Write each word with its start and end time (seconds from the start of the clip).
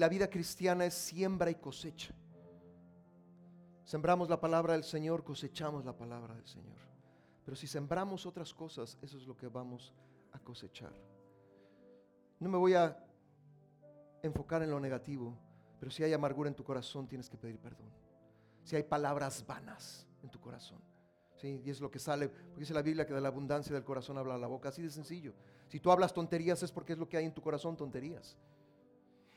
la 0.00 0.08
vida 0.08 0.30
cristiana 0.30 0.86
es 0.86 0.94
siembra 0.94 1.50
y 1.50 1.56
cosecha. 1.56 2.14
Sembramos 3.84 4.30
la 4.30 4.40
palabra 4.40 4.72
del 4.72 4.82
Señor, 4.82 5.22
cosechamos 5.22 5.84
la 5.84 5.94
palabra 5.94 6.34
del 6.34 6.46
Señor. 6.46 6.78
Pero 7.44 7.54
si 7.54 7.66
sembramos 7.66 8.24
otras 8.24 8.54
cosas, 8.54 8.96
eso 9.02 9.18
es 9.18 9.26
lo 9.26 9.36
que 9.36 9.46
vamos 9.48 9.92
a 10.32 10.38
cosechar. 10.38 10.94
No 12.38 12.48
me 12.48 12.56
voy 12.56 12.72
a 12.72 12.96
enfocar 14.22 14.62
en 14.62 14.70
lo 14.70 14.80
negativo, 14.80 15.36
pero 15.78 15.90
si 15.90 16.02
hay 16.02 16.14
amargura 16.14 16.48
en 16.48 16.54
tu 16.54 16.64
corazón, 16.64 17.06
tienes 17.06 17.28
que 17.28 17.36
pedir 17.36 17.58
perdón. 17.58 17.90
Si 18.64 18.76
hay 18.76 18.84
palabras 18.84 19.44
vanas 19.46 20.06
en 20.22 20.30
tu 20.30 20.40
corazón. 20.40 20.80
¿sí? 21.36 21.60
Y 21.62 21.68
es 21.68 21.78
lo 21.78 21.90
que 21.90 21.98
sale, 21.98 22.30
porque 22.30 22.60
dice 22.60 22.72
la 22.72 22.80
Biblia 22.80 23.06
que 23.06 23.12
de 23.12 23.20
la 23.20 23.28
abundancia 23.28 23.74
del 23.74 23.84
corazón 23.84 24.16
habla 24.16 24.38
la 24.38 24.46
boca, 24.46 24.70
así 24.70 24.80
de 24.80 24.88
sencillo. 24.88 25.34
Si 25.68 25.78
tú 25.78 25.92
hablas 25.92 26.14
tonterías 26.14 26.62
es 26.62 26.72
porque 26.72 26.94
es 26.94 26.98
lo 26.98 27.06
que 27.06 27.18
hay 27.18 27.26
en 27.26 27.34
tu 27.34 27.42
corazón, 27.42 27.76
tonterías. 27.76 28.38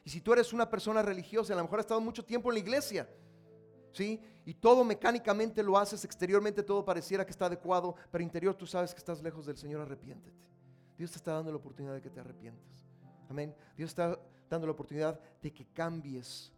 Y 0.04 0.10
si 0.10 0.22
tú 0.22 0.34
eres 0.34 0.52
una 0.52 0.70
persona 0.70 1.02
religiosa, 1.02 1.54
a 1.54 1.56
lo 1.56 1.64
mejor 1.64 1.80
has 1.80 1.86
estado 1.86 2.02
mucho 2.02 2.26
tiempo 2.26 2.50
en 2.50 2.56
la 2.56 2.60
iglesia, 2.60 3.10
¿sí? 3.94 4.22
Y 4.46 4.54
todo 4.54 4.84
mecánicamente 4.84 5.64
lo 5.64 5.78
haces, 5.78 6.04
exteriormente 6.04 6.62
todo 6.64 6.84
pareciera 6.84 7.26
que 7.26 7.32
está 7.32 7.46
adecuado, 7.46 7.96
pero 8.12 8.24
interior 8.24 8.56
tú 8.56 8.68
sabes 8.68 8.94
que 8.94 9.00
estás 9.00 9.22
lejos 9.22 9.46
del 9.46 9.58
Señor, 9.58 9.82
arrepiéntete. 9.82 10.36
Dios 10.98 11.12
te 11.12 11.18
está 11.18 11.34
dando 11.34 11.52
la 11.52 11.58
oportunidad 11.58 11.94
de 11.94 12.02
que 12.02 12.10
te 12.10 12.20
arrepientas. 12.20 12.86
Amén. 13.30 13.56
Dios 13.78 13.90
está 13.90 14.20
dando 14.50 14.68
la 14.68 14.74
oportunidad 14.74 15.20
de 15.42 15.54
que 15.54 15.66
cambies 15.68 16.52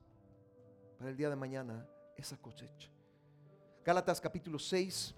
para 0.98 1.12
el 1.12 1.18
día 1.18 1.30
de 1.30 1.36
mañana 1.36 1.88
esa 2.18 2.38
cosecha. 2.38 2.90
Gálatas 3.84 4.20
capítulo 4.20 4.58
6, 4.58 5.14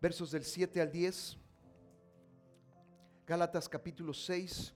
versos 0.00 0.32
del 0.32 0.44
7 0.44 0.80
al 0.80 0.90
10. 0.90 1.38
Gálatas 3.26 3.68
capítulo 3.68 4.12
6. 4.12 4.74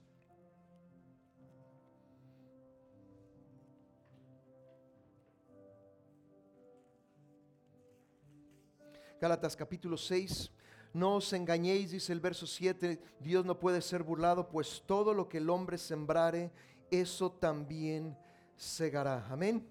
Gálatas 9.19 9.55
capítulo 9.55 9.97
6. 9.97 10.49
No 10.93 11.15
os 11.15 11.33
engañéis, 11.33 11.91
dice 11.91 12.13
el 12.13 12.19
verso 12.19 12.47
7, 12.47 12.99
Dios 13.19 13.45
no 13.45 13.59
puede 13.59 13.81
ser 13.81 14.01
burlado, 14.01 14.49
pues 14.49 14.81
todo 14.87 15.13
lo 15.13 15.27
que 15.27 15.37
el 15.37 15.49
hombre 15.49 15.77
sembrare, 15.77 16.51
eso 16.89 17.31
también 17.31 18.17
segará. 18.55 19.27
Amén. 19.29 19.67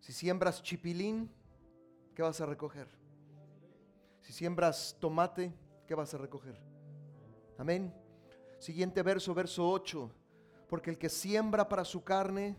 Si 0.00 0.12
siembras 0.12 0.62
chipilín, 0.62 1.30
¿qué 2.14 2.22
vas 2.22 2.40
a 2.40 2.46
recoger? 2.46 2.88
Si 4.22 4.32
siembras 4.32 4.96
tomate, 4.98 5.52
¿qué 5.86 5.94
vas 5.94 6.12
a 6.14 6.18
recoger? 6.18 6.58
Amén. 7.58 7.94
Siguiente 8.58 9.02
verso, 9.02 9.34
verso 9.34 9.70
8. 9.70 10.10
Porque 10.68 10.90
el 10.90 10.98
que 10.98 11.08
siembra 11.08 11.68
para 11.68 11.84
su 11.84 12.02
carne, 12.02 12.56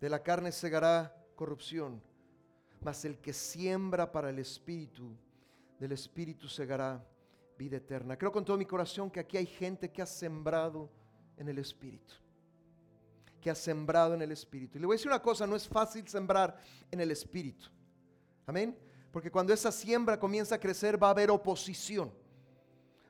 de 0.00 0.08
la 0.08 0.22
carne 0.22 0.50
segará 0.50 1.14
corrupción. 1.36 2.02
Mas 2.80 3.04
el 3.04 3.18
que 3.18 3.32
siembra 3.32 4.10
para 4.10 4.30
el 4.30 4.38
espíritu, 4.38 5.14
del 5.78 5.92
espíritu 5.92 6.48
segará 6.48 7.04
vida 7.58 7.76
eterna. 7.76 8.16
Creo 8.16 8.32
con 8.32 8.44
todo 8.44 8.56
mi 8.56 8.66
corazón 8.66 9.10
que 9.10 9.20
aquí 9.20 9.36
hay 9.36 9.46
gente 9.46 9.90
que 9.90 10.02
ha 10.02 10.06
sembrado 10.06 10.90
en 11.36 11.48
el 11.48 11.58
espíritu 11.58 12.14
que 13.40 13.50
ha 13.50 13.54
sembrado 13.54 14.14
en 14.14 14.22
el 14.22 14.32
Espíritu. 14.32 14.76
Y 14.76 14.80
le 14.80 14.86
voy 14.86 14.94
a 14.94 14.98
decir 14.98 15.08
una 15.10 15.22
cosa, 15.22 15.46
no 15.46 15.56
es 15.56 15.66
fácil 15.66 16.06
sembrar 16.06 16.56
en 16.90 17.00
el 17.00 17.10
Espíritu. 17.10 17.68
Amén. 18.46 18.76
Porque 19.10 19.30
cuando 19.30 19.52
esa 19.52 19.72
siembra 19.72 20.20
comienza 20.20 20.54
a 20.54 20.60
crecer 20.60 21.02
va 21.02 21.08
a 21.08 21.10
haber 21.10 21.30
oposición, 21.30 22.12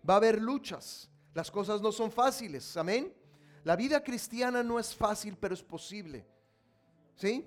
va 0.09 0.15
a 0.15 0.17
haber 0.19 0.41
luchas. 0.41 1.11
Las 1.35 1.51
cosas 1.51 1.81
no 1.83 1.93
son 1.93 2.11
fáciles. 2.11 2.77
Amén. 2.77 3.13
La 3.65 3.77
vida 3.77 4.03
cristiana 4.03 4.63
no 4.63 4.79
es 4.79 4.95
fácil, 4.95 5.37
pero 5.37 5.53
es 5.53 5.63
posible. 5.63 6.27
¿Sí? 7.17 7.47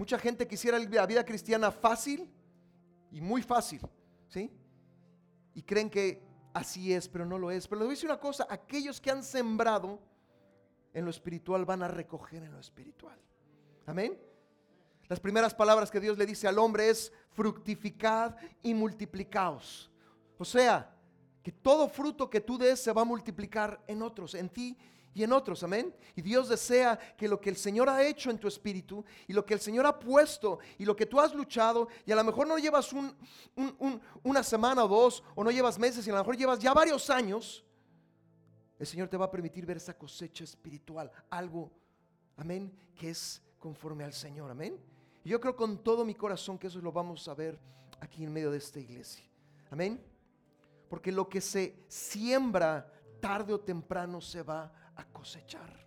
Mucha 0.00 0.18
gente 0.18 0.48
quisiera 0.48 0.78
la 0.78 1.04
vida 1.04 1.22
cristiana 1.26 1.70
fácil 1.70 2.26
y 3.12 3.20
muy 3.20 3.42
fácil. 3.42 3.82
¿Sí? 4.28 4.50
Y 5.52 5.62
creen 5.62 5.90
que 5.90 6.22
así 6.54 6.94
es, 6.94 7.06
pero 7.06 7.26
no 7.26 7.36
lo 7.36 7.50
es. 7.50 7.68
Pero 7.68 7.80
les 7.80 7.86
voy 7.86 7.92
a 7.92 7.96
decir 7.96 8.08
una 8.08 8.18
cosa, 8.18 8.46
aquellos 8.48 8.98
que 8.98 9.10
han 9.10 9.22
sembrado 9.22 10.00
en 10.94 11.04
lo 11.04 11.10
espiritual 11.10 11.66
van 11.66 11.82
a 11.82 11.88
recoger 11.88 12.42
en 12.42 12.50
lo 12.50 12.58
espiritual. 12.58 13.18
Amén. 13.84 14.18
Las 15.06 15.20
primeras 15.20 15.54
palabras 15.54 15.90
que 15.90 16.00
Dios 16.00 16.16
le 16.16 16.24
dice 16.24 16.48
al 16.48 16.58
hombre 16.58 16.88
es 16.88 17.12
fructificad 17.32 18.36
y 18.62 18.72
multiplicaos. 18.72 19.90
O 20.38 20.46
sea, 20.46 20.96
que 21.42 21.52
todo 21.52 21.90
fruto 21.90 22.30
que 22.30 22.40
tú 22.40 22.56
des 22.56 22.80
se 22.80 22.92
va 22.94 23.02
a 23.02 23.04
multiplicar 23.04 23.84
en 23.86 24.00
otros, 24.00 24.34
en 24.34 24.48
ti 24.48 24.78
y 25.12 25.24
en 25.24 25.32
otros, 25.32 25.62
amén. 25.62 25.94
Y 26.14 26.22
Dios 26.22 26.48
desea 26.48 26.96
que 27.16 27.28
lo 27.28 27.40
que 27.40 27.50
el 27.50 27.56
Señor 27.56 27.88
ha 27.88 28.04
hecho 28.04 28.30
en 28.30 28.38
tu 28.38 28.46
espíritu 28.46 29.04
y 29.26 29.32
lo 29.32 29.44
que 29.44 29.54
el 29.54 29.60
Señor 29.60 29.86
ha 29.86 29.98
puesto 29.98 30.60
y 30.78 30.84
lo 30.84 30.94
que 30.94 31.06
tú 31.06 31.20
has 31.20 31.34
luchado, 31.34 31.88
y 32.06 32.12
a 32.12 32.16
lo 32.16 32.24
mejor 32.24 32.46
no 32.46 32.58
llevas 32.58 32.90
una 34.22 34.42
semana 34.42 34.84
o 34.84 34.88
dos, 34.88 35.24
o 35.34 35.42
no 35.42 35.50
llevas 35.50 35.78
meses, 35.78 36.06
y 36.06 36.10
a 36.10 36.14
lo 36.14 36.20
mejor 36.20 36.36
llevas 36.36 36.60
ya 36.60 36.72
varios 36.72 37.10
años, 37.10 37.64
el 38.78 38.86
Señor 38.86 39.08
te 39.08 39.16
va 39.16 39.26
a 39.26 39.30
permitir 39.30 39.66
ver 39.66 39.76
esa 39.76 39.98
cosecha 39.98 40.44
espiritual, 40.44 41.10
algo, 41.28 41.70
amén, 42.36 42.72
que 42.94 43.10
es 43.10 43.42
conforme 43.58 44.04
al 44.04 44.12
Señor, 44.12 44.50
amén. 44.50 44.78
Y 45.24 45.30
yo 45.30 45.40
creo 45.40 45.54
con 45.54 45.82
todo 45.82 46.04
mi 46.04 46.14
corazón 46.14 46.56
que 46.56 46.68
eso 46.68 46.80
lo 46.80 46.92
vamos 46.92 47.28
a 47.28 47.34
ver 47.34 47.58
aquí 48.00 48.24
en 48.24 48.32
medio 48.32 48.50
de 48.50 48.58
esta 48.58 48.78
iglesia, 48.78 49.24
amén. 49.70 50.02
Porque 50.88 51.12
lo 51.12 51.28
que 51.28 51.40
se 51.40 51.84
siembra 51.88 52.90
tarde 53.20 53.52
o 53.52 53.60
temprano 53.60 54.20
se 54.20 54.42
va 54.42 54.72
a 54.96 55.04
cosechar. 55.04 55.86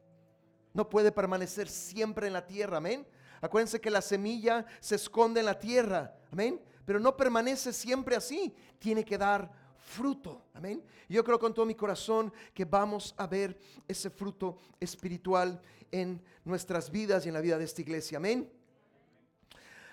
No 0.74 0.90
puede 0.90 1.12
permanecer 1.12 1.70
siempre 1.70 2.28
en 2.28 2.34
la 2.34 2.46
tierra, 2.46 2.78
amén. 2.78 3.06
Acuérdense 3.42 3.82
que 3.82 3.92
la 3.92 4.02
semilla 4.02 4.66
se 4.80 4.96
esconde 4.96 5.42
en 5.42 5.46
la 5.46 5.60
tierra, 5.60 6.16
amén. 6.32 6.62
Pero 6.86 7.00
no 7.00 7.16
permanece 7.16 7.72
siempre 7.74 8.16
así. 8.16 8.54
Tiene 8.80 9.06
que 9.06 9.18
dar 9.18 9.52
fruto. 9.78 10.42
Amén. 10.54 10.84
Yo 11.08 11.24
creo 11.24 11.40
con 11.40 11.54
todo 11.54 11.66
mi 11.66 11.76
corazón 11.76 12.34
que 12.54 12.66
vamos 12.66 13.14
a 13.18 13.28
ver 13.28 13.58
ese 13.88 14.10
fruto 14.10 14.58
espiritual 14.80 15.62
en 15.92 16.22
nuestras 16.44 16.90
vidas 16.90 17.26
y 17.26 17.30
en 17.30 17.36
la 17.36 17.42
vida 17.42 17.58
de 17.58 17.66
esta 17.66 17.82
iglesia. 17.82 18.18
Amén. 18.18 18.50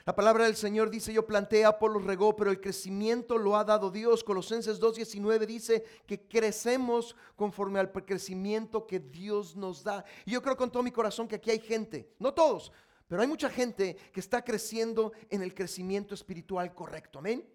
La 0.07 0.15
palabra 0.15 0.45
del 0.45 0.57
Señor 0.57 0.89
dice, 0.89 1.13
yo 1.13 1.27
planté, 1.27 1.65
Apolo 1.65 1.99
regó, 1.99 2.35
pero 2.35 2.51
el 2.51 2.61
crecimiento 2.61 3.37
lo 3.37 3.57
ha 3.57 3.65
dado 3.65 3.91
Dios. 3.91 4.25
Colosenses 4.25 4.81
2.19 4.81 5.47
dice 5.47 5.85
que 6.07 6.27
crecemos 6.27 7.15
conforme 7.37 7.81
al 7.81 7.93
crecimiento 7.93 8.87
que 8.87 8.99
Dios 8.99 9.57
nos 9.57 9.85
da. 9.85 10.05
Y 10.25 10.33
yo 10.33 10.43
creo 10.43 10.57
con 10.57 10.71
todo 10.71 10.83
mi 10.83 10.91
corazón 10.91 11.29
que 11.29 11.37
aquí 11.37 11.51
hay 11.51 11.61
gente, 11.61 12.15
no 12.19 12.33
todos, 12.33 12.73
pero 13.07 13.21
hay 13.21 13.29
mucha 13.29 13.51
gente 13.51 13.97
que 14.13 14.21
está 14.21 14.43
creciendo 14.43 15.13
en 15.29 15.43
el 15.43 15.55
crecimiento 15.55 16.15
espiritual 16.15 16.75
correcto. 16.75 17.19
Amén. 17.19 17.47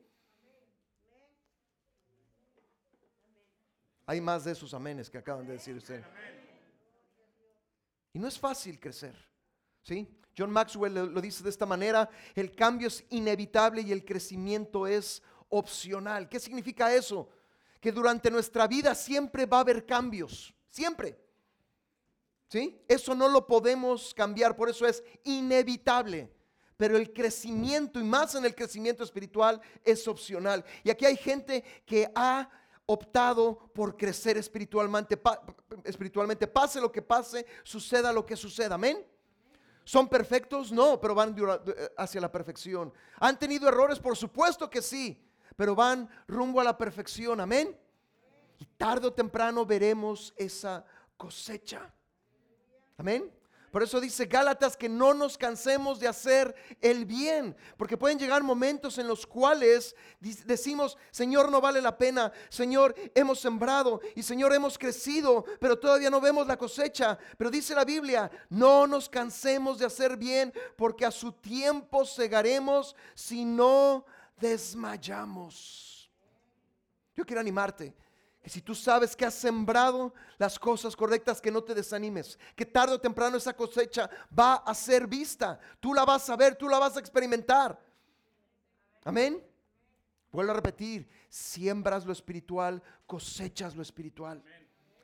Hay 4.05 4.21
más 4.21 4.43
de 4.43 4.51
esos 4.51 4.73
amenes 4.73 5.09
que 5.09 5.17
acaban 5.17 5.47
de 5.47 5.53
decir 5.53 5.75
usted. 5.75 6.03
Y 8.13 8.19
no 8.19 8.27
es 8.27 8.37
fácil 8.37 8.79
crecer. 8.79 9.15
¿sí? 9.81 10.07
John 10.37 10.51
Maxwell 10.51 10.93
lo, 10.93 11.21
dice 11.21 11.43
de 11.43 11.49
esta 11.49 11.65
manera, 11.65 12.09
el 12.33 12.53
cambio 12.53 12.89
es 12.89 13.03
inevitable 13.09 13.81
y 13.81 13.91
el 13.91 14.03
crecimiento 14.03 14.85
es 14.85 15.23
opcional. 15.49 16.27
¿Qué 16.27 16.39
significa 16.39 16.93
eso? 16.93 17.29
Que 17.79 17.91
durante 17.91 18.29
nuestra 18.29 18.67
vida 18.67 18.93
siempre 18.95 19.45
va 19.45 19.57
a 19.57 19.61
haber 19.61 19.85
cambios, 19.85 20.53
siempre. 20.69 21.17
¿Sí? 22.49 22.81
Eso 22.87 23.15
no 23.15 23.27
lo 23.27 23.47
podemos 23.47 24.13
cambiar, 24.13 24.55
por 24.55 24.69
eso 24.69 24.85
es 24.85 25.03
inevitable. 25.23 26.31
Pero 26.77 26.97
el 26.97 27.13
crecimiento 27.13 27.99
y 27.99 28.03
más 28.03 28.35
en 28.35 28.45
el 28.45 28.53
crecimiento 28.53 29.03
espiritual 29.03 29.61
es 29.83 30.07
opcional. 30.07 30.63
Y 30.83 30.89
aquí 30.89 31.05
hay 31.05 31.15
gente 31.15 31.63
que 31.85 32.11
ha 32.13 32.49
optado 32.85 33.71
por 33.73 33.95
crecer 33.95 34.37
espiritualmente, 34.37 35.19
espiritualmente, 35.85 36.47
pase 36.47 36.81
lo 36.81 36.91
que 36.91 37.01
pase, 37.01 37.45
suceda 37.63 38.11
lo 38.11 38.25
que 38.25 38.35
suceda, 38.35 38.75
amén. 38.75 39.03
¿Son 39.85 40.09
perfectos? 40.09 40.71
No, 40.71 40.99
pero 40.99 41.13
van 41.13 41.35
eh, 41.37 41.89
hacia 41.95 42.19
la 42.19 42.31
perfección. 42.31 42.91
¿Han 43.19 43.37
tenido 43.37 43.69
errores? 43.69 43.99
Por 43.99 44.17
supuesto 44.17 44.67
que 44.67 44.81
sí, 44.81 45.23
pero 45.55 45.75
van 45.75 46.09
rumbo 46.27 46.59
a 46.59 46.63
la 46.63 46.75
perfección, 46.75 47.39
amén. 47.39 47.77
Y 48.57 48.65
tarde 48.65 49.07
o 49.07 49.13
temprano 49.13 49.63
veremos 49.63 50.33
esa 50.37 50.83
cosecha. 51.15 51.93
Amén. 52.97 53.31
Por 53.75 53.83
eso 53.83 53.99
dice 53.99 54.27
Gálatas 54.27 54.77
que 54.77 54.87
no 54.87 55.13
nos 55.13 55.37
cansemos 55.37 55.99
de 55.99 56.07
hacer 56.07 56.55
el 56.79 57.03
bien, 57.03 57.53
porque 57.75 57.97
pueden 57.97 58.17
llegar 58.17 58.41
momentos 58.41 58.97
en 58.99 59.05
los 59.05 59.27
cuales 59.27 59.97
decimos, 60.21 60.97
Señor, 61.11 61.51
no 61.51 61.59
vale 61.59 61.81
la 61.81 61.97
pena, 61.97 62.31
Señor, 62.47 62.95
hemos 63.13 63.41
sembrado 63.41 63.99
y 64.15 64.23
Señor, 64.23 64.53
hemos 64.53 64.77
crecido, 64.77 65.43
pero 65.59 65.77
todavía 65.77 66.09
no 66.09 66.21
vemos 66.21 66.47
la 66.47 66.55
cosecha. 66.55 67.19
Pero 67.37 67.51
dice 67.51 67.75
la 67.75 67.83
Biblia, 67.83 68.31
no 68.49 68.87
nos 68.87 69.09
cansemos 69.09 69.77
de 69.77 69.87
hacer 69.87 70.15
bien, 70.15 70.53
porque 70.77 71.05
a 71.05 71.11
su 71.11 71.33
tiempo 71.33 72.05
segaremos 72.05 72.95
si 73.13 73.43
no 73.43 74.05
desmayamos. 74.37 76.09
Yo 77.13 77.25
quiero 77.25 77.41
animarte 77.41 77.93
Que 78.45 78.51
si 78.51 78.61
tú 78.61 78.75
sabes 78.75 79.15
que 79.15 79.25
has 79.25 79.33
sembrado 79.33 80.13
las 80.37 80.59
cosas 80.59 80.95
correctas, 80.95 81.41
que 81.41 81.49
no 81.49 81.63
te 81.63 81.73
desanimes. 81.73 82.37
Que 82.55 82.63
tarde 82.63 82.93
o 82.93 83.01
temprano 83.01 83.37
esa 83.37 83.55
cosecha 83.55 84.07
va 84.37 84.57
a 84.57 84.75
ser 84.75 85.07
vista. 85.07 85.59
Tú 85.79 85.95
la 85.95 86.05
vas 86.05 86.29
a 86.29 86.35
ver, 86.35 86.55
tú 86.55 86.69
la 86.69 86.77
vas 86.77 86.95
a 86.95 86.99
experimentar. 86.99 87.83
Amén. 89.03 89.43
Vuelvo 90.31 90.51
a 90.51 90.55
repetir, 90.57 91.09
siembras 91.27 92.05
lo 92.05 92.11
espiritual, 92.11 92.83
cosechas 93.07 93.75
lo 93.75 93.81
espiritual. 93.81 94.43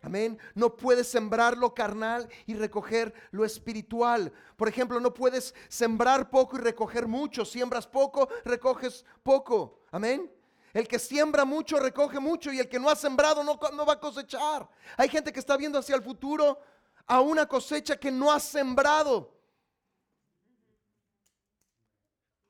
Amén. 0.04 0.38
No 0.54 0.78
puedes 0.78 1.08
sembrar 1.08 1.58
lo 1.58 1.74
carnal 1.74 2.30
y 2.46 2.54
recoger 2.54 3.12
lo 3.32 3.44
espiritual. 3.44 4.32
Por 4.56 4.68
ejemplo, 4.68 5.00
no 5.00 5.16
puedes 5.16 5.56
sembrar 5.68 6.30
poco 6.30 6.58
y 6.58 6.60
recoger 6.60 7.08
mucho. 7.08 7.44
Siembras 7.44 7.88
poco, 7.88 8.30
recoges 8.46 9.04
poco. 9.24 9.80
Amén. 9.90 10.32
El 10.74 10.88
que 10.88 11.00
siembra 11.00 11.46
mucho 11.46 11.80
recoge 11.80 12.20
mucho 12.20 12.52
y 12.52 12.60
el 12.60 12.70
que 12.70 12.80
no 12.80 12.90
ha 12.90 12.96
sembrado 12.96 13.44
no, 13.44 13.58
va 13.86 13.94
a 13.94 14.00
cosechar. 14.00 14.70
Hay 14.98 15.10
gente 15.10 15.32
que 15.34 15.40
está 15.40 15.58
viendo 15.58 15.78
hacia 15.78 15.96
el 15.96 16.02
futuro 16.02 16.60
a 17.06 17.20
una 17.22 17.46
cosecha 17.46 17.98
que 17.98 18.12
no 18.12 18.32
ha 18.32 18.40
sembrado. 18.40 19.38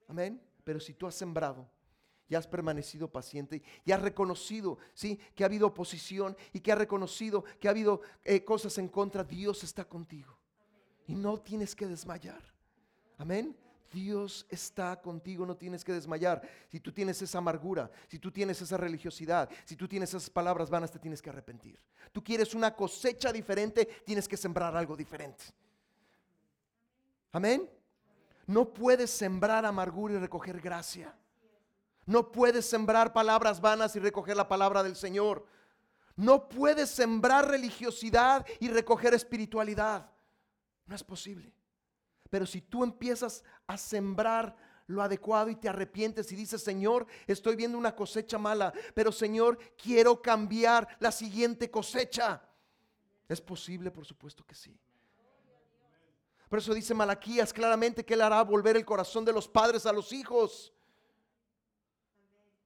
Amén. 0.07 0.41
Pero 0.63 0.79
si 0.79 0.93
tú 0.93 1.07
has 1.07 1.15
sembrado, 1.15 1.67
y 2.31 2.35
has 2.35 2.47
permanecido 2.47 3.11
paciente 3.11 3.61
y 3.83 3.91
has 3.91 4.01
reconocido, 4.01 4.77
¿sí? 4.93 5.19
Que 5.35 5.43
ha 5.43 5.47
habido 5.47 5.67
oposición 5.67 6.37
y 6.53 6.61
que 6.61 6.71
ha 6.71 6.75
reconocido 6.75 7.43
que 7.59 7.67
ha 7.67 7.71
habido 7.71 7.99
eh, 8.23 8.45
cosas 8.45 8.77
en 8.77 8.87
contra, 8.87 9.25
Dios 9.25 9.65
está 9.65 9.83
contigo. 9.83 10.39
Y 11.07 11.15
no 11.15 11.41
tienes 11.41 11.75
que 11.75 11.87
desmayar. 11.87 12.41
Amén. 13.17 13.57
Dios 13.91 14.45
está 14.49 15.01
contigo, 15.01 15.45
no 15.45 15.55
tienes 15.55 15.83
que 15.83 15.93
desmayar. 15.93 16.41
Si 16.69 16.79
tú 16.79 16.91
tienes 16.91 17.21
esa 17.21 17.39
amargura, 17.39 17.91
si 18.07 18.19
tú 18.19 18.31
tienes 18.31 18.61
esa 18.61 18.77
religiosidad, 18.77 19.49
si 19.65 19.75
tú 19.75 19.87
tienes 19.87 20.09
esas 20.09 20.29
palabras 20.29 20.69
vanas, 20.69 20.91
te 20.91 20.99
tienes 20.99 21.21
que 21.21 21.29
arrepentir. 21.29 21.77
Tú 22.11 22.23
quieres 22.23 22.55
una 22.55 22.75
cosecha 22.75 23.31
diferente, 23.31 23.85
tienes 24.05 24.27
que 24.27 24.37
sembrar 24.37 24.75
algo 24.75 24.95
diferente. 24.95 25.43
Amén. 27.33 27.69
No 28.47 28.73
puedes 28.73 29.11
sembrar 29.11 29.65
amargura 29.65 30.15
y 30.15 30.17
recoger 30.17 30.59
gracia. 30.59 31.13
No 32.05 32.31
puedes 32.31 32.65
sembrar 32.65 33.13
palabras 33.13 33.61
vanas 33.61 33.95
y 33.95 33.99
recoger 33.99 34.35
la 34.35 34.47
palabra 34.47 34.83
del 34.83 34.95
Señor. 34.95 35.45
No 36.15 36.49
puedes 36.49 36.89
sembrar 36.89 37.47
religiosidad 37.47 38.45
y 38.59 38.69
recoger 38.69 39.13
espiritualidad. 39.13 40.09
No 40.85 40.95
es 40.95 41.03
posible. 41.03 41.53
Pero 42.31 42.47
si 42.47 42.61
tú 42.61 42.83
empiezas 42.83 43.43
a 43.67 43.77
sembrar 43.77 44.57
lo 44.87 45.03
adecuado 45.03 45.51
y 45.51 45.55
te 45.55 45.69
arrepientes 45.69 46.31
y 46.31 46.35
dices, 46.35 46.63
Señor, 46.63 47.05
estoy 47.27 47.55
viendo 47.55 47.77
una 47.77 47.95
cosecha 47.95 48.39
mala, 48.39 48.73
pero 48.95 49.11
Señor, 49.11 49.59
quiero 49.77 50.19
cambiar 50.19 50.87
la 50.99 51.11
siguiente 51.11 51.69
cosecha. 51.69 52.41
¿Es 53.29 53.39
posible? 53.39 53.91
Por 53.91 54.05
supuesto 54.05 54.43
que 54.43 54.55
sí. 54.55 54.75
Por 56.49 56.57
eso 56.57 56.73
dice 56.73 56.95
Malaquías 56.95 57.53
claramente 57.53 58.03
que 58.03 58.15
Él 58.15 58.21
hará 58.21 58.43
volver 58.43 58.75
el 58.75 58.83
corazón 58.83 59.23
de 59.23 59.31
los 59.31 59.47
padres 59.47 59.85
a 59.85 59.93
los 59.93 60.11
hijos 60.11 60.73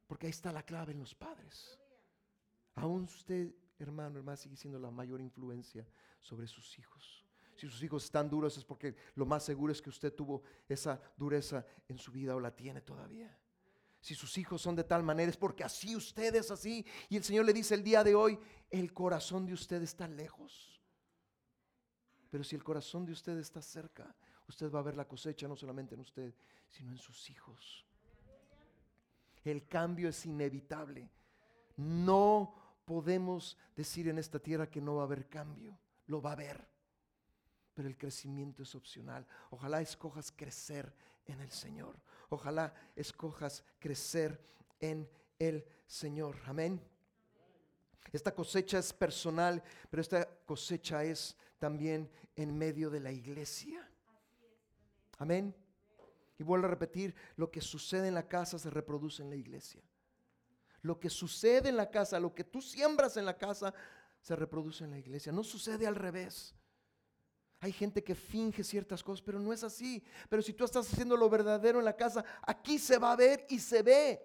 porque 0.07 0.27
ahí 0.27 0.31
está 0.31 0.51
la 0.51 0.63
clave 0.63 0.91
en 0.93 0.99
los 0.99 1.15
padres. 1.15 1.79
Aún 2.75 3.03
usted, 3.03 3.53
hermano, 3.79 4.19
hermana, 4.19 4.37
sigue 4.37 4.55
siendo 4.55 4.79
la 4.79 4.91
mayor 4.91 5.21
influencia 5.21 5.87
sobre 6.21 6.47
sus 6.47 6.77
hijos. 6.77 7.24
Si 7.65 7.71
sus 7.71 7.81
hijos 7.81 8.03
están 8.03 8.29
duros 8.29 8.55
es 8.57 8.63
porque 8.63 8.95
lo 9.15 9.25
más 9.25 9.43
seguro 9.43 9.71
es 9.71 9.81
que 9.81 9.89
usted 9.89 10.13
tuvo 10.13 10.43
esa 10.69 11.01
dureza 11.17 11.65
en 11.87 11.97
su 11.97 12.11
vida 12.11 12.35
o 12.35 12.39
la 12.39 12.55
tiene 12.55 12.81
todavía. 12.81 13.35
Si 13.99 14.13
sus 14.13 14.37
hijos 14.37 14.61
son 14.61 14.75
de 14.75 14.83
tal 14.83 15.01
manera 15.01 15.31
es 15.31 15.37
porque 15.37 15.63
así 15.63 15.95
usted 15.95 16.35
es 16.35 16.51
así. 16.51 16.85
Y 17.09 17.17
el 17.17 17.23
Señor 17.23 17.43
le 17.43 17.53
dice 17.53 17.73
el 17.73 17.83
día 17.83 18.03
de 18.03 18.13
hoy, 18.13 18.37
el 18.69 18.93
corazón 18.93 19.47
de 19.47 19.53
usted 19.53 19.81
está 19.81 20.07
lejos. 20.07 20.79
Pero 22.29 22.43
si 22.43 22.55
el 22.55 22.63
corazón 22.63 23.03
de 23.03 23.13
usted 23.13 23.35
está 23.39 23.63
cerca, 23.63 24.15
usted 24.47 24.71
va 24.71 24.77
a 24.77 24.83
ver 24.83 24.95
la 24.95 25.07
cosecha 25.07 25.47
no 25.47 25.55
solamente 25.55 25.95
en 25.95 26.01
usted, 26.01 26.35
sino 26.69 26.91
en 26.91 26.99
sus 26.99 27.31
hijos. 27.31 27.83
El 29.43 29.67
cambio 29.67 30.09
es 30.09 30.23
inevitable. 30.27 31.09
No 31.77 32.53
podemos 32.85 33.57
decir 33.75 34.07
en 34.07 34.19
esta 34.19 34.37
tierra 34.37 34.69
que 34.69 34.81
no 34.81 34.97
va 34.97 35.01
a 35.01 35.05
haber 35.05 35.27
cambio. 35.27 35.79
Lo 36.05 36.21
va 36.21 36.29
a 36.29 36.33
haber. 36.33 36.74
Pero 37.75 37.87
el 37.87 37.97
crecimiento 37.97 38.63
es 38.63 38.73
opcional. 38.73 39.27
Ojalá 39.51 39.81
escojas 39.81 40.31
crecer 40.31 40.91
en 41.27 41.39
el 41.41 41.51
Señor. 41.51 41.95
Ojalá 42.29 42.73
escojas 42.95 43.63
crecer 43.77 44.41
en 44.79 45.07
el 45.37 45.63
Señor. 45.85 46.37
Amén. 46.45 46.81
Esta 48.11 48.33
cosecha 48.33 48.79
es 48.79 48.93
personal, 48.93 49.61
pero 49.89 50.01
esta 50.01 50.25
cosecha 50.45 51.03
es 51.03 51.35
también 51.59 52.09
en 52.35 52.57
medio 52.57 52.89
de 52.89 53.01
la 53.01 53.11
iglesia. 53.11 53.87
Amén. 55.17 55.53
Y 56.37 56.43
vuelvo 56.43 56.67
a 56.67 56.69
repetir, 56.69 57.13
lo 57.35 57.51
que 57.51 57.61
sucede 57.61 58.07
en 58.07 58.13
la 58.13 58.27
casa 58.27 58.57
se 58.57 58.69
reproduce 58.69 59.21
en 59.21 59.29
la 59.29 59.35
iglesia. 59.35 59.81
Lo 60.81 60.99
que 60.99 61.09
sucede 61.09 61.69
en 61.69 61.77
la 61.77 61.89
casa, 61.89 62.19
lo 62.19 62.33
que 62.33 62.43
tú 62.43 62.61
siembras 62.61 63.17
en 63.17 63.25
la 63.25 63.37
casa, 63.37 63.73
se 64.21 64.35
reproduce 64.35 64.83
en 64.83 64.91
la 64.91 64.99
iglesia. 64.99 65.31
No 65.31 65.43
sucede 65.43 65.87
al 65.87 65.95
revés. 65.95 66.53
Hay 67.65 67.71
gente 67.71 68.03
que 68.03 68.13
finge 68.13 68.63
ciertas 68.63 69.01
cosas, 69.01 69.23
pero 69.23 69.39
no 69.39 69.51
es 69.51 69.63
así. 69.63 70.03
Pero 70.29 70.43
si 70.43 70.53
tú 70.53 70.63
estás 70.63 70.87
haciendo 70.87 71.17
lo 71.17 71.27
verdadero 71.27 71.79
en 71.79 71.85
la 71.85 71.95
casa, 71.95 72.23
aquí 72.43 72.77
se 72.77 72.99
va 72.99 73.11
a 73.11 73.15
ver 73.15 73.43
y 73.49 73.57
se 73.57 73.81
ve. 73.81 74.21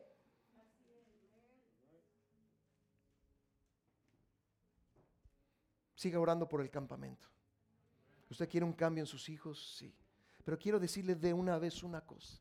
Siga 5.94 6.20
orando 6.20 6.46
por 6.46 6.60
el 6.60 6.68
campamento. 6.68 7.26
¿Usted 8.28 8.46
quiere 8.46 8.66
un 8.66 8.74
cambio 8.74 9.04
en 9.04 9.06
sus 9.06 9.26
hijos? 9.30 9.74
Sí. 9.78 9.90
Pero 10.44 10.58
quiero 10.58 10.78
decirle 10.78 11.14
de 11.14 11.32
una 11.32 11.58
vez 11.58 11.82
una 11.82 12.02
cosa. 12.02 12.38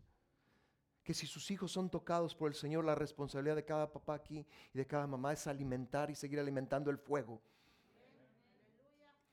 Que 1.02 1.14
si 1.14 1.28
sus 1.28 1.50
hijos 1.50 1.72
son 1.72 1.90
tocados 1.90 2.36
por 2.36 2.50
el 2.50 2.56
Señor, 2.56 2.84
la 2.84 2.96
responsabilidad 2.96 3.56
de 3.56 3.64
cada 3.64 3.90
papá 3.90 4.16
aquí 4.16 4.46
y 4.74 4.78
de 4.78 4.86
cada 4.86 5.08
mamá 5.08 5.32
es 5.32 5.48
alimentar 5.48 6.12
y 6.12 6.16
seguir 6.16 6.42
alimentando 6.42 6.92
el 6.92 6.98
fuego. 6.98 7.42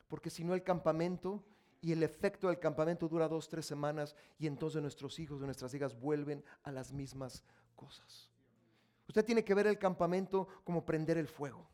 Porque 0.06 0.30
si 0.30 0.44
no 0.44 0.54
el 0.54 0.62
campamento 0.62 1.42
y 1.86 1.92
el 1.92 2.02
efecto 2.02 2.48
del 2.48 2.58
campamento 2.58 3.06
dura 3.06 3.28
dos, 3.28 3.48
tres 3.48 3.64
semanas 3.64 4.16
y 4.40 4.48
entonces 4.48 4.82
nuestros 4.82 5.20
hijos 5.20 5.40
y 5.40 5.44
nuestras 5.44 5.72
hijas 5.72 5.96
vuelven 5.96 6.42
a 6.64 6.72
las 6.72 6.92
mismas 6.92 7.44
cosas. 7.76 8.28
Usted 9.06 9.24
tiene 9.24 9.44
que 9.44 9.54
ver 9.54 9.68
el 9.68 9.78
campamento 9.78 10.48
como 10.64 10.84
prender 10.84 11.16
el 11.16 11.28
fuego. 11.28 11.64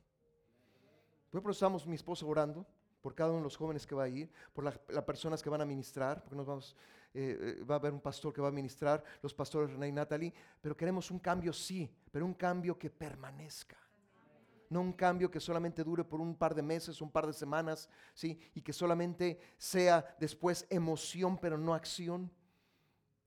Por 1.31 1.51
estamos 1.51 1.87
mi 1.87 1.95
esposo 1.95 2.29
orando 2.29 2.67
por 3.01 3.15
cada 3.15 3.31
uno 3.31 3.39
de 3.39 3.45
los 3.45 3.57
jóvenes 3.57 3.87
que 3.87 3.95
va 3.95 4.03
a 4.03 4.09
ir, 4.09 4.31
por 4.53 4.65
las 4.65 5.05
personas 5.05 5.43
que 5.43 5.49
van 5.49 5.63
a 5.63 5.65
ministrar, 5.65 6.23
porque 6.23 6.37
nos 6.37 6.47
vamos, 6.47 6.77
eh, 7.15 7.57
eh, 7.61 7.65
va 7.65 7.77
a 7.77 7.79
haber 7.79 7.95
un 7.95 8.01
pastor 8.01 8.35
que 8.35 8.43
va 8.43 8.49
a 8.49 8.53
ministrar, 8.53 9.03
los 9.23 9.33
pastores 9.33 9.71
René 9.71 9.89
y 9.89 9.93
Natalie, 9.93 10.35
pero 10.61 10.77
queremos 10.77 11.11
un 11.11 11.21
cambio 11.21 11.55
sí, 11.55 11.91
pero 12.11 12.27
un 12.27 12.35
cambio 12.35 12.79
que 12.79 12.91
permanezca. 12.91 13.82
No 14.73 14.81
un 14.81 14.95
cambio 14.95 15.31
que 15.31 15.39
solamente 15.39 15.85
dure 15.85 16.03
por 16.03 16.19
un 16.19 16.35
par 16.35 16.55
de 16.55 16.63
meses, 16.63 17.03
un 17.03 17.11
par 17.11 17.27
de 17.27 17.35
semanas, 17.35 17.91
¿sí? 18.15 18.41
Y 18.55 18.63
que 18.63 18.73
solamente 18.73 19.39
sea 19.59 20.17
después 20.19 20.67
emoción, 20.71 21.37
pero 21.37 21.59
no 21.59 21.75
acción. 21.75 22.33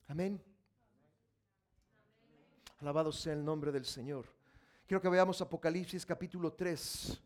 Amén. 0.08 0.44
Alabado 2.80 3.12
sea 3.12 3.34
el 3.34 3.46
nombre 3.46 3.72
del 3.72 3.86
Señor. 3.86 4.26
Quiero 4.88 5.00
que 5.00 5.08
veamos 5.08 5.40
Apocalipsis 5.40 6.04
capítulo 6.04 6.52
3. 6.52 7.22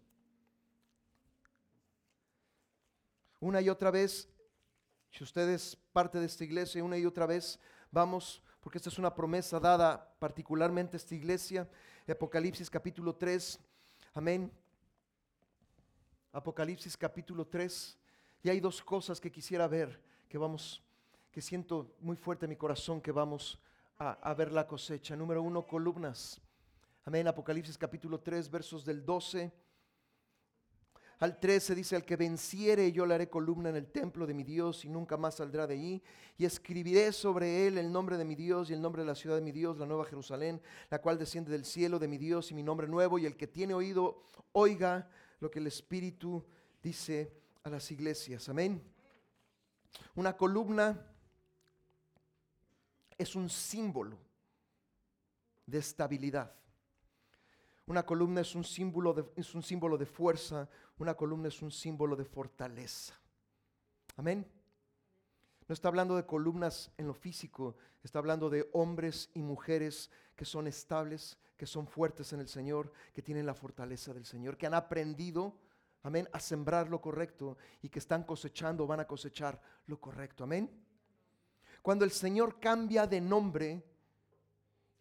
Una 3.39 3.61
y 3.61 3.69
otra 3.69 3.89
vez, 3.89 4.27
si 5.11 5.23
usted 5.23 5.47
es 5.47 5.77
parte 5.93 6.19
de 6.19 6.25
esta 6.25 6.43
iglesia, 6.43 6.83
una 6.83 6.97
y 6.97 7.05
otra 7.05 7.25
vez 7.25 7.57
vamos, 7.89 8.43
porque 8.59 8.79
esta 8.79 8.89
es 8.89 8.99
una 8.99 9.15
promesa 9.15 9.61
dada 9.61 10.13
particularmente 10.19 10.97
a 10.97 10.99
esta 10.99 11.15
iglesia, 11.15 11.69
Apocalipsis 12.05 12.69
capítulo 12.69 13.15
3, 13.15 13.59
amén. 14.19 14.51
Apocalipsis 16.33 16.97
capítulo 16.97 17.47
3, 17.47 17.97
y 18.43 18.49
hay 18.49 18.59
dos 18.59 18.83
cosas 18.83 19.17
que 19.17 19.31
quisiera 19.31 19.65
ver, 19.65 19.97
que 20.27 20.37
vamos, 20.37 20.83
que 21.31 21.41
siento 21.41 21.95
muy 22.01 22.17
fuerte 22.17 22.45
en 22.45 22.49
mi 22.49 22.57
corazón 22.57 22.99
que 22.99 23.13
vamos 23.13 23.57
a, 23.97 24.33
ver 24.33 24.51
la 24.51 24.67
cosecha. 24.67 25.15
Número 25.15 25.41
uno, 25.41 25.65
columnas. 25.65 26.41
Amén, 27.05 27.29
Apocalipsis 27.29 27.77
capítulo 27.77 28.19
3, 28.19 28.51
versos 28.51 28.83
del 28.83 29.05
12 29.05 29.53
al 31.19 31.37
13 31.37 31.75
dice, 31.75 31.97
al 31.97 32.05
que 32.05 32.15
venciere 32.15 32.91
yo 32.93 33.05
le 33.05 33.15
haré 33.15 33.29
columna 33.29 33.69
en 33.69 33.75
el 33.75 33.87
templo 33.87 34.25
de 34.25 34.33
mi 34.33 34.43
Dios 34.43 34.85
y 34.85 34.89
nunca 34.89 35.17
más 35.17 35.35
saldrá 35.35 35.67
de 35.67 35.73
ahí. 35.73 36.03
Y 36.37 36.45
escribiré 36.45 37.11
sobre 37.11 37.67
él 37.67 37.77
el 37.77 37.91
nombre 37.91 38.17
de 38.17 38.23
mi 38.23 38.35
Dios 38.35 38.69
y 38.69 38.73
el 38.73 38.81
nombre 38.81 39.01
de 39.01 39.07
la 39.07 39.15
ciudad 39.15 39.35
de 39.35 39.41
mi 39.41 39.51
Dios, 39.51 39.77
la 39.77 39.85
nueva 39.85 40.05
Jerusalén, 40.05 40.61
la 40.89 41.01
cual 41.01 41.17
desciende 41.17 41.51
del 41.51 41.65
cielo 41.65 41.99
de 41.99 42.07
mi 42.07 42.17
Dios 42.17 42.51
y 42.51 42.53
mi 42.53 42.63
nombre 42.63 42.87
nuevo. 42.87 43.19
Y 43.19 43.25
el 43.25 43.35
que 43.35 43.47
tiene 43.47 43.73
oído, 43.73 44.23
oiga 44.53 45.09
lo 45.41 45.51
que 45.51 45.59
el 45.59 45.67
Espíritu 45.67 46.45
dice 46.81 47.33
a 47.63 47.69
las 47.69 47.91
iglesias. 47.91 48.47
Amén. 48.47 48.81
Una 50.15 50.37
columna 50.37 51.05
es 53.17 53.35
un 53.35 53.49
símbolo 53.49 54.17
de 55.65 55.79
estabilidad. 55.79 56.53
Una 57.89 58.05
columna 58.05 58.41
es 58.41 58.53
un 58.53 58.63
símbolo 58.63 59.15
de, 59.15 59.25
es 59.35 59.55
un 59.55 59.63
símbolo 59.63 59.97
de 59.97 60.05
fuerza, 60.05 60.69
una 60.99 61.15
columna 61.15 61.47
es 61.47 61.59
un 61.63 61.71
símbolo 61.71 62.15
de 62.15 62.23
fortaleza. 62.23 63.19
Amén. 64.15 64.45
No 65.67 65.73
está 65.73 65.87
hablando 65.87 66.15
de 66.15 66.23
columnas 66.23 66.91
en 66.99 67.07
lo 67.07 67.15
físico, 67.15 67.75
está 68.03 68.19
hablando 68.19 68.47
de 68.47 68.69
hombres 68.73 69.31
y 69.33 69.41
mujeres 69.41 70.11
que 70.35 70.45
son 70.45 70.67
estables, 70.67 71.39
que 71.57 71.65
son 71.65 71.87
fuertes 71.87 72.31
en 72.31 72.41
el 72.41 72.47
Señor, 72.47 72.93
que 73.11 73.23
tienen 73.23 73.47
la 73.47 73.55
fortaleza 73.55 74.13
del 74.13 74.27
Señor, 74.27 74.55
que 74.55 74.67
han 74.67 74.75
aprendido, 74.75 75.57
amén, 76.03 76.29
a 76.31 76.39
sembrar 76.39 76.91
lo 76.91 77.01
correcto 77.01 77.57
y 77.81 77.89
que 77.89 77.97
están 77.97 78.21
cosechando, 78.23 78.85
van 78.85 78.99
a 78.99 79.07
cosechar 79.07 79.59
lo 79.87 79.99
correcto. 79.99 80.43
Amén. 80.43 80.69
Cuando 81.81 82.05
el 82.05 82.11
Señor 82.11 82.59
cambia 82.59 83.07
de 83.07 83.19
nombre, 83.19 83.83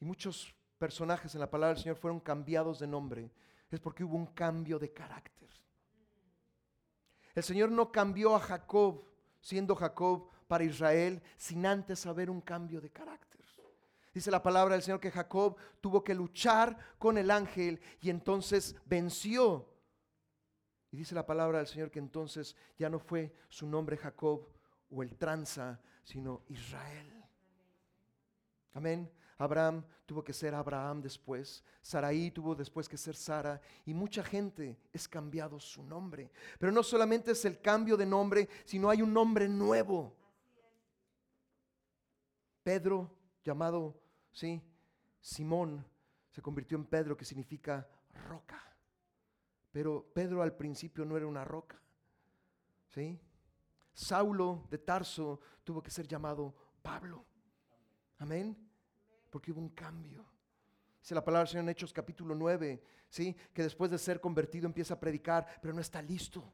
y 0.01 0.07
muchos 0.07 0.55
personajes 0.79 1.35
en 1.35 1.41
la 1.41 1.51
palabra 1.51 1.75
del 1.75 1.83
Señor 1.83 1.97
fueron 1.97 2.21
cambiados 2.21 2.79
de 2.79 2.87
nombre, 2.87 3.31
es 3.71 3.81
porque 3.81 4.05
hubo 4.05 4.17
un 4.17 4.27
cambio 4.27 4.79
de 4.79 4.93
carácter. 4.93 5.49
El 7.35 7.43
Señor 7.43 7.71
no 7.71 7.93
cambió 7.93 8.35
a 8.35 8.41
Jacob, 8.41 9.05
siendo 9.41 9.77
Jacob 9.77 10.31
para 10.47 10.65
Israel, 10.65 11.23
sin 11.37 11.67
antes 11.67 12.07
haber 12.07 12.31
un 12.31 12.41
cambio 12.41 12.81
de 12.81 12.91
carácter. 12.91 13.29
Dice 14.13 14.31
la 14.31 14.43
palabra 14.43 14.75
del 14.75 14.83
Señor 14.83 14.99
que 14.99 15.13
Jacob 15.13 15.57
tuvo 15.81 16.03
que 16.03 16.15
luchar 16.15 16.77
con 16.99 17.19
el 17.19 17.31
ángel 17.31 17.81
y 18.01 18.11
entonces 18.11 18.75
venció. 18.85 19.69
Y 20.91 20.97
dice 20.97 21.15
la 21.15 21.27
palabra 21.27 21.59
del 21.59 21.67
Señor 21.69 21.91
que 21.91 21.99
entonces 21.99 22.57
ya 22.79 22.89
no 22.89 22.99
fue 22.99 23.33
su 23.49 23.69
nombre 23.69 23.97
Jacob 23.97 24.49
o 24.91 25.03
el 25.03 25.17
tranza, 25.17 25.81
sino 26.03 26.43
Israel. 26.49 27.13
Amén. 28.73 29.09
Abraham 29.39 29.85
tuvo 30.05 30.23
que 30.25 30.33
ser 30.33 30.55
Abraham 30.55 31.01
después, 31.01 31.63
Saraí 31.81 32.31
tuvo 32.33 32.57
después 32.57 32.89
que 32.89 32.97
ser 32.97 33.15
Sara, 33.15 33.61
y 33.87 33.95
mucha 33.95 34.25
gente 34.25 34.77
es 34.93 35.07
cambiado 35.07 35.61
su 35.61 35.83
nombre. 35.85 36.31
Pero 36.59 36.73
no 36.73 36.83
solamente 36.83 37.31
es 37.31 37.45
el 37.45 37.61
cambio 37.61 37.97
de 37.97 38.05
nombre, 38.05 38.49
sino 38.65 38.91
hay 38.91 39.01
un 39.01 39.13
nombre 39.13 39.49
nuevo. 39.49 40.13
Pedro, 42.65 43.11
llamado, 43.45 43.95
sí, 44.33 44.61
Simón, 45.21 45.87
se 46.31 46.43
convirtió 46.43 46.77
en 46.77 46.85
Pedro, 46.85 47.17
que 47.17 47.25
significa 47.25 47.89
roca. 48.29 48.61
Pero 49.71 50.05
Pedro 50.13 50.43
al 50.43 50.57
principio 50.57 51.05
no 51.05 51.17
era 51.17 51.27
una 51.27 51.45
roca. 51.45 51.81
¿Sí? 52.89 53.21
Saulo 53.95 54.67
de 54.71 54.79
Tarso 54.79 55.41
tuvo 55.63 55.83
que 55.83 55.91
ser 55.91 56.09
llamado 56.09 56.55
Pablo. 56.83 57.25
Amén. 58.19 58.68
Porque 59.31 59.53
hubo 59.53 59.61
un 59.61 59.71
cambio. 59.71 60.25
Dice 61.01 61.15
la 61.15 61.25
palabra 61.25 61.45
del 61.45 61.49
Señor 61.49 61.65
en 61.65 61.69
Hechos 61.71 61.93
capítulo 61.93 62.35
9, 62.35 62.83
¿sí? 63.09 63.37
que 63.53 63.63
después 63.63 63.91
de 63.91 63.99
ser 63.99 64.21
convertido 64.21 64.67
empieza 64.67 64.95
a 64.95 65.01
predicar, 65.01 65.47
pero 65.61 65.73
no 65.73 65.81
está 65.81 66.03
listo. 66.03 66.53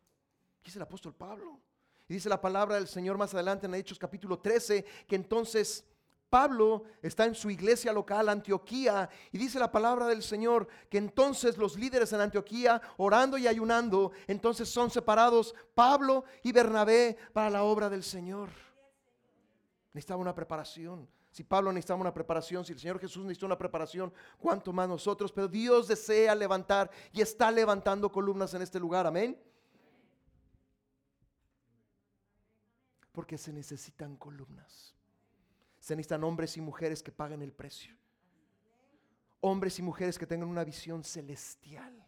Dice 0.62 0.78
el 0.78 0.82
apóstol 0.82 1.14
Pablo. 1.14 1.60
Y 2.08 2.14
dice 2.14 2.28
la 2.28 2.40
palabra 2.40 2.76
del 2.76 2.86
Señor 2.86 3.16
más 3.16 3.32
adelante 3.34 3.66
en 3.66 3.74
Hechos 3.74 3.98
capítulo 3.98 4.38
13, 4.38 4.84
que 5.06 5.16
entonces 5.16 5.84
Pablo 6.28 6.84
está 7.00 7.24
en 7.26 7.34
su 7.34 7.48
iglesia 7.48 7.92
local, 7.92 8.28
Antioquía, 8.28 9.08
y 9.30 9.38
dice 9.38 9.58
la 9.58 9.70
palabra 9.70 10.06
del 10.06 10.22
Señor 10.22 10.66
que 10.90 10.98
entonces 10.98 11.56
los 11.56 11.78
líderes 11.78 12.12
en 12.12 12.20
Antioquía, 12.20 12.82
orando 12.96 13.38
y 13.38 13.46
ayunando, 13.46 14.12
entonces 14.26 14.68
son 14.68 14.90
separados 14.90 15.54
Pablo 15.74 16.24
y 16.42 16.52
Bernabé 16.52 17.16
para 17.32 17.50
la 17.50 17.62
obra 17.62 17.88
del 17.88 18.02
Señor. 18.02 18.50
Necesitaba 19.92 20.20
una 20.20 20.34
preparación. 20.34 21.08
Si 21.34 21.42
Pablo 21.42 21.72
necesitaba 21.72 22.00
una 22.00 22.14
preparación, 22.14 22.64
si 22.64 22.72
el 22.72 22.78
Señor 22.78 23.00
Jesús 23.00 23.24
necesitó 23.24 23.46
una 23.46 23.58
preparación, 23.58 24.12
cuánto 24.38 24.72
más 24.72 24.88
nosotros. 24.88 25.32
Pero 25.32 25.48
Dios 25.48 25.88
desea 25.88 26.32
levantar 26.32 26.88
y 27.12 27.20
está 27.20 27.50
levantando 27.50 28.12
columnas 28.12 28.54
en 28.54 28.62
este 28.62 28.78
lugar. 28.78 29.04
Amén. 29.04 29.36
Porque 33.10 33.36
se 33.36 33.52
necesitan 33.52 34.14
columnas. 34.16 34.94
Se 35.80 35.96
necesitan 35.96 36.22
hombres 36.22 36.56
y 36.56 36.60
mujeres 36.60 37.02
que 37.02 37.10
paguen 37.10 37.42
el 37.42 37.52
precio. 37.52 37.96
Hombres 39.40 39.76
y 39.80 39.82
mujeres 39.82 40.16
que 40.16 40.28
tengan 40.28 40.48
una 40.48 40.62
visión 40.62 41.02
celestial. 41.02 42.00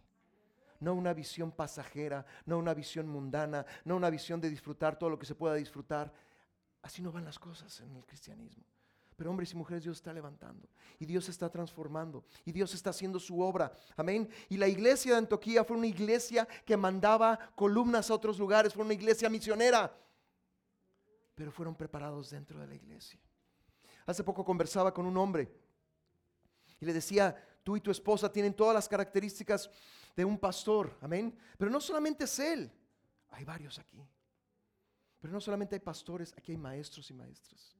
No 0.78 0.94
una 0.94 1.12
visión 1.12 1.50
pasajera, 1.50 2.24
no 2.44 2.58
una 2.58 2.74
visión 2.74 3.08
mundana, 3.08 3.66
no 3.84 3.96
una 3.96 4.08
visión 4.08 4.40
de 4.40 4.50
disfrutar 4.50 4.96
todo 4.96 5.10
lo 5.10 5.18
que 5.18 5.26
se 5.26 5.34
pueda 5.34 5.56
disfrutar. 5.56 6.12
Así 6.80 7.02
no 7.02 7.10
van 7.10 7.24
las 7.24 7.40
cosas 7.40 7.80
en 7.80 7.96
el 7.96 8.06
cristianismo. 8.06 8.75
Pero 9.16 9.30
hombres 9.30 9.50
y 9.52 9.56
mujeres 9.56 9.82
Dios 9.82 9.96
está 9.96 10.12
levantando 10.12 10.68
y 10.98 11.06
Dios 11.06 11.28
está 11.30 11.48
transformando 11.48 12.24
y 12.44 12.52
Dios 12.52 12.74
está 12.74 12.90
haciendo 12.90 13.18
su 13.18 13.40
obra. 13.40 13.72
Amén. 13.96 14.28
Y 14.50 14.58
la 14.58 14.68
iglesia 14.68 15.12
de 15.12 15.18
Antioquía 15.18 15.64
fue 15.64 15.76
una 15.76 15.86
iglesia 15.86 16.46
que 16.64 16.76
mandaba 16.76 17.38
columnas 17.54 18.10
a 18.10 18.14
otros 18.14 18.38
lugares, 18.38 18.74
fue 18.74 18.84
una 18.84 18.92
iglesia 18.92 19.30
misionera. 19.30 19.96
Pero 21.34 21.50
fueron 21.50 21.74
preparados 21.74 22.30
dentro 22.30 22.60
de 22.60 22.66
la 22.66 22.74
iglesia. 22.74 23.18
Hace 24.04 24.22
poco 24.22 24.44
conversaba 24.44 24.92
con 24.92 25.06
un 25.06 25.16
hombre 25.16 25.50
y 26.78 26.84
le 26.84 26.92
decía, 26.92 27.34
tú 27.62 27.76
y 27.76 27.80
tu 27.80 27.90
esposa 27.90 28.30
tienen 28.30 28.54
todas 28.54 28.74
las 28.74 28.88
características 28.88 29.70
de 30.14 30.24
un 30.24 30.38
pastor, 30.38 30.94
amén. 31.00 31.36
Pero 31.56 31.70
no 31.70 31.80
solamente 31.80 32.24
es 32.24 32.38
él, 32.38 32.70
hay 33.30 33.44
varios 33.44 33.78
aquí. 33.78 34.06
Pero 35.20 35.32
no 35.32 35.40
solamente 35.40 35.74
hay 35.74 35.80
pastores, 35.80 36.34
aquí 36.36 36.52
hay 36.52 36.58
maestros 36.58 37.10
y 37.10 37.14
maestras. 37.14 37.76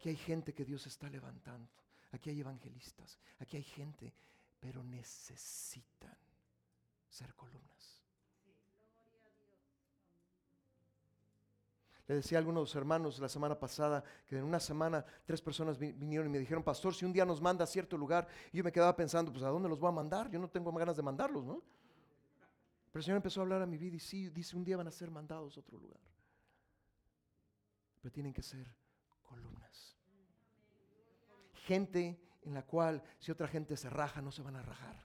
Aquí 0.00 0.08
hay 0.08 0.16
gente 0.16 0.54
que 0.54 0.64
Dios 0.64 0.86
está 0.86 1.10
levantando. 1.10 1.68
Aquí 2.12 2.30
hay 2.30 2.40
evangelistas. 2.40 3.18
Aquí 3.38 3.58
hay 3.58 3.62
gente, 3.62 4.14
pero 4.58 4.82
necesitan 4.82 6.16
ser 7.10 7.34
columnas. 7.34 8.00
Le 12.08 12.14
decía 12.14 12.38
a 12.38 12.40
algunos 12.40 12.74
hermanos 12.74 13.18
la 13.18 13.28
semana 13.28 13.60
pasada 13.60 14.02
que 14.26 14.38
en 14.38 14.44
una 14.44 14.58
semana 14.58 15.04
tres 15.26 15.42
personas 15.42 15.78
vinieron 15.78 16.28
y 16.28 16.30
me 16.30 16.38
dijeron, 16.38 16.62
pastor, 16.62 16.94
si 16.94 17.04
un 17.04 17.12
día 17.12 17.26
nos 17.26 17.42
manda 17.42 17.64
a 17.64 17.66
cierto 17.66 17.98
lugar, 17.98 18.26
y 18.52 18.56
yo 18.56 18.64
me 18.64 18.72
quedaba 18.72 18.96
pensando, 18.96 19.30
pues 19.30 19.44
¿a 19.44 19.48
dónde 19.48 19.68
los 19.68 19.78
voy 19.78 19.90
a 19.90 19.92
mandar? 19.92 20.30
Yo 20.30 20.38
no 20.38 20.48
tengo 20.48 20.72
ganas 20.72 20.96
de 20.96 21.02
mandarlos, 21.02 21.44
¿no? 21.44 21.62
Pero 22.90 23.00
el 23.00 23.04
Señor 23.04 23.16
empezó 23.16 23.40
a 23.40 23.42
hablar 23.42 23.60
a 23.60 23.66
mi 23.66 23.76
vida 23.76 23.96
y 23.96 24.00
sí, 24.00 24.30
dice, 24.30 24.56
un 24.56 24.64
día 24.64 24.78
van 24.78 24.88
a 24.88 24.90
ser 24.90 25.10
mandados 25.10 25.58
a 25.58 25.60
otro 25.60 25.78
lugar. 25.78 26.00
Pero 28.00 28.10
tienen 28.10 28.32
que 28.32 28.42
ser. 28.42 28.79
Gente 31.66 32.20
en 32.42 32.54
la 32.54 32.62
cual 32.62 33.02
si 33.18 33.30
otra 33.30 33.48
gente 33.48 33.76
se 33.76 33.90
raja, 33.90 34.20
no 34.22 34.32
se 34.32 34.42
van 34.42 34.56
a 34.56 34.62
rajar. 34.62 35.04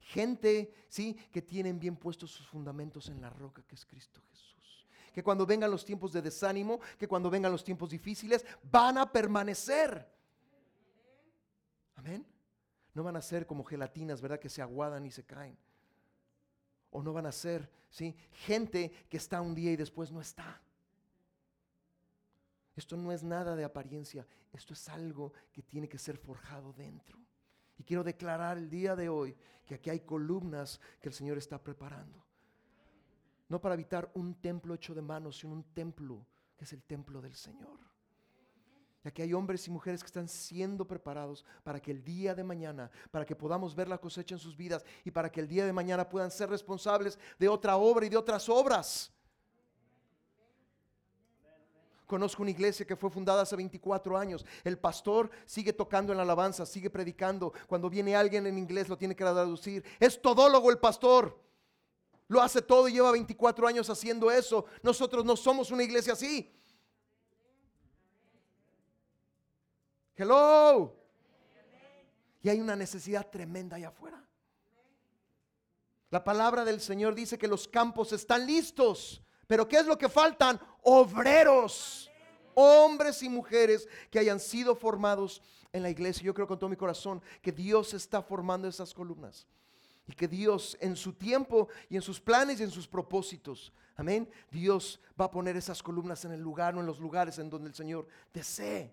Gente, 0.00 0.72
sí, 0.88 1.14
que 1.32 1.42
tienen 1.42 1.78
bien 1.78 1.96
puestos 1.96 2.30
sus 2.30 2.46
fundamentos 2.46 3.08
en 3.08 3.20
la 3.20 3.30
roca 3.30 3.62
que 3.66 3.74
es 3.74 3.84
Cristo 3.84 4.20
Jesús 4.28 4.56
que 5.16 5.22
cuando 5.22 5.46
vengan 5.46 5.70
los 5.70 5.82
tiempos 5.82 6.12
de 6.12 6.20
desánimo, 6.20 6.78
que 6.98 7.08
cuando 7.08 7.30
vengan 7.30 7.50
los 7.50 7.64
tiempos 7.64 7.88
difíciles, 7.88 8.44
van 8.70 8.98
a 8.98 9.10
permanecer. 9.10 10.06
Amén. 11.94 12.26
No 12.92 13.02
van 13.02 13.16
a 13.16 13.22
ser 13.22 13.46
como 13.46 13.64
gelatinas, 13.64 14.20
¿verdad? 14.20 14.38
Que 14.38 14.50
se 14.50 14.60
aguadan 14.60 15.06
y 15.06 15.10
se 15.10 15.24
caen. 15.24 15.56
O 16.90 17.02
no 17.02 17.14
van 17.14 17.24
a 17.24 17.32
ser, 17.32 17.66
¿sí? 17.88 18.14
Gente 18.30 18.90
que 19.08 19.16
está 19.16 19.40
un 19.40 19.54
día 19.54 19.72
y 19.72 19.76
después 19.76 20.12
no 20.12 20.20
está. 20.20 20.60
Esto 22.76 22.96
no 22.96 23.10
es 23.10 23.24
nada 23.24 23.56
de 23.56 23.64
apariencia, 23.64 24.26
esto 24.52 24.74
es 24.74 24.88
algo 24.88 25.32
que 25.52 25.62
tiene 25.62 25.88
que 25.88 25.98
ser 25.98 26.18
forjado 26.18 26.72
dentro. 26.72 27.18
Y 27.78 27.82
quiero 27.82 28.04
declarar 28.04 28.58
el 28.58 28.70
día 28.70 28.94
de 28.94 29.08
hoy 29.08 29.36
que 29.64 29.74
aquí 29.74 29.90
hay 29.90 30.00
columnas 30.00 30.80
que 31.00 31.08
el 31.08 31.14
Señor 31.14 31.38
está 31.38 31.62
preparando 31.62 32.26
no 33.48 33.60
para 33.60 33.74
habitar 33.74 34.10
un 34.14 34.34
templo 34.34 34.74
hecho 34.74 34.94
de 34.94 35.02
manos, 35.02 35.38
sino 35.38 35.52
un 35.52 35.64
templo 35.64 36.26
que 36.56 36.64
es 36.64 36.72
el 36.72 36.82
templo 36.82 37.20
del 37.20 37.34
Señor. 37.34 37.78
Y 39.04 39.08
aquí 39.08 39.22
hay 39.22 39.32
hombres 39.32 39.66
y 39.68 39.70
mujeres 39.70 40.02
que 40.02 40.06
están 40.06 40.26
siendo 40.26 40.86
preparados 40.86 41.44
para 41.62 41.80
que 41.80 41.92
el 41.92 42.02
día 42.02 42.34
de 42.34 42.42
mañana, 42.42 42.90
para 43.12 43.24
que 43.24 43.36
podamos 43.36 43.74
ver 43.74 43.88
la 43.88 43.98
cosecha 43.98 44.34
en 44.34 44.40
sus 44.40 44.56
vidas 44.56 44.84
y 45.04 45.12
para 45.12 45.30
que 45.30 45.40
el 45.40 45.46
día 45.46 45.64
de 45.64 45.72
mañana 45.72 46.08
puedan 46.08 46.30
ser 46.30 46.50
responsables 46.50 47.18
de 47.38 47.48
otra 47.48 47.76
obra 47.76 48.06
y 48.06 48.08
de 48.08 48.16
otras 48.16 48.48
obras. 48.48 49.12
Conozco 52.06 52.42
una 52.42 52.52
iglesia 52.52 52.86
que 52.86 52.94
fue 52.94 53.10
fundada 53.10 53.42
hace 53.42 53.56
24 53.56 54.16
años. 54.16 54.46
El 54.62 54.78
pastor 54.78 55.28
sigue 55.44 55.72
tocando 55.72 56.12
en 56.12 56.18
la 56.18 56.22
alabanza, 56.22 56.64
sigue 56.64 56.88
predicando. 56.88 57.52
Cuando 57.66 57.90
viene 57.90 58.14
alguien 58.14 58.46
en 58.46 58.56
inglés 58.58 58.88
lo 58.88 58.96
tiene 58.96 59.16
que 59.16 59.24
traducir. 59.24 59.84
Es 59.98 60.20
todólogo 60.22 60.70
el 60.70 60.78
pastor. 60.78 61.36
Lo 62.28 62.40
hace 62.40 62.62
todo 62.62 62.88
y 62.88 62.92
lleva 62.92 63.10
24 63.10 63.66
años 63.66 63.90
haciendo 63.90 64.30
eso. 64.30 64.66
Nosotros 64.82 65.24
no 65.24 65.36
somos 65.36 65.70
una 65.72 65.82
iglesia 65.82 66.12
así. 66.12 66.52
Hello. 70.14 70.96
Y 72.42 72.48
hay 72.48 72.60
una 72.60 72.76
necesidad 72.76 73.28
tremenda 73.28 73.76
allá 73.76 73.88
afuera. 73.88 74.24
La 76.10 76.22
palabra 76.22 76.64
del 76.64 76.80
Señor 76.80 77.16
dice 77.16 77.36
que 77.36 77.48
los 77.48 77.66
campos 77.66 78.12
están 78.12 78.46
listos. 78.46 79.22
Pero 79.46 79.68
¿qué 79.68 79.78
es 79.78 79.86
lo 79.86 79.98
que 79.98 80.08
faltan? 80.08 80.60
Obreros. 80.88 82.08
hombres 82.54 83.22
y 83.22 83.28
mujeres 83.28 83.86
que 84.10 84.18
hayan 84.18 84.40
sido 84.40 84.74
formados 84.74 85.42
en 85.72 85.82
la 85.82 85.90
iglesia. 85.90 86.24
Yo 86.24 86.32
creo 86.32 86.46
con 86.46 86.58
todo 86.58 86.70
mi 86.70 86.76
corazón 86.76 87.20
que 87.42 87.52
Dios 87.52 87.92
está 87.92 88.22
formando 88.22 88.66
esas 88.66 88.94
columnas 88.94 89.46
y 90.06 90.12
que 90.14 90.26
Dios 90.28 90.76
en 90.80 90.96
su 90.96 91.12
tiempo 91.12 91.68
y 91.90 91.96
en 91.96 92.02
sus 92.02 92.18
planes 92.18 92.60
y 92.60 92.62
en 92.62 92.70
sus 92.70 92.86
propósitos, 92.86 93.72
amén, 93.96 94.30
Dios 94.50 95.00
va 95.20 95.26
a 95.26 95.30
poner 95.30 95.56
esas 95.56 95.82
columnas 95.82 96.24
en 96.24 96.32
el 96.32 96.40
lugar 96.40 96.74
o 96.76 96.80
en 96.80 96.86
los 96.86 97.00
lugares 97.00 97.38
en 97.38 97.50
donde 97.50 97.68
el 97.68 97.74
Señor 97.74 98.06
desee, 98.32 98.90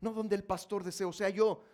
no 0.00 0.12
donde 0.12 0.36
el 0.36 0.44
pastor 0.44 0.84
desee, 0.84 1.06
o 1.06 1.12
sea, 1.12 1.30
yo 1.30 1.64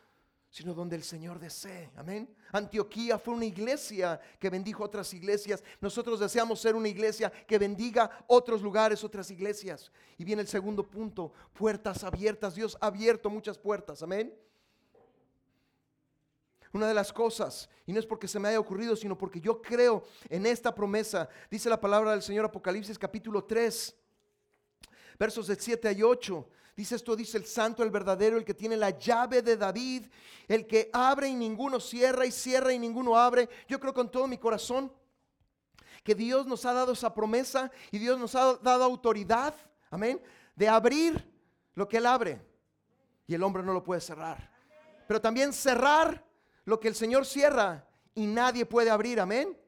sino 0.56 0.72
donde 0.72 0.96
el 0.96 1.02
Señor 1.02 1.38
desee. 1.38 1.90
Amén. 1.96 2.34
Antioquía 2.50 3.18
fue 3.18 3.34
una 3.34 3.44
iglesia 3.44 4.18
que 4.38 4.48
bendijo 4.48 4.82
otras 4.82 5.12
iglesias. 5.12 5.62
Nosotros 5.82 6.18
deseamos 6.18 6.58
ser 6.62 6.74
una 6.74 6.88
iglesia 6.88 7.30
que 7.30 7.58
bendiga 7.58 8.24
otros 8.26 8.62
lugares, 8.62 9.04
otras 9.04 9.30
iglesias. 9.30 9.92
Y 10.16 10.24
viene 10.24 10.40
el 10.40 10.48
segundo 10.48 10.82
punto, 10.82 11.30
puertas 11.52 12.04
abiertas. 12.04 12.54
Dios 12.54 12.78
ha 12.80 12.86
abierto 12.86 13.28
muchas 13.28 13.58
puertas. 13.58 14.02
Amén. 14.02 14.34
Una 16.72 16.88
de 16.88 16.94
las 16.94 17.12
cosas, 17.12 17.68
y 17.84 17.92
no 17.92 18.00
es 18.00 18.06
porque 18.06 18.26
se 18.26 18.38
me 18.38 18.48
haya 18.48 18.58
ocurrido, 18.58 18.96
sino 18.96 19.18
porque 19.18 19.42
yo 19.42 19.60
creo 19.60 20.04
en 20.30 20.46
esta 20.46 20.74
promesa, 20.74 21.28
dice 21.50 21.68
la 21.68 21.78
palabra 21.78 22.12
del 22.12 22.22
Señor 22.22 22.46
Apocalipsis 22.46 22.98
capítulo 22.98 23.44
3, 23.44 23.94
versos 25.18 25.48
de 25.48 25.56
7 25.56 25.92
y 25.92 26.02
8. 26.02 26.48
Dice 26.76 26.96
esto, 26.96 27.16
dice 27.16 27.38
el 27.38 27.46
santo, 27.46 27.82
el 27.82 27.90
verdadero, 27.90 28.36
el 28.36 28.44
que 28.44 28.52
tiene 28.52 28.76
la 28.76 28.90
llave 28.90 29.40
de 29.40 29.56
David, 29.56 30.04
el 30.46 30.66
que 30.66 30.90
abre 30.92 31.26
y 31.26 31.34
ninguno 31.34 31.80
cierra 31.80 32.26
y 32.26 32.30
cierra 32.30 32.70
y 32.70 32.78
ninguno 32.78 33.16
abre. 33.16 33.48
Yo 33.66 33.80
creo 33.80 33.94
con 33.94 34.10
todo 34.10 34.28
mi 34.28 34.36
corazón 34.36 34.92
que 36.04 36.14
Dios 36.14 36.46
nos 36.46 36.66
ha 36.66 36.74
dado 36.74 36.92
esa 36.92 37.14
promesa 37.14 37.70
y 37.90 37.98
Dios 37.98 38.18
nos 38.18 38.34
ha 38.34 38.56
dado 38.56 38.84
autoridad, 38.84 39.54
amén, 39.90 40.20
de 40.54 40.68
abrir 40.68 41.26
lo 41.74 41.88
que 41.88 41.96
Él 41.96 42.04
abre 42.04 42.44
y 43.26 43.34
el 43.34 43.42
hombre 43.42 43.62
no 43.62 43.72
lo 43.72 43.82
puede 43.82 44.02
cerrar. 44.02 44.52
Pero 45.08 45.18
también 45.18 45.54
cerrar 45.54 46.24
lo 46.66 46.78
que 46.78 46.88
el 46.88 46.94
Señor 46.94 47.24
cierra 47.24 47.88
y 48.14 48.26
nadie 48.26 48.66
puede 48.66 48.90
abrir, 48.90 49.18
amén. 49.18 49.58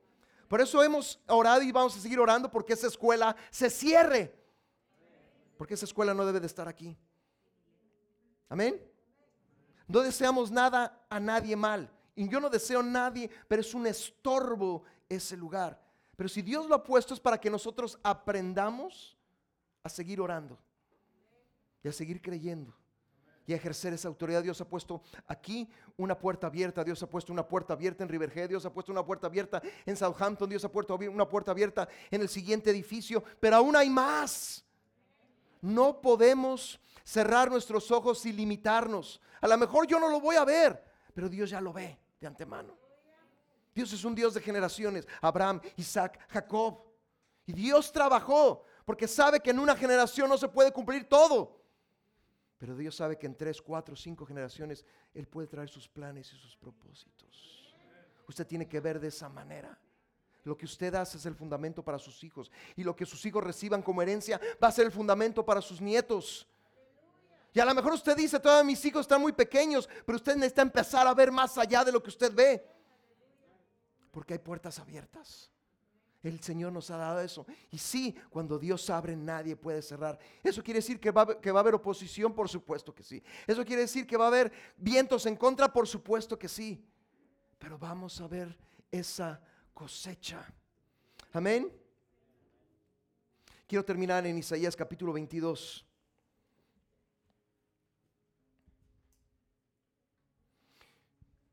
Por 0.46 0.60
eso 0.60 0.82
hemos 0.82 1.20
orado 1.26 1.62
y 1.62 1.72
vamos 1.72 1.96
a 1.96 2.00
seguir 2.00 2.20
orando 2.20 2.50
porque 2.50 2.74
esa 2.74 2.86
escuela 2.86 3.34
se 3.50 3.70
cierre 3.70 4.37
porque 5.58 5.74
esa 5.74 5.84
escuela 5.84 6.14
no 6.14 6.24
debe 6.24 6.40
de 6.40 6.46
estar 6.46 6.68
aquí. 6.68 6.96
Amén. 8.48 8.80
No 9.86 10.00
deseamos 10.00 10.50
nada 10.50 11.04
a 11.10 11.20
nadie 11.20 11.56
mal. 11.56 11.90
Y 12.14 12.28
yo 12.28 12.40
no 12.40 12.48
deseo 12.48 12.80
a 12.80 12.84
nadie, 12.84 13.28
pero 13.46 13.60
es 13.60 13.74
un 13.74 13.86
estorbo 13.86 14.84
ese 15.08 15.36
lugar. 15.36 15.78
Pero 16.16 16.28
si 16.28 16.42
Dios 16.42 16.66
lo 16.66 16.74
ha 16.74 16.82
puesto 16.82 17.12
es 17.12 17.20
para 17.20 17.38
que 17.38 17.50
nosotros 17.50 17.98
aprendamos 18.02 19.16
a 19.82 19.88
seguir 19.88 20.20
orando 20.20 20.58
y 21.82 21.88
a 21.88 21.92
seguir 21.92 22.20
creyendo 22.20 22.74
y 23.48 23.54
a 23.54 23.56
ejercer 23.56 23.94
esa 23.94 24.08
autoridad. 24.08 24.42
Dios 24.42 24.60
ha 24.60 24.68
puesto 24.68 25.00
aquí 25.26 25.68
una 25.96 26.18
puerta 26.18 26.48
abierta. 26.48 26.84
Dios 26.84 27.02
ha 27.02 27.08
puesto 27.08 27.32
una 27.32 27.48
puerta 27.48 27.72
abierta 27.72 28.02
en 28.04 28.10
Riverhead. 28.10 28.50
Dios 28.50 28.66
ha 28.66 28.72
puesto 28.72 28.92
una 28.92 29.02
puerta 29.02 29.26
abierta 29.26 29.62
en 29.86 29.96
Southampton. 29.96 30.50
Dios 30.50 30.64
ha 30.66 30.70
puesto 30.70 30.94
una 30.96 31.26
puerta 31.26 31.52
abierta 31.52 31.88
en 32.10 32.20
el 32.20 32.28
siguiente 32.28 32.70
edificio. 32.70 33.24
Pero 33.40 33.56
aún 33.56 33.74
hay 33.74 33.88
más. 33.88 34.67
No 35.60 36.00
podemos 36.00 36.80
cerrar 37.04 37.50
nuestros 37.50 37.90
ojos 37.90 38.24
y 38.26 38.32
limitarnos. 38.32 39.20
A 39.40 39.48
lo 39.48 39.56
mejor 39.56 39.86
yo 39.86 39.98
no 39.98 40.08
lo 40.08 40.20
voy 40.20 40.36
a 40.36 40.44
ver, 40.44 40.84
pero 41.14 41.28
Dios 41.28 41.50
ya 41.50 41.60
lo 41.60 41.72
ve 41.72 41.98
de 42.20 42.26
antemano. 42.26 42.76
Dios 43.74 43.92
es 43.92 44.04
un 44.04 44.14
Dios 44.14 44.34
de 44.34 44.40
generaciones. 44.40 45.06
Abraham, 45.20 45.60
Isaac, 45.76 46.18
Jacob. 46.28 46.82
Y 47.46 47.52
Dios 47.52 47.92
trabajó 47.92 48.64
porque 48.84 49.06
sabe 49.06 49.40
que 49.40 49.50
en 49.50 49.58
una 49.58 49.76
generación 49.76 50.28
no 50.28 50.36
se 50.36 50.48
puede 50.48 50.72
cumplir 50.72 51.08
todo. 51.08 51.62
Pero 52.58 52.74
Dios 52.76 52.96
sabe 52.96 53.16
que 53.16 53.26
en 53.26 53.36
tres, 53.36 53.62
cuatro, 53.62 53.94
cinco 53.94 54.26
generaciones 54.26 54.84
Él 55.14 55.28
puede 55.28 55.46
traer 55.46 55.68
sus 55.68 55.88
planes 55.88 56.32
y 56.32 56.36
sus 56.36 56.56
propósitos. 56.56 57.72
Usted 58.26 58.46
tiene 58.46 58.68
que 58.68 58.80
ver 58.80 58.98
de 58.98 59.08
esa 59.08 59.28
manera. 59.28 59.78
Lo 60.48 60.56
que 60.56 60.64
usted 60.64 60.94
hace 60.94 61.18
es 61.18 61.26
el 61.26 61.34
fundamento 61.34 61.84
para 61.84 61.98
sus 61.98 62.24
hijos. 62.24 62.50
Y 62.74 62.82
lo 62.82 62.96
que 62.96 63.04
sus 63.04 63.24
hijos 63.26 63.44
reciban 63.44 63.82
como 63.82 64.00
herencia 64.00 64.40
va 64.62 64.68
a 64.68 64.72
ser 64.72 64.86
el 64.86 64.92
fundamento 64.92 65.44
para 65.44 65.60
sus 65.60 65.78
nietos. 65.78 66.48
Y 67.52 67.60
a 67.60 67.66
lo 67.66 67.74
mejor 67.74 67.92
usted 67.92 68.16
dice, 68.16 68.40
todos 68.40 68.64
mis 68.64 68.82
hijos 68.86 69.02
están 69.02 69.20
muy 69.20 69.32
pequeños, 69.32 69.88
pero 70.06 70.16
usted 70.16 70.36
necesita 70.36 70.62
empezar 70.62 71.06
a 71.06 71.12
ver 71.12 71.30
más 71.30 71.58
allá 71.58 71.84
de 71.84 71.92
lo 71.92 72.02
que 72.02 72.08
usted 72.08 72.32
ve. 72.32 72.66
Porque 74.10 74.32
hay 74.32 74.38
puertas 74.38 74.78
abiertas. 74.78 75.52
El 76.22 76.40
Señor 76.40 76.72
nos 76.72 76.90
ha 76.90 76.96
dado 76.96 77.20
eso. 77.20 77.46
Y 77.70 77.76
sí, 77.76 78.16
cuando 78.30 78.58
Dios 78.58 78.88
abre, 78.88 79.16
nadie 79.16 79.54
puede 79.54 79.82
cerrar. 79.82 80.18
¿Eso 80.42 80.62
quiere 80.62 80.78
decir 80.78 80.98
que 80.98 81.10
va, 81.10 81.38
que 81.38 81.52
va 81.52 81.60
a 81.60 81.62
haber 81.62 81.74
oposición? 81.74 82.34
Por 82.34 82.48
supuesto 82.48 82.94
que 82.94 83.02
sí. 83.02 83.22
¿Eso 83.46 83.66
quiere 83.66 83.82
decir 83.82 84.06
que 84.06 84.16
va 84.16 84.24
a 84.24 84.28
haber 84.28 84.50
vientos 84.78 85.26
en 85.26 85.36
contra? 85.36 85.70
Por 85.70 85.86
supuesto 85.86 86.38
que 86.38 86.48
sí. 86.48 86.82
Pero 87.58 87.78
vamos 87.78 88.18
a 88.22 88.26
ver 88.26 88.56
esa 88.90 89.42
cosecha. 89.78 90.44
Amén. 91.34 91.70
Quiero 93.64 93.84
terminar 93.84 94.26
en 94.26 94.36
Isaías 94.36 94.74
capítulo 94.74 95.12
22. 95.12 95.86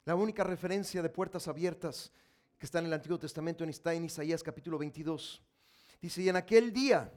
La 0.05 0.15
única 0.15 0.43
referencia 0.43 1.03
de 1.03 1.09
puertas 1.09 1.47
abiertas 1.47 2.11
que 2.57 2.65
está 2.65 2.79
en 2.79 2.87
el 2.87 2.93
Antiguo 2.93 3.19
Testamento 3.19 3.63
está 3.63 3.93
en 3.93 4.05
Isaías 4.05 4.41
capítulo 4.41 4.79
22. 4.79 5.43
Dice, 6.01 6.23
y 6.23 6.29
en 6.29 6.37
aquel 6.37 6.73
día, 6.73 7.13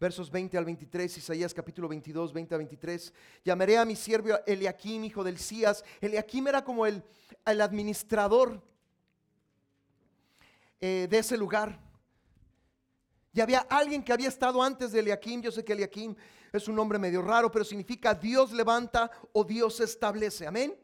versos 0.00 0.30
20 0.30 0.56
al 0.56 0.64
23, 0.64 1.18
Isaías 1.18 1.52
capítulo 1.52 1.86
22, 1.86 2.32
20 2.32 2.54
al 2.54 2.58
23, 2.60 3.12
llamaré 3.44 3.76
a 3.76 3.84
mi 3.84 3.94
siervo 3.94 4.38
Eliakim, 4.46 5.04
hijo 5.04 5.22
del 5.22 5.38
Cías. 5.38 5.84
Eliakim 6.00 6.48
era 6.48 6.64
como 6.64 6.86
el, 6.86 7.04
el 7.44 7.60
administrador 7.60 8.71
eh, 10.84 11.06
de 11.08 11.18
ese 11.18 11.36
lugar. 11.36 11.78
Y 13.32 13.40
había 13.40 13.60
alguien 13.60 14.02
que 14.02 14.12
había 14.12 14.28
estado 14.28 14.60
antes 14.60 14.90
de 14.90 14.98
Eliakim. 14.98 15.40
Yo 15.40 15.52
sé 15.52 15.64
que 15.64 15.74
Eliakim 15.74 16.16
es 16.52 16.66
un 16.66 16.74
nombre 16.74 16.98
medio 16.98 17.22
raro, 17.22 17.52
pero 17.52 17.64
significa 17.64 18.14
Dios 18.14 18.50
levanta 18.50 19.08
o 19.32 19.44
Dios 19.44 19.78
establece. 19.78 20.44
Amén. 20.44 20.76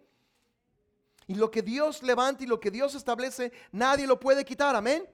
Y 1.27 1.35
lo 1.35 1.51
que 1.51 1.63
Dios 1.63 2.05
levanta 2.05 2.45
y 2.45 2.47
lo 2.47 2.61
que 2.61 2.71
Dios 2.71 2.95
establece, 2.95 3.51
nadie 3.73 4.07
lo 4.07 4.21
puede 4.21 4.45
quitar. 4.45 4.77
Amén. 4.77 5.05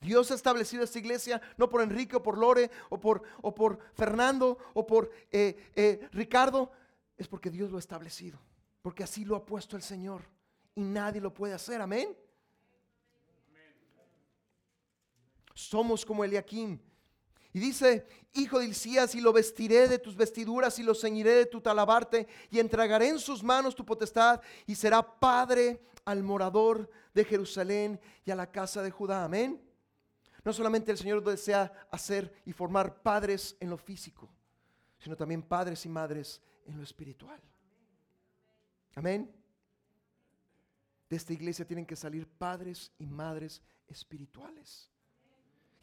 Dios 0.00 0.30
ha 0.30 0.34
establecido 0.34 0.84
esta 0.84 1.00
iglesia 1.00 1.42
no 1.56 1.68
por 1.68 1.82
Enrique 1.82 2.14
o 2.14 2.22
por 2.22 2.38
Lore 2.38 2.70
o 2.90 3.00
por, 3.00 3.24
o 3.42 3.52
por 3.52 3.80
Fernando 3.94 4.56
o 4.72 4.86
por 4.86 5.10
eh, 5.32 5.72
eh, 5.74 6.08
Ricardo. 6.12 6.70
Es 7.18 7.26
porque 7.26 7.50
Dios 7.50 7.72
lo 7.72 7.76
ha 7.78 7.80
establecido. 7.80 8.38
Porque 8.82 9.02
así 9.02 9.24
lo 9.24 9.34
ha 9.34 9.44
puesto 9.44 9.74
el 9.74 9.82
Señor. 9.82 10.22
Y 10.76 10.84
nadie 10.84 11.20
lo 11.20 11.34
puede 11.34 11.54
hacer. 11.54 11.80
Amén. 11.80 12.16
Somos 15.56 16.04
como 16.04 16.22
Eliakim. 16.22 16.78
Y 17.52 17.58
dice, 17.58 18.06
hijo 18.34 18.58
de 18.58 18.66
Isías, 18.66 19.14
y 19.14 19.22
lo 19.22 19.32
vestiré 19.32 19.88
de 19.88 19.98
tus 19.98 20.14
vestiduras 20.14 20.78
y 20.78 20.82
lo 20.82 20.94
ceñiré 20.94 21.32
de 21.32 21.46
tu 21.46 21.62
talabarte 21.62 22.28
y 22.50 22.58
entregaré 22.58 23.08
en 23.08 23.18
sus 23.18 23.42
manos 23.42 23.74
tu 23.74 23.84
potestad 23.84 24.42
y 24.66 24.74
será 24.74 25.02
padre 25.18 25.80
al 26.04 26.22
morador 26.22 26.90
de 27.14 27.24
Jerusalén 27.24 27.98
y 28.26 28.30
a 28.30 28.36
la 28.36 28.52
casa 28.52 28.82
de 28.82 28.90
Judá. 28.90 29.24
Amén. 29.24 29.62
No 30.44 30.52
solamente 30.52 30.92
el 30.92 30.98
Señor 30.98 31.24
desea 31.24 31.72
hacer 31.90 32.30
y 32.44 32.52
formar 32.52 33.02
padres 33.02 33.56
en 33.58 33.70
lo 33.70 33.78
físico, 33.78 34.28
sino 34.98 35.16
también 35.16 35.42
padres 35.42 35.86
y 35.86 35.88
madres 35.88 36.42
en 36.66 36.76
lo 36.76 36.82
espiritual. 36.82 37.40
Amén. 38.94 39.34
De 41.08 41.16
esta 41.16 41.32
iglesia 41.32 41.66
tienen 41.66 41.86
que 41.86 41.96
salir 41.96 42.28
padres 42.28 42.92
y 42.98 43.06
madres 43.06 43.62
espirituales 43.88 44.90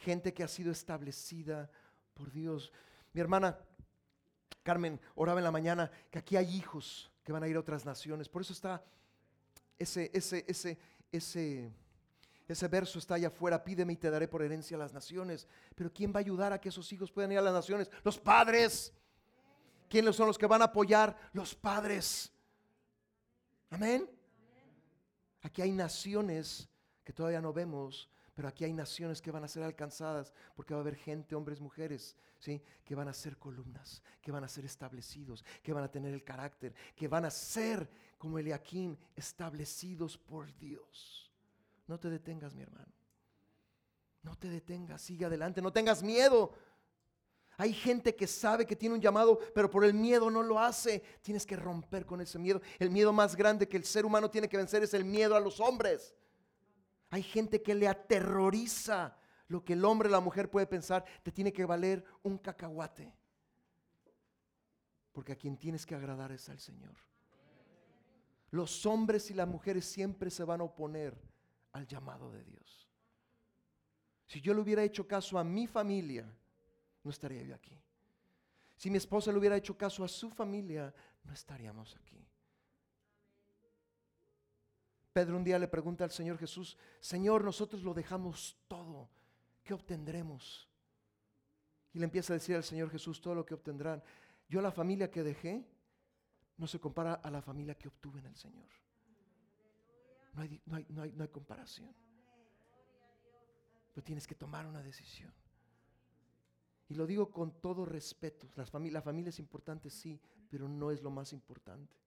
gente 0.04 0.34
que 0.34 0.44
ha 0.44 0.48
sido 0.48 0.72
establecida 0.72 1.72
por 2.14 2.32
Dios. 2.32 2.72
Mi 3.14 3.22
hermana 3.22 3.58
Carmen 4.62 5.00
oraba 5.16 5.40
en 5.40 5.46
la 5.46 5.52
mañana 5.52 5.90
que 6.12 6.20
aquí 6.20 6.36
hay 6.36 6.56
hijos 6.56 7.12
que 7.24 7.32
van 7.32 7.44
a 7.44 7.48
ir 7.48 7.56
a 7.56 7.62
otras 7.62 7.86
naciones. 7.86 8.28
Por 8.28 8.42
eso 8.42 8.54
está 8.54 8.84
ese, 9.80 10.12
ese, 10.14 10.46
ese, 10.48 10.78
ese, 11.12 11.72
ese 12.48 12.68
verso 12.68 13.00
está 13.00 13.16
allá 13.16 13.30
afuera. 13.30 13.64
Pídeme 13.64 13.94
y 13.94 13.98
te 13.98 14.10
daré 14.10 14.28
por 14.28 14.42
herencia 14.42 14.76
a 14.76 14.80
las 14.80 14.94
naciones. 14.94 15.48
Pero 15.76 15.92
¿quién 15.92 16.12
va 16.12 16.18
a 16.18 16.20
ayudar 16.20 16.54
a 16.54 16.60
que 16.60 16.70
esos 16.70 16.92
hijos 16.92 17.12
puedan 17.12 17.32
ir 17.32 17.38
a 17.38 17.42
las 17.42 17.54
naciones? 17.54 17.90
Los 18.04 18.20
padres. 18.20 18.94
¿Quiénes 19.90 20.16
son 20.16 20.28
los 20.28 20.38
que 20.38 20.48
van 20.48 20.62
a 20.62 20.66
apoyar? 20.66 21.16
Los 21.34 21.56
padres. 21.56 22.32
Amén. 23.70 24.10
Aquí 25.42 25.62
hay 25.62 25.72
naciones 25.72 26.70
que 27.04 27.14
todavía 27.14 27.42
no 27.42 27.52
vemos, 27.52 28.10
pero 28.34 28.48
aquí 28.48 28.66
hay 28.66 28.74
naciones 28.74 29.22
que 29.22 29.32
van 29.32 29.44
a 29.44 29.48
ser 29.48 29.64
alcanzadas 29.64 30.34
porque 30.56 30.74
va 30.74 30.80
a 30.80 30.82
haber 30.82 30.96
gente, 30.96 31.36
hombres, 31.36 31.62
mujeres, 31.62 32.18
¿sí? 32.40 32.62
que 32.84 32.96
van 32.96 33.08
a 33.08 33.14
ser 33.14 33.38
columnas, 33.38 34.02
que 34.22 34.32
van 34.32 34.44
a 34.44 34.48
ser 34.48 34.66
establecidos, 34.66 35.46
que 35.62 35.74
van 35.74 35.84
a 35.84 35.92
tener 35.92 36.14
el 36.14 36.24
carácter, 36.24 36.74
que 36.96 37.08
van 37.08 37.26
a 37.26 37.32
ser 37.32 37.88
como 38.18 38.40
Eliakim, 38.40 38.98
establecidos 39.16 40.18
por 40.18 40.56
Dios. 40.58 41.32
No 41.88 42.00
te 42.00 42.10
detengas, 42.10 42.56
mi 42.56 42.64
hermano. 42.64 42.92
No 44.24 44.38
te 44.38 44.50
detengas, 44.50 45.02
sigue 45.02 45.26
adelante, 45.26 45.62
no 45.62 45.72
tengas 45.72 46.02
miedo. 46.02 46.54
Hay 47.58 47.74
gente 47.74 48.16
que 48.16 48.26
sabe 48.26 48.66
que 48.66 48.76
tiene 48.76 48.96
un 48.96 49.02
llamado, 49.02 49.38
pero 49.54 49.70
por 49.70 49.86
el 49.86 49.94
miedo 49.94 50.32
no 50.32 50.42
lo 50.42 50.60
hace. 50.60 51.04
Tienes 51.22 51.46
que 51.46 51.56
romper 51.56 52.06
con 52.06 52.20
ese 52.22 52.40
miedo. 52.40 52.62
El 52.80 52.90
miedo 52.90 53.14
más 53.14 53.36
grande 53.36 53.68
que 53.68 53.78
el 53.78 53.84
ser 53.84 54.06
humano 54.06 54.32
tiene 54.32 54.50
que 54.50 54.58
vencer 54.58 54.82
es 54.82 54.94
el 54.94 55.06
miedo 55.06 55.36
a 55.36 55.40
los 55.40 55.60
hombres. 55.60 56.16
Hay 57.14 57.22
gente 57.22 57.62
que 57.62 57.76
le 57.76 57.88
aterroriza 57.88 59.16
lo 59.48 59.64
que 59.64 59.74
el 59.74 59.86
hombre 59.86 60.10
o 60.10 60.12
la 60.12 60.20
mujer 60.20 60.50
puede 60.50 60.66
pensar. 60.66 61.06
Te 61.22 61.32
tiene 61.32 61.54
que 61.54 61.64
valer 61.64 62.04
un 62.24 62.40
cacahuate. 62.40 63.14
Porque 65.12 65.34
a 65.34 65.36
quien 65.36 65.56
tienes 65.56 65.86
que 65.86 65.94
agradar 65.94 66.32
es 66.32 66.50
al 66.50 66.60
Señor. 66.60 66.96
Los 68.50 68.88
hombres 68.88 69.30
y 69.30 69.36
las 69.36 69.48
mujeres 69.48 69.86
siempre 69.86 70.32
se 70.32 70.44
van 70.44 70.62
a 70.62 70.64
oponer 70.64 71.16
al 71.74 71.86
llamado 71.86 72.32
de 72.32 72.44
Dios. 72.46 72.90
Si 74.26 74.42
yo 74.42 74.56
le 74.56 74.62
hubiera 74.62 74.84
hecho 74.84 75.08
caso 75.08 75.38
a 75.38 75.44
mi 75.44 75.68
familia, 75.68 76.26
no 77.04 77.12
estaría 77.12 77.44
yo 77.44 77.54
aquí. 77.54 77.80
Si 78.76 78.90
mi 78.90 78.98
esposa 78.98 79.32
le 79.32 79.38
hubiera 79.38 79.56
hecho 79.56 79.78
caso 79.78 80.04
a 80.04 80.08
su 80.08 80.32
familia, 80.32 80.92
no 81.24 81.32
estaríamos 81.32 81.96
aquí. 81.96 82.23
Pedro 85.14 85.38
un 85.38 85.44
día 85.44 85.60
le 85.60 85.68
pregunta 85.68 86.04
al 86.04 86.12
Señor 86.12 86.40
Jesús, 86.40 86.76
Señor, 87.00 87.44
nosotros 87.44 87.84
lo 87.84 87.94
dejamos 87.94 88.58
todo, 88.68 89.10
¿qué 89.64 89.76
obtendremos? 89.76 90.68
Y 91.94 92.00
le 92.00 92.06
empieza 92.06 92.34
a 92.34 92.38
decir 92.38 92.56
al 92.56 92.64
Señor 92.64 92.90
Jesús 92.90 93.22
todo 93.22 93.36
lo 93.36 93.46
que 93.46 93.54
obtendrán. 93.54 94.04
Yo 94.50 94.60
la 94.60 94.72
familia 94.72 95.12
que 95.12 95.22
dejé 95.22 95.64
no 96.58 96.66
se 96.66 96.80
compara 96.80 97.14
a 97.14 97.30
la 97.30 97.44
familia 97.44 97.76
que 97.76 97.88
obtuve 97.88 98.20
en 98.20 98.26
el 98.26 98.36
Señor. 98.36 98.68
No 100.34 100.42
hay, 100.42 100.62
no 100.66 100.76
hay, 100.76 100.86
no 100.90 101.02
hay, 101.04 101.12
no 101.12 101.24
hay 101.24 101.30
comparación. 101.30 101.94
Pero 103.94 104.04
tienes 104.04 104.26
que 104.26 104.34
tomar 104.34 104.66
una 104.66 104.82
decisión. 104.82 105.32
Y 106.90 106.96
lo 106.96 107.06
digo 107.06 107.32
con 107.32 107.62
todo 107.62 107.86
respeto. 107.86 108.50
La 108.56 108.66
familia, 108.66 108.98
la 108.98 109.04
familia 109.04 109.30
es 109.30 109.38
importante, 109.38 109.92
sí, 109.92 110.20
pero 110.50 110.68
no 110.68 110.90
es 110.90 111.04
lo 111.04 111.12
más 111.12 111.32
importante. 111.34 112.03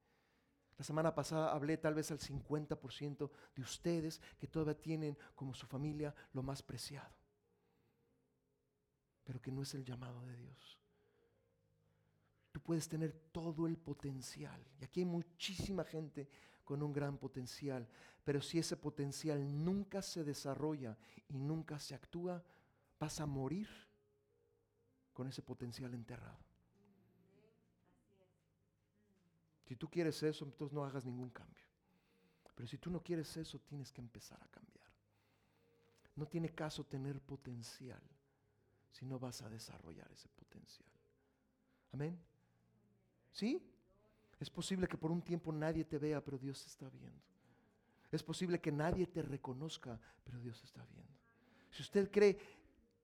La 0.79 0.85
semana 0.85 1.15
pasada 1.15 1.53
hablé 1.53 1.79
tal 1.79 1.95
vez 1.95 2.11
al 2.11 2.19
50% 2.19 3.31
de 3.55 3.63
ustedes 3.63 4.21
que 4.39 4.47
todavía 4.47 4.81
tienen 4.81 5.17
como 5.35 5.55
su 5.55 5.67
familia 5.67 6.15
lo 6.33 6.43
más 6.43 6.63
preciado, 6.63 7.15
pero 9.25 9.41
que 9.41 9.51
no 9.51 9.63
es 9.63 9.75
el 9.75 9.85
llamado 9.85 10.25
de 10.27 10.37
Dios. 10.37 10.79
Tú 12.53 12.61
puedes 12.61 12.89
tener 12.89 13.13
todo 13.33 13.67
el 13.67 13.79
potencial, 13.79 14.63
y 14.79 14.85
aquí 14.85 15.01
hay 15.01 15.07
muchísima 15.07 15.85
gente 15.85 16.29
con 16.65 16.83
un 16.83 16.93
gran 16.93 17.17
potencial, 17.17 17.89
pero 18.25 18.43
si 18.43 18.59
ese 18.59 18.77
potencial 18.77 19.65
nunca 19.65 20.03
se 20.03 20.25
desarrolla 20.25 20.99
y 21.29 21.39
nunca 21.39 21.79
se 21.79 21.95
actúa, 21.95 22.43
vas 22.99 23.21
a 23.21 23.27
morir 23.27 23.69
con 25.13 25.29
ese 25.29 25.43
potencial 25.43 25.95
enterrado. 25.95 26.46
Si 29.67 29.77
tú 29.77 29.89
quieres 29.89 30.23
eso, 30.23 30.45
entonces 30.45 30.73
no 30.75 30.85
hagas 30.85 31.05
ningún 31.05 31.31
cambio. 31.31 31.65
Pero 32.55 32.67
si 32.69 32.79
tú 32.79 32.91
no 32.91 33.03
quieres 33.03 33.37
eso, 33.37 33.59
tienes 33.59 33.93
que 33.93 34.01
empezar 34.01 34.43
a 34.43 34.49
cambiar. 34.49 34.87
No 36.15 36.27
tiene 36.27 36.49
caso 36.55 36.85
tener 36.85 37.21
potencial 37.21 38.01
si 38.91 39.05
no 39.05 39.19
vas 39.19 39.43
a 39.43 39.51
desarrollar 39.51 40.11
ese 40.13 40.29
potencial. 40.31 40.89
Amén. 41.93 42.19
¿Sí? 43.33 43.63
Es 44.41 44.49
posible 44.49 44.89
que 44.89 44.97
por 44.97 45.11
un 45.11 45.21
tiempo 45.21 45.53
nadie 45.53 45.85
te 45.85 45.99
vea, 45.99 46.25
pero 46.25 46.39
Dios 46.39 46.63
te 46.63 46.69
está 46.69 46.89
viendo. 46.89 47.21
Es 48.11 48.23
posible 48.23 48.61
que 48.61 48.73
nadie 48.73 49.07
te 49.07 49.21
reconozca, 49.21 50.01
pero 50.25 50.39
Dios 50.39 50.63
está 50.65 50.85
viendo. 50.87 51.13
Si 51.71 51.83
usted 51.83 52.11
cree 52.11 52.39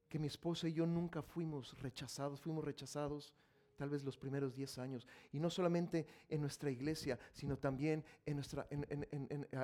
que 0.09 0.18
mi 0.18 0.29
esposa 0.29 0.68
y 0.68 0.72
yo 0.72 0.87
nunca 0.87 1.22
fuimos 1.22 1.79
rechazados, 1.81 2.40
fuimos 2.40 2.64
rechazados 2.64 3.35
tal 3.77 3.91
vez 3.91 4.05
los 4.05 4.17
primeros 4.17 4.55
10 4.55 4.79
años, 4.79 5.07
y 5.33 5.39
no 5.39 5.51
solamente 5.51 6.07
en 6.29 6.41
nuestra 6.41 6.71
iglesia, 6.71 7.19
sino 7.33 7.59
también 7.59 8.05
en 8.27 8.37
nuestra, 8.37 8.67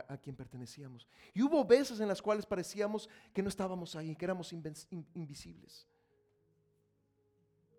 a, 0.08 0.16
quien 0.18 0.36
pertenecíamos. 0.36 1.06
Y 1.34 1.42
hubo 1.42 1.64
veces 1.64 2.00
en 2.00 2.08
las 2.08 2.22
cuales 2.22 2.46
parecíamos 2.46 3.08
que 3.32 3.42
no 3.42 3.48
estábamos 3.48 3.94
ahí, 3.96 4.16
que 4.16 4.24
éramos 4.24 4.52
invisibles. 4.52 5.86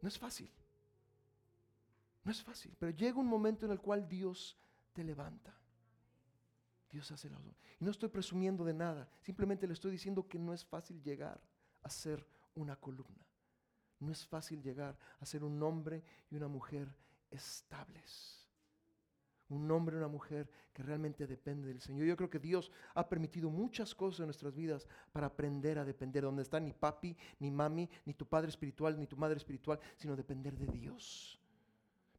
No 0.01 0.07
es 0.07 0.17
fácil, 0.17 0.49
no 2.23 2.31
es 2.31 2.41
fácil, 2.41 2.75
pero 2.79 2.91
llega 2.91 3.19
un 3.19 3.27
momento 3.27 3.65
en 3.65 3.71
el 3.71 3.79
cual 3.79 4.07
Dios 4.07 4.57
te 4.93 5.03
levanta. 5.03 5.55
Dios 6.91 7.11
hace 7.11 7.29
la 7.29 7.37
Y 7.79 7.85
no 7.85 7.91
estoy 7.91 8.09
presumiendo 8.09 8.63
de 8.63 8.73
nada, 8.73 9.09
simplemente 9.21 9.67
le 9.67 9.73
estoy 9.73 9.91
diciendo 9.91 10.27
que 10.27 10.39
no 10.39 10.53
es 10.53 10.65
fácil 10.65 11.01
llegar 11.01 11.39
a 11.83 11.89
ser 11.89 12.25
una 12.55 12.75
columna. 12.75 13.28
No 13.99 14.11
es 14.11 14.25
fácil 14.25 14.61
llegar 14.61 14.97
a 15.19 15.25
ser 15.25 15.43
un 15.43 15.61
hombre 15.61 16.03
y 16.29 16.35
una 16.35 16.47
mujer 16.47 16.87
estables. 17.29 18.47
Un 19.49 19.69
hombre 19.71 19.95
y 19.95 19.97
una 19.97 20.07
mujer 20.07 20.49
que 20.71 20.83
realmente 20.83 21.25
depende 21.25 21.67
del 21.67 21.81
Señor. 21.81 22.05
Yo 22.05 22.15
creo 22.15 22.29
que 22.29 22.39
Dios 22.39 22.71
ha 22.93 23.09
permitido 23.09 23.49
muchas 23.49 23.93
cosas 23.95 24.21
en 24.21 24.27
nuestras 24.27 24.55
vidas 24.55 24.87
para 25.11 25.27
aprender 25.27 25.79
a 25.79 25.85
depender. 25.85 26.23
Donde 26.23 26.43
está 26.43 26.59
ni 26.59 26.71
papi, 26.71 27.17
ni 27.39 27.49
mami, 27.49 27.89
ni 28.05 28.13
tu 28.13 28.25
padre 28.25 28.49
espiritual, 28.49 28.97
ni 28.97 29.07
tu 29.07 29.17
madre 29.17 29.37
espiritual, 29.37 29.79
sino 29.97 30.15
depender 30.15 30.55
de 30.55 30.67
Dios. 30.67 31.39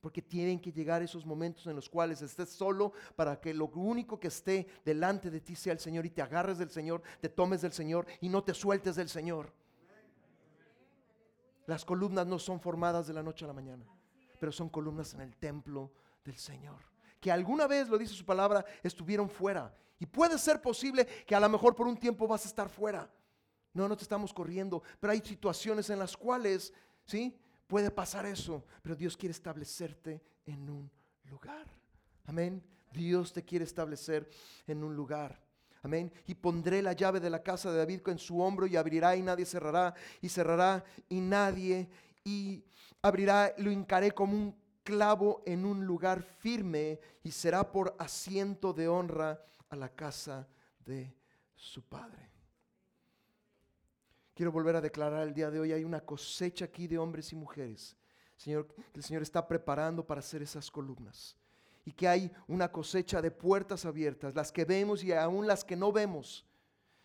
Porque 0.01 0.23
tienen 0.23 0.61
que 0.61 0.73
llegar 0.73 1.03
esos 1.03 1.25
momentos 1.25 1.67
en 1.67 1.77
los 1.77 1.89
cuales 1.89 2.21
estés 2.21 2.51
solo 2.51 2.93
para 3.15 3.41
que 3.41 3.55
lo 3.55 3.67
único 3.67 4.19
que 4.19 4.29
esté 4.29 4.67
delante 4.85 5.31
de 5.31 5.41
ti 5.41 5.55
sea 5.55 5.73
el 5.73 5.79
Señor 5.79 6.05
y 6.05 6.11
te 6.11 6.23
agarres 6.23 6.59
del 6.59 6.71
Señor, 6.71 7.03
te 7.21 7.29
tomes 7.29 7.63
del 7.63 7.73
Señor 7.73 8.07
y 8.21 8.29
no 8.29 8.43
te 8.43 8.55
sueltes 8.55 8.97
del 8.97 9.09
Señor. 9.09 9.53
Las 11.71 11.85
columnas 11.85 12.27
no 12.27 12.37
son 12.37 12.59
formadas 12.59 13.07
de 13.07 13.13
la 13.13 13.23
noche 13.23 13.45
a 13.45 13.47
la 13.47 13.55
mañana, 13.55 13.87
pero 14.41 14.51
son 14.51 14.69
columnas 14.69 15.15
en 15.15 15.21
el 15.21 15.37
templo 15.37 15.93
del 16.25 16.37
Señor. 16.37 16.81
Que 17.21 17.31
alguna 17.31 17.69
vez, 17.69 17.89
lo 17.89 17.97
dice 17.97 18.13
su 18.13 18.25
palabra, 18.25 18.65
estuvieron 18.83 19.31
fuera. 19.31 19.73
Y 20.01 20.05
puede 20.05 20.37
ser 20.37 20.61
posible 20.61 21.07
que 21.25 21.33
a 21.33 21.39
lo 21.39 21.49
mejor 21.49 21.77
por 21.77 21.87
un 21.87 21.97
tiempo 21.97 22.27
vas 22.27 22.45
a 22.45 22.49
estar 22.49 22.69
fuera. 22.69 23.09
No, 23.73 23.87
no 23.87 23.97
te 23.97 24.03
estamos 24.03 24.35
corriendo, 24.35 24.83
pero 24.99 25.13
hay 25.13 25.21
situaciones 25.21 25.89
en 25.91 26.01
las 26.01 26.17
cuales, 26.17 26.73
¿sí? 27.07 27.39
Puede 27.69 27.93
pasar 27.93 28.27
eso, 28.27 28.65
pero 28.83 28.97
Dios 28.97 29.17
quiere 29.17 29.31
establecerte 29.31 30.21
en 30.47 30.69
un 30.69 30.91
lugar. 31.27 31.69
Amén. 32.27 32.65
Dios 32.93 33.33
te 33.33 33.45
quiere 33.45 33.65
establecer 33.65 34.29
en 34.67 34.83
un 34.83 34.97
lugar. 34.97 35.41
Amén. 35.83 36.13
Y 36.27 36.35
pondré 36.35 36.83
la 36.83 36.93
llave 36.93 37.21
de 37.21 37.31
la 37.31 37.43
casa 37.43 37.71
de 37.71 37.79
David 37.79 38.07
en 38.09 38.19
su 38.19 38.41
hombro 38.41 38.67
y 38.67 38.77
abrirá 38.77 39.17
y 39.17 39.23
nadie 39.23 39.47
cerrará 39.47 39.95
y 40.21 40.29
cerrará 40.29 40.85
y 41.09 41.21
nadie 41.21 41.89
y 42.23 42.63
abrirá, 43.01 43.55
lo 43.59 43.71
hincaré 43.71 44.13
como 44.13 44.35
un 44.35 44.57
clavo 44.83 45.43
en 45.47 45.65
un 45.65 45.87
lugar 45.87 46.23
firme 46.23 47.01
y 47.23 47.31
será 47.31 47.71
por 47.71 47.97
asiento 47.99 48.75
de 48.75 48.89
honra 48.89 49.43
a 49.71 49.77
la 49.77 49.89
casa 49.89 50.47
de 50.85 51.15
su 51.55 51.83
padre. 51.83 52.29
Quiero 54.35 54.53
volver 54.53 54.77
a 54.77 54.81
declarar 54.81 55.27
el 55.27 55.35
día 55.35 55.51
de 55.51 55.61
hoy, 55.61 55.73
hay 55.73 55.85
una 55.85 56.01
cosecha 56.01 56.67
aquí 56.67 56.87
de 56.89 56.99
hombres 56.99 57.33
y 57.33 57.37
mujeres. 57.37 57.97
Señor, 58.37 58.69
el 58.95 59.03
Señor 59.03 59.23
está 59.23 59.47
preparando 59.47 60.07
para 60.07 60.21
hacer 60.21 60.43
esas 60.43 60.71
columnas 60.71 61.40
y 61.91 61.93
que 61.93 62.07
hay 62.07 62.31
una 62.47 62.71
cosecha 62.71 63.21
de 63.21 63.33
puertas 63.33 63.85
abiertas, 63.85 64.37
las 64.37 64.53
que 64.53 64.65
vemos 64.65 65.03
y 65.03 65.13
aún 65.13 65.49
las 65.49 65.65
que 65.65 65.75
no 65.75 65.91
vemos, 65.91 66.47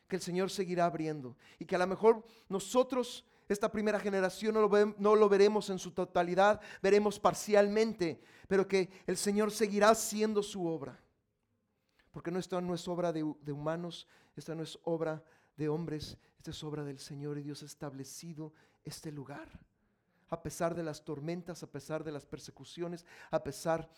que 0.08 0.15
el 0.15 0.21
Señor 0.21 0.52
seguirá 0.52 0.86
abriendo 0.86 1.36
y 1.58 1.65
que 1.65 1.76
a 1.76 1.80
lo 1.80 1.88
mejor 1.88 2.24
nosotros, 2.50 3.26
esta 3.50 3.71
primera 3.71 4.00
generación, 4.00 4.54
no 4.54 4.62
lo, 4.62 4.95
no 5.00 5.15
lo 5.15 5.28
veremos 5.28 5.71
en 5.71 5.80
su 5.80 5.89
totalidad, 5.89 6.62
veremos 6.84 7.19
parcialmente, 7.19 8.21
pero 8.48 8.67
que 8.67 8.91
el 9.08 9.17
Señor 9.17 9.50
seguirá 9.50 9.89
haciendo 9.89 10.43
su 10.43 10.67
obra. 10.67 11.00
Porque 12.12 12.30
no, 12.30 12.38
esta 12.38 12.62
no 12.62 12.76
es 12.76 12.88
obra 12.88 13.12
de, 13.12 13.26
de 13.41 13.52
humanos, 13.52 14.08
esta 14.36 14.54
no 14.54 14.62
es 14.62 14.78
obra 14.84 15.24
de 15.58 15.67
hombres, 15.67 16.15
esta 16.38 16.52
es 16.52 16.63
obra 16.63 16.84
del 16.84 17.00
Señor 17.00 17.39
y 17.39 17.41
Dios 17.41 17.63
ha 17.63 17.65
establecido 17.65 18.54
este 18.84 19.12
lugar. 19.12 19.50
A 20.30 20.43
pesar 20.43 20.76
de 20.76 20.84
las 20.84 21.04
tormentas, 21.04 21.63
a 21.63 21.71
pesar 21.71 22.04
de 22.04 22.12
las 22.12 22.24
persecuciones, 22.24 23.04
a 23.32 23.43
pesar 23.43 23.89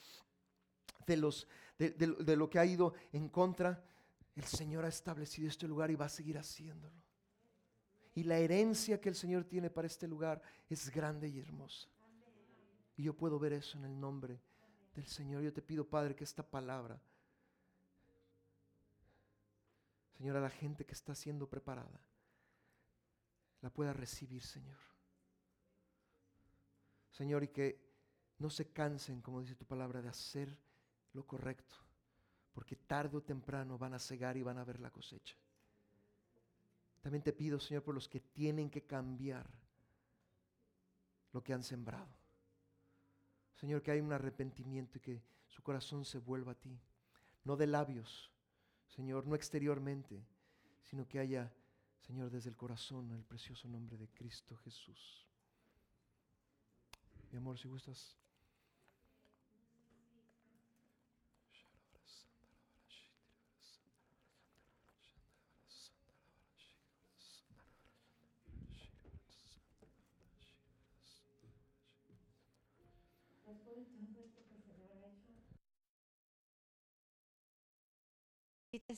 de, 1.08 1.18
los, 1.18 1.48
de, 1.80 2.36
lo 2.36 2.50
que 2.50 2.60
ha 2.60 2.66
ido 2.66 2.94
en 3.12 3.30
contra, 3.30 3.84
el 4.36 4.44
Señor 4.44 4.86
ha 4.86 4.90
establecido 4.90 5.48
este 5.48 5.68
lugar 5.68 5.90
y 5.90 5.96
va 5.96 6.06
a 6.06 6.10
seguir 6.10 6.38
haciéndolo. 6.38 7.02
Y 8.14 8.24
la 8.24 8.38
herencia 8.38 9.00
que 9.00 9.10
el 9.10 9.16
Señor 9.16 9.46
tiene 9.46 9.70
para 9.70 9.88
este 9.88 10.08
lugar 10.08 10.42
es 10.70 10.90
grande 10.90 11.30
y 11.30 11.40
hermosa. 11.40 11.88
Y 12.98 13.04
yo 13.04 13.16
puedo 13.16 13.40
ver 13.40 13.54
eso 13.54 13.78
en 13.78 13.86
el 13.86 14.00
nombre 14.00 14.42
del 14.96 15.06
Señor. 15.06 15.44
Yo 15.44 15.54
te 15.54 15.62
pido, 15.62 15.88
Padre, 15.88 16.16
que 16.16 16.24
esta 16.24 16.44
palabra, 16.44 17.00
Señor, 20.18 20.36
a 20.36 20.42
la 20.42 20.50
gente 20.50 20.86
que 20.86 20.94
está 20.94 21.16
siendo 21.16 21.48
preparada, 21.48 22.02
la 23.62 23.70
pueda 23.70 23.94
recibir, 23.94 24.44
Señor. 24.44 24.80
Señor, 27.12 27.44
y 27.44 27.48
que 27.50 27.88
no 28.40 28.50
se 28.50 28.72
cansen, 28.72 29.22
como 29.22 29.42
dice 29.42 29.56
tu 29.56 29.66
palabra, 29.66 30.02
de 30.02 30.10
hacer 30.10 30.58
lo 31.14 31.26
correcto, 31.26 31.76
porque 32.54 32.76
tarde 32.76 33.18
o 33.18 33.24
temprano 33.24 33.78
van 33.78 33.94
a 33.94 34.00
cegar 34.00 34.38
y 34.38 34.44
van 34.44 34.58
a 34.58 34.64
ver 34.64 34.80
la 34.80 34.92
cosecha. 34.92 35.36
También 37.02 37.24
te 37.24 37.34
pido, 37.34 37.60
Señor, 37.60 37.84
por 37.84 37.96
los 37.96 38.10
que 38.10 38.20
tienen 38.20 38.70
que 38.70 38.84
cambiar 38.84 39.48
lo 41.32 41.44
que 41.44 41.54
han 41.54 41.64
sembrado. 41.64 42.14
Señor, 43.56 43.82
que 43.82 43.92
hay 43.92 44.02
un 44.02 44.14
arrepentimiento 44.14 44.98
y 44.98 45.02
que 45.02 45.24
su 45.48 45.64
corazón 45.64 46.06
se 46.06 46.20
vuelva 46.20 46.52
a 46.52 46.56
ti, 46.56 46.80
no 47.44 47.56
de 47.56 47.68
labios, 47.68 48.32
Señor, 48.88 49.26
no 49.26 49.36
exteriormente, 49.36 50.26
sino 50.84 51.08
que 51.08 51.20
haya, 51.20 51.52
Señor, 52.00 52.30
desde 52.30 52.50
el 52.50 52.58
corazón, 52.58 53.12
el 53.12 53.24
precioso 53.24 53.68
nombre 53.68 53.98
de 53.98 54.08
Cristo 54.10 54.56
Jesús. 54.58 55.26
Mi 57.32 57.38
amor, 57.38 57.58
si 57.58 57.68
gustas. 57.68 58.18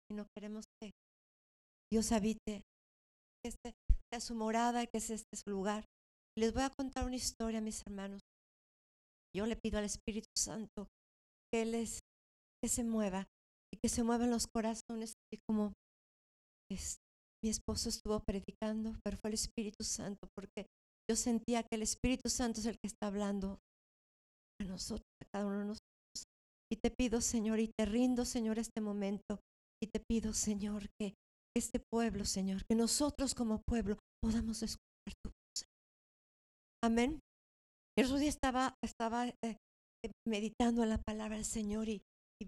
Si 0.09 0.15
no 0.15 0.25
queremos 0.35 0.65
que 0.81 0.91
Dios 1.91 2.11
habite, 2.11 2.63
que 3.43 3.49
este 3.49 3.73
sea 4.11 4.19
su 4.19 4.35
morada, 4.35 4.85
que 4.85 4.97
este 4.97 5.17
sea 5.17 5.39
su 5.43 5.49
lugar. 5.49 5.85
Les 6.37 6.53
voy 6.53 6.63
a 6.63 6.69
contar 6.69 7.05
una 7.05 7.15
historia, 7.15 7.61
mis 7.61 7.81
hermanos. 7.85 8.21
Yo 9.35 9.45
le 9.45 9.55
pido 9.55 9.77
al 9.77 9.85
Espíritu 9.85 10.29
Santo 10.37 10.87
que 11.53 11.65
les 11.65 11.99
que 12.61 12.69
se 12.69 12.83
mueva 12.83 13.25
y 13.73 13.77
que 13.77 13.89
se 13.89 14.03
muevan 14.03 14.31
los 14.31 14.47
corazones, 14.47 15.13
y 15.31 15.37
como 15.47 15.73
mi 16.71 17.49
esposo 17.49 17.89
estuvo 17.89 18.19
predicando, 18.19 18.99
pero 19.03 19.17
fue 19.17 19.29
el 19.29 19.35
Espíritu 19.35 19.83
Santo, 19.83 20.27
porque 20.35 20.65
yo 21.09 21.15
sentía 21.15 21.63
que 21.63 21.75
el 21.75 21.83
Espíritu 21.83 22.29
Santo 22.29 22.59
es 22.59 22.65
el 22.65 22.77
que 22.79 22.87
está 22.87 23.07
hablando 23.07 23.59
a 24.59 24.65
nosotros, 24.65 25.07
a 25.21 25.25
cada 25.31 25.45
uno 25.45 25.59
de 25.59 25.65
nosotros. 25.65 25.79
Y 26.71 26.77
te 26.77 26.91
pido, 26.91 27.21
Señor, 27.21 27.59
y 27.59 27.69
te 27.69 27.85
rindo, 27.85 28.25
Señor, 28.25 28.59
este 28.59 28.81
momento, 28.81 29.39
y 29.81 29.87
te 29.87 29.99
pido, 29.99 30.33
Señor, 30.33 30.87
que 30.99 31.13
este 31.57 31.79
pueblo, 31.91 32.25
Señor, 32.25 32.63
que 32.69 32.75
nosotros 32.75 33.33
como 33.33 33.61
pueblo 33.67 33.97
podamos 34.21 34.61
escuchar 34.61 35.13
tu 35.23 35.29
voz. 35.29 35.65
Amén. 36.83 37.19
El 37.97 38.05
otro 38.05 38.17
día 38.17 38.29
estaba, 38.29 38.75
estaba 38.83 39.27
eh, 39.27 39.57
meditando 40.27 40.83
en 40.83 40.89
la 40.89 40.99
palabra 40.99 41.37
del 41.37 41.45
Señor 41.45 41.89
y, 41.89 42.01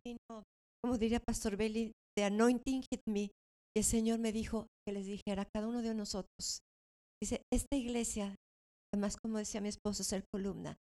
vino, 0.06 0.44
como 0.82 0.98
diría 0.98 1.20
Pastor 1.20 1.58
Belly, 1.58 1.92
de 2.18 2.24
anointing 2.24 2.84
hit 2.84 3.02
me. 3.08 3.32
Y 3.76 3.80
el 3.80 3.84
Señor 3.84 4.20
me 4.20 4.32
dijo 4.32 4.68
que 4.86 4.94
les 4.94 5.06
dijera 5.06 5.44
a 5.44 5.50
cada 5.54 5.68
uno 5.68 5.82
de 5.82 5.94
nosotros, 5.94 6.62
dice, 7.22 7.42
esta 7.52 7.78
iglesia, 7.78 8.36
además 8.94 9.16
como 9.16 9.38
decía 9.38 9.62
mi 9.62 9.70
esposo, 9.70 10.04
ser 10.04 10.24
columna, 10.34 10.76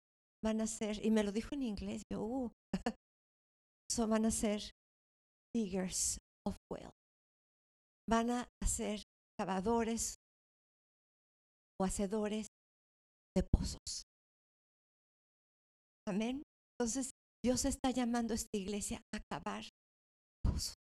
van 0.44 0.60
a 0.60 0.66
ser, 0.66 1.04
y 1.04 1.10
me 1.10 1.22
lo 1.22 1.30
dijo 1.30 1.54
en 1.54 1.62
inglés, 1.62 2.02
yo, 2.12 2.22
uh, 2.22 2.50
van 4.08 4.26
a 4.26 4.30
ser 4.30 4.70
diggers 5.54 6.18
of 6.46 6.56
well. 6.70 6.90
Van 8.08 8.30
a 8.30 8.48
ser 8.66 9.02
cavadores 9.38 10.16
o 11.80 11.84
hacedores 11.84 12.48
de 13.36 13.42
pozos. 13.42 14.04
Amén. 16.06 16.42
Entonces, 16.78 17.10
Dios 17.44 17.64
está 17.64 17.90
llamando 17.90 18.32
a 18.32 18.36
esta 18.36 18.56
iglesia 18.58 19.00
a 19.14 19.20
cavar 19.30 19.64
pozos. 20.44 20.74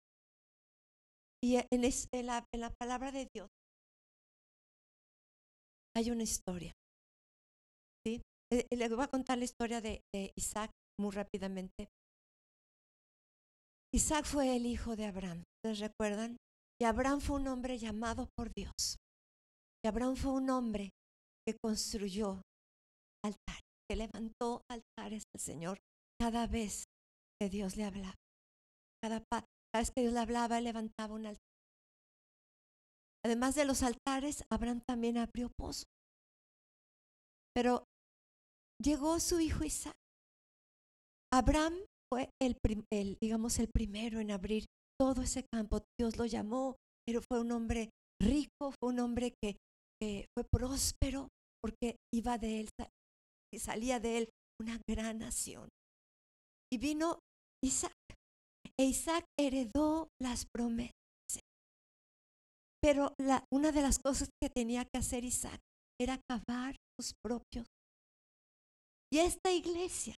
Y 1.42 1.57
en, 1.57 2.27
la, 2.27 2.45
en 2.53 2.61
la 2.61 2.71
palabra 2.71 3.12
de 3.12 3.29
Dios 3.35 3.49
hay 5.95 6.11
una 6.11 6.23
historia. 6.23 6.73
¿sí? 8.07 8.23
Eh, 8.53 8.66
le 8.75 8.88
voy 8.88 9.05
a 9.05 9.09
contar 9.09 9.38
la 9.38 9.45
historia 9.45 9.81
de 9.81 10.01
Isaac 10.37 10.71
muy 10.99 11.12
rápidamente. 11.14 11.88
Isaac 13.97 14.27
fue 14.27 14.55
el 14.55 14.67
hijo 14.67 14.95
de 14.95 15.07
Abraham. 15.07 15.43
¿Ustedes 15.57 15.79
recuerdan? 15.79 16.37
Y 16.79 16.85
Abraham 16.85 17.23
fue 17.23 17.37
un 17.37 17.49
hombre 17.49 17.79
llamado 17.79 18.29
por 18.37 18.53
Dios. 18.55 18.99
Y 19.83 19.89
Abraham 19.89 20.17
fue 20.17 20.33
un 20.33 20.51
hombre 20.51 20.91
que 21.47 21.57
construyó 21.57 22.43
altares, 23.25 23.65
que 23.89 23.97
levantó 23.97 24.61
altares 24.71 25.23
al 25.35 25.41
Señor 25.41 25.79
cada 26.21 26.47
vez 26.47 26.85
que 27.41 27.49
Dios 27.49 27.79
le 27.79 27.85
hablaba. 27.85 28.15
Cada, 29.03 29.23
vez 29.75 29.91
que 29.91 30.03
Dios 30.03 30.13
le 30.13 30.21
hablaba, 30.21 30.59
él 30.59 30.65
levantaba 30.65 31.15
un 31.15 31.25
altar. 31.25 31.41
Además 33.25 33.55
de 33.55 33.65
los 33.65 33.83
altares, 33.83 34.45
Abraham 34.51 34.83
también 34.87 35.17
abrió 35.17 35.49
pozos. 35.59 35.87
Pero 37.55 37.85
llegó 38.79 39.19
su 39.21 39.41
hijo 39.41 39.65
Isaac. 39.65 39.97
Abraham 41.33 41.79
fue 42.12 42.31
el, 42.40 42.57
digamos, 43.21 43.59
el 43.59 43.69
primero 43.69 44.21
en 44.21 44.31
abrir 44.31 44.66
todo 44.99 45.23
ese 45.23 45.45
campo. 45.53 45.81
Dios 45.99 46.16
lo 46.16 46.27
llamó, 46.27 46.77
pero 47.07 47.21
fue 47.23 47.40
un 47.40 47.53
hombre 47.53 47.90
rico, 48.21 48.73
fue 48.81 48.90
un 48.90 49.01
hombre 49.01 49.35
que, 49.42 49.57
fue 50.35 50.45
próspero 50.53 51.29
porque 51.62 51.97
iba 52.14 52.37
de 52.37 52.61
él 52.61 52.69
y 53.53 53.59
salía 53.59 53.99
de 53.99 54.19
él 54.19 54.29
una 54.61 54.79
gran 54.88 55.19
nación. 55.19 55.69
Y 56.71 56.79
vino 56.79 57.19
Isaac. 57.64 57.95
E 58.79 58.85
Isaac 58.85 59.25
heredó 59.38 60.09
las 60.21 60.45
promesas. 60.53 60.92
Pero 62.83 63.14
una 63.51 63.73
de 63.73 63.81
las 63.81 63.99
cosas 63.99 64.29
que 64.40 64.51
tenía 64.51 64.85
que 64.85 64.99
hacer 64.99 65.25
Isaac 65.25 65.61
era 65.99 66.21
cavar 66.29 66.77
sus 67.01 67.12
propios. 67.25 67.66
Y 69.11 69.19
esta 69.19 69.51
iglesia 69.53 70.14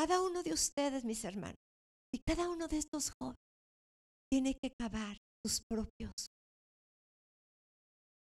cada 0.00 0.22
uno 0.22 0.42
de 0.42 0.54
ustedes, 0.54 1.04
mis 1.04 1.22
hermanos, 1.24 1.60
y 2.10 2.20
cada 2.20 2.48
uno 2.48 2.68
de 2.68 2.78
estos 2.78 3.12
jóvenes 3.18 3.36
tiene 4.32 4.54
que 4.54 4.70
cavar 4.70 5.18
sus 5.44 5.60
propios. 5.60 6.28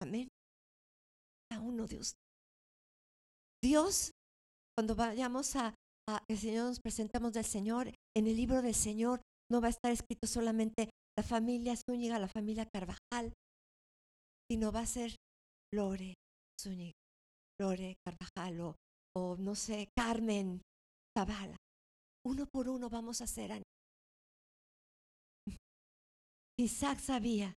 Amén. 0.02 0.30
Cada 1.52 1.62
uno 1.62 1.86
de 1.86 1.98
ustedes. 1.98 2.24
Dios, 3.62 4.12
cuando 4.78 4.96
vayamos 4.96 5.58
a, 5.58 5.76
el 6.30 6.38
Señor, 6.38 6.68
nos 6.68 6.80
presentamos 6.80 7.34
del 7.34 7.44
Señor, 7.44 7.94
en 8.16 8.28
el 8.28 8.38
libro 8.38 8.62
del 8.62 8.74
Señor 8.74 9.20
no 9.52 9.60
va 9.60 9.68
a 9.68 9.72
estar 9.72 9.92
escrito 9.92 10.26
solamente 10.26 10.90
la 11.18 11.24
familia 11.24 11.76
Zúñiga, 11.76 12.18
la 12.18 12.30
familia 12.30 12.66
Carvajal, 12.74 13.34
sino 14.50 14.72
va 14.72 14.80
a 14.80 14.86
ser 14.86 15.18
Lore 15.74 16.14
Zúñiga, 16.62 16.96
Lore 17.60 17.98
Carvajal 18.06 18.62
o, 18.62 18.76
o 19.18 19.36
no 19.36 19.54
sé, 19.54 19.90
Carmen 19.94 20.62
uno 22.26 22.46
por 22.48 22.70
uno 22.70 22.90
vamos 22.90 23.22
a 23.22 23.24
hacer. 23.24 23.64
Isaac 26.60 27.00
sabía 27.00 27.54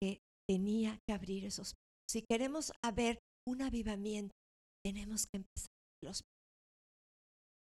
que 0.00 0.20
tenía 0.48 0.98
que 1.06 1.14
abrir 1.14 1.44
esos. 1.44 1.74
Si 2.08 2.22
queremos 2.22 2.72
haber 2.82 3.18
un 3.46 3.62
avivamiento, 3.62 4.34
tenemos 4.84 5.26
que 5.26 5.38
empezar 5.38 5.68
los. 6.02 6.22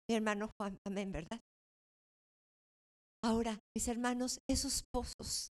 Mi 0.09 0.17
hermano 0.17 0.51
Juan, 0.59 0.79
amén, 0.87 1.13
¿verdad? 1.13 1.41
Ahora, 3.23 3.59
mis 3.77 3.87
hermanos, 3.89 4.41
esos 4.49 4.83
pozos 4.93 5.51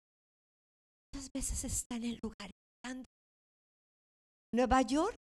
muchas 1.12 1.30
veces 1.32 1.64
están 1.64 2.04
en 2.04 2.18
lugares 2.22 2.52
grandes. 2.84 3.06
Nueva 4.52 4.82
York, 4.82 5.16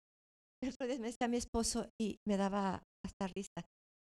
el 0.62 0.74
otro 0.74 0.88
día 0.88 0.98
me 1.00 1.08
decía 1.08 1.28
mi 1.28 1.38
esposo 1.38 1.90
y 2.00 2.18
me 2.28 2.38
daba 2.38 2.84
hasta 3.06 3.28
risa. 3.28 3.66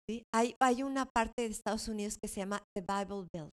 ¿sí? 0.08 0.22
Hay, 0.34 0.54
hay 0.60 0.82
una 0.82 1.06
parte 1.06 1.42
de 1.42 1.48
Estados 1.48 1.88
Unidos 1.88 2.18
que 2.20 2.28
se 2.28 2.40
llama 2.40 2.62
The 2.76 2.82
Bible 2.82 3.28
Belt, 3.32 3.52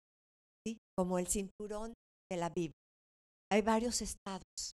¿sí? 0.66 0.78
como 0.96 1.18
el 1.18 1.26
cinturón 1.26 1.94
de 2.30 2.36
la 2.36 2.48
Biblia. 2.50 2.74
Hay 3.52 3.62
varios 3.62 4.00
estados. 4.02 4.74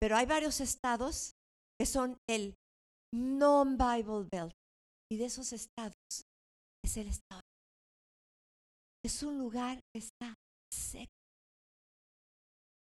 Pero 0.00 0.16
hay 0.16 0.26
varios 0.26 0.60
estados 0.60 1.32
que 1.78 1.86
son 1.86 2.18
el 2.28 2.54
non-Bible 3.14 4.28
Belt. 4.30 4.52
Y 5.10 5.16
de 5.16 5.26
esos 5.26 5.52
estados 5.52 5.94
es 6.84 6.96
el 6.96 7.08
estado. 7.08 7.42
Es 9.04 9.22
un 9.22 9.38
lugar 9.38 9.80
que 9.92 10.00
está 10.00 10.34
seco. 10.72 11.12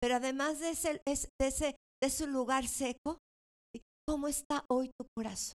Pero 0.01 0.17
además 0.17 0.61
de 0.61 0.71
ese, 0.71 1.03
de 1.05 1.47
ese, 1.47 1.77
de 2.03 2.07
ese 2.07 2.27
lugar 2.27 2.67
seco, 2.69 3.19
¿cómo 4.09 4.29
está 4.29 4.65
hoy 4.69 4.91
tu 4.99 5.07
corazón? 5.17 5.57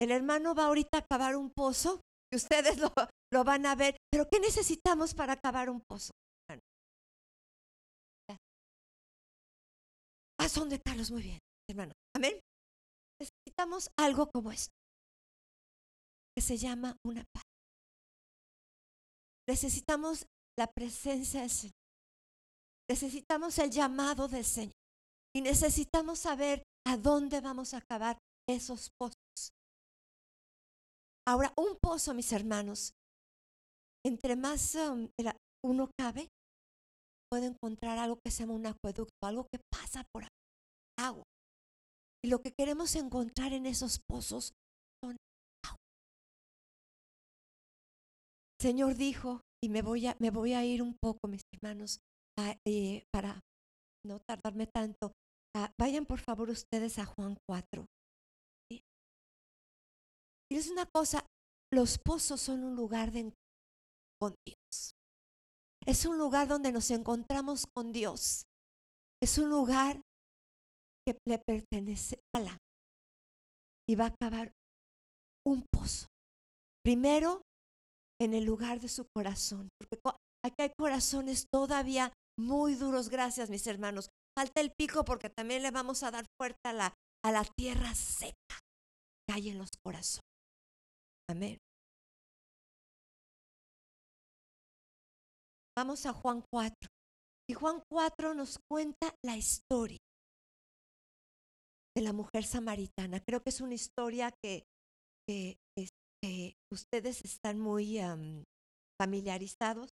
El 0.00 0.10
hermano 0.10 0.54
va 0.54 0.66
ahorita 0.66 0.98
a 0.98 1.06
cavar 1.06 1.36
un 1.36 1.50
pozo, 1.50 2.00
y 2.32 2.36
ustedes 2.36 2.78
lo, 3.32 3.44
van 3.44 3.66
a 3.66 3.74
ver, 3.74 3.96
pero 4.10 4.28
¿qué 4.30 4.40
necesitamos 4.40 5.14
para 5.14 5.36
cavar 5.36 5.70
un 5.70 5.80
pozo? 5.88 6.12
Ah, 10.38 10.48
son 10.48 10.68
de 10.68 10.80
Carlos, 10.80 11.10
muy 11.10 11.22
bien, 11.22 11.38
hermano. 11.68 11.92
Amén. 12.14 12.38
Necesitamos 13.18 13.88
algo 13.98 14.30
como 14.30 14.52
esto, 14.52 14.74
que 16.36 16.42
se 16.42 16.58
llama 16.58 16.94
una 17.04 17.24
paz. 17.32 17.42
Necesitamos 19.48 20.26
la 20.58 20.66
presencia 20.66 21.40
del 21.40 21.50
Señor. 21.50 21.74
Necesitamos 22.88 23.58
el 23.58 23.70
llamado 23.70 24.28
del 24.28 24.44
Señor. 24.44 24.74
Y 25.34 25.40
necesitamos 25.40 26.18
saber 26.18 26.62
¿A 26.86 26.96
dónde 26.96 27.40
vamos 27.40 27.74
a 27.74 27.78
acabar 27.78 28.16
esos 28.48 28.90
pozos? 28.96 29.25
Ahora, 31.28 31.52
un 31.56 31.76
pozo, 31.82 32.14
mis 32.14 32.32
hermanos, 32.32 32.92
entre 34.04 34.36
más 34.36 34.76
um, 34.76 35.08
uno 35.64 35.90
cabe, 35.98 36.30
puede 37.28 37.46
encontrar 37.46 37.98
algo 37.98 38.20
que 38.24 38.30
se 38.30 38.44
llama 38.44 38.54
un 38.54 38.66
acueducto, 38.66 39.26
algo 39.26 39.48
que 39.52 39.58
pasa 39.70 40.04
por 40.12 40.28
agua. 40.96 41.24
Y 42.24 42.28
lo 42.28 42.40
que 42.40 42.52
queremos 42.56 42.94
encontrar 42.94 43.52
en 43.52 43.66
esos 43.66 43.98
pozos 44.08 44.52
son 45.02 45.16
agua. 45.64 45.78
Señor 48.60 48.94
dijo, 48.94 49.40
y 49.62 49.68
me 49.68 49.82
voy 49.82 50.06
a, 50.06 50.64
ir 50.64 50.82
un 50.82 50.96
poco, 51.02 51.26
mis 51.26 51.42
hermanos, 51.52 51.98
eh, 52.64 53.02
para 53.12 53.40
no 54.04 54.20
tardarme 54.20 54.68
tanto. 54.68 55.12
Vayan 55.78 56.06
por 56.06 56.20
favor 56.20 56.50
ustedes 56.50 56.98
a 56.98 57.06
Juan 57.06 57.36
4. 57.48 57.86
Y 60.50 60.56
es 60.56 60.68
una 60.68 60.86
cosa, 60.86 61.26
los 61.72 61.98
pozos 61.98 62.40
son 62.40 62.64
un 62.64 62.76
lugar 62.76 63.12
de 63.12 63.20
encuentro 63.20 63.46
con 64.20 64.34
Dios. 64.46 64.92
Es 65.84 66.04
un 66.06 66.18
lugar 66.18 66.48
donde 66.48 66.72
nos 66.72 66.90
encontramos 66.90 67.66
con 67.74 67.92
Dios. 67.92 68.44
Es 69.22 69.38
un 69.38 69.48
lugar 69.48 70.00
que 71.06 71.18
le 71.26 71.38
pertenece 71.38 72.18
a 72.34 72.40
la 72.40 72.58
y 73.88 73.94
va 73.94 74.06
a 74.06 74.08
acabar 74.08 74.52
un 75.46 75.64
pozo. 75.72 76.06
Primero 76.84 77.42
en 78.20 78.34
el 78.34 78.44
lugar 78.44 78.80
de 78.80 78.88
su 78.88 79.06
corazón, 79.14 79.68
porque 79.78 80.00
aquí 80.44 80.62
hay 80.62 80.72
corazones 80.76 81.46
todavía 81.52 82.12
muy 82.38 82.74
duros, 82.74 83.08
gracias 83.08 83.50
mis 83.50 83.66
hermanos. 83.66 84.10
Falta 84.36 84.60
el 84.60 84.72
pico 84.76 85.04
porque 85.04 85.30
también 85.30 85.62
le 85.62 85.70
vamos 85.70 86.02
a 86.02 86.10
dar 86.10 86.24
fuerte 86.38 86.60
a 86.64 86.72
la, 86.72 86.94
a 87.24 87.32
la 87.32 87.44
tierra 87.56 87.94
seca 87.94 88.60
que 89.26 89.34
hay 89.34 89.50
en 89.50 89.58
los 89.58 89.70
corazones. 89.84 90.35
Amén. 91.28 91.58
Vamos 95.76 96.06
a 96.06 96.12
Juan 96.12 96.42
4. 96.50 96.88
Y 97.48 97.54
Juan 97.54 97.82
4 97.90 98.34
nos 98.34 98.58
cuenta 98.70 99.14
la 99.24 99.36
historia 99.36 99.98
de 101.96 102.02
la 102.02 102.12
mujer 102.12 102.44
samaritana. 102.44 103.20
Creo 103.20 103.42
que 103.42 103.50
es 103.50 103.60
una 103.60 103.74
historia 103.74 104.32
que, 104.42 104.64
ustedes 106.72 107.24
están 107.24 107.58
muy 107.58 107.98
am, 107.98 108.44
familiarizados. 109.00 109.90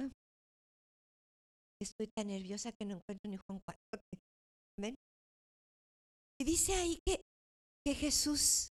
Ah. 0.00 0.10
Estoy 1.82 2.06
tan 2.16 2.28
nerviosa 2.28 2.70
que 2.72 2.84
no 2.84 2.96
encuentro 2.96 3.30
ni 3.30 3.36
Juan 3.36 3.60
4. 3.66 3.80
Ok. 3.94 4.20
Amén. 4.78 4.94
Y 6.40 6.44
dice 6.44 6.74
ahí 6.74 7.00
que, 7.04 7.20
que 7.84 7.94
Jesús 7.94 8.70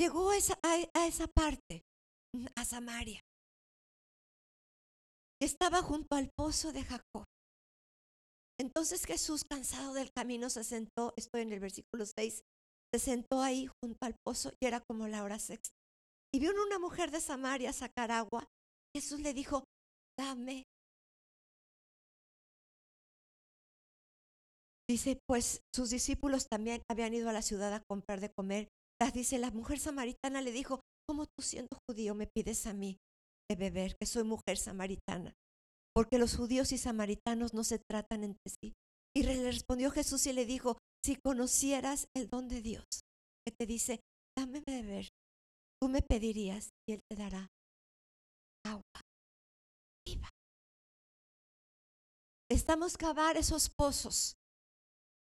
llegó 0.00 0.30
a 0.30 0.36
esa, 0.36 1.26
parte, 1.28 1.82
a 2.56 2.64
Samaria. 2.64 3.20
Estaba 5.40 5.82
junto 5.82 6.16
al 6.16 6.30
pozo 6.36 6.72
de 6.72 6.84
Jacob. 6.84 7.24
Entonces 8.58 9.04
Jesús, 9.04 9.44
cansado 9.44 9.94
del 9.94 10.12
camino, 10.12 10.48
se 10.48 10.64
sentó, 10.64 11.12
estoy 11.16 11.42
en 11.42 11.52
el 11.52 11.60
versículo 11.60 12.06
6, 12.06 12.42
se 12.92 12.98
sentó 12.98 13.42
ahí 13.42 13.68
junto 13.82 13.98
al 14.06 14.14
pozo 14.24 14.52
y 14.60 14.66
era 14.66 14.80
como 14.80 15.08
la 15.08 15.24
hora 15.24 15.38
sexta. 15.38 15.74
Y 16.32 16.38
vio 16.38 16.52
una 16.52 16.78
mujer 16.78 17.10
de 17.10 17.20
Samaria 17.20 17.72
sacar 17.72 18.10
agua. 18.10 18.48
Jesús 18.94 19.20
le 19.20 19.34
dijo, 19.34 19.64
dame. 20.18 20.64
Dice, 24.88 25.18
pues 25.26 25.62
sus 25.74 25.90
discípulos 25.90 26.46
también 26.48 26.82
habían 26.90 27.14
ido 27.14 27.28
a 27.28 27.32
la 27.32 27.42
ciudad 27.42 27.72
a 27.72 27.82
comprar 27.88 28.20
de 28.20 28.32
comer. 28.32 28.68
Dice, 29.12 29.38
la 29.38 29.50
mujer 29.50 29.78
samaritana 29.78 30.40
le 30.40 30.50
dijo, 30.50 30.80
¿cómo 31.06 31.26
tú 31.26 31.42
siendo 31.42 31.78
judío 31.88 32.14
me 32.14 32.26
pides 32.26 32.66
a 32.66 32.72
mí 32.72 32.98
de 33.48 33.56
beber, 33.56 33.96
que 33.96 34.06
soy 34.06 34.24
mujer 34.24 34.56
samaritana? 34.56 35.34
Porque 35.94 36.18
los 36.18 36.36
judíos 36.36 36.72
y 36.72 36.78
samaritanos 36.78 37.54
no 37.54 37.62
se 37.64 37.78
tratan 37.78 38.24
entre 38.24 38.50
sí. 38.60 38.74
Y 39.16 39.22
le 39.22 39.42
respondió 39.44 39.90
Jesús 39.90 40.26
y 40.26 40.32
le 40.32 40.46
dijo, 40.46 40.78
si 41.04 41.16
conocieras 41.16 42.08
el 42.16 42.28
don 42.28 42.48
de 42.48 42.62
Dios, 42.62 42.84
que 43.46 43.54
te 43.56 43.66
dice, 43.66 44.00
dame 44.36 44.62
beber, 44.66 45.10
tú 45.80 45.88
me 45.88 46.02
pedirías 46.02 46.70
y 46.88 46.94
Él 46.94 47.00
te 47.08 47.16
dará 47.16 47.46
agua 48.66 49.00
viva. 50.06 50.28
Necesitamos 52.50 52.96
cavar 52.96 53.36
esos 53.36 53.70
pozos. 53.70 54.34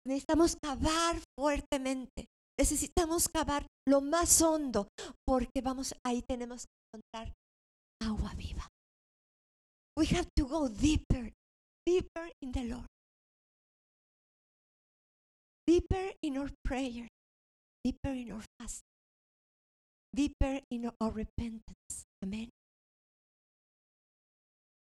Necesitamos 0.05 0.55
cavar 0.61 1.21
fuertemente. 1.37 2.25
Necesitamos 2.59 3.27
cavar 3.29 3.65
lo 3.87 4.01
más 4.01 4.41
hondo 4.41 4.87
porque 5.25 5.61
vamos, 5.61 5.93
ahí 6.05 6.21
tenemos 6.21 6.65
que 6.65 6.99
encontrar 6.99 7.33
agua 8.01 8.33
viva. 8.35 8.67
We 9.97 10.07
have 10.07 10.27
to 10.35 10.47
go 10.47 10.69
deeper, 10.69 11.33
deeper 11.85 12.31
in 12.41 12.51
the 12.51 12.63
Lord. 12.63 12.87
Deeper 15.65 16.13
in 16.21 16.37
our 16.37 16.51
prayer, 16.63 17.07
deeper 17.85 18.13
in 18.13 18.33
our 18.33 18.43
fasting, 18.59 18.83
deeper 20.13 20.61
in 20.69 20.91
our 20.99 21.13
repentance. 21.13 22.05
Amén. 22.21 22.49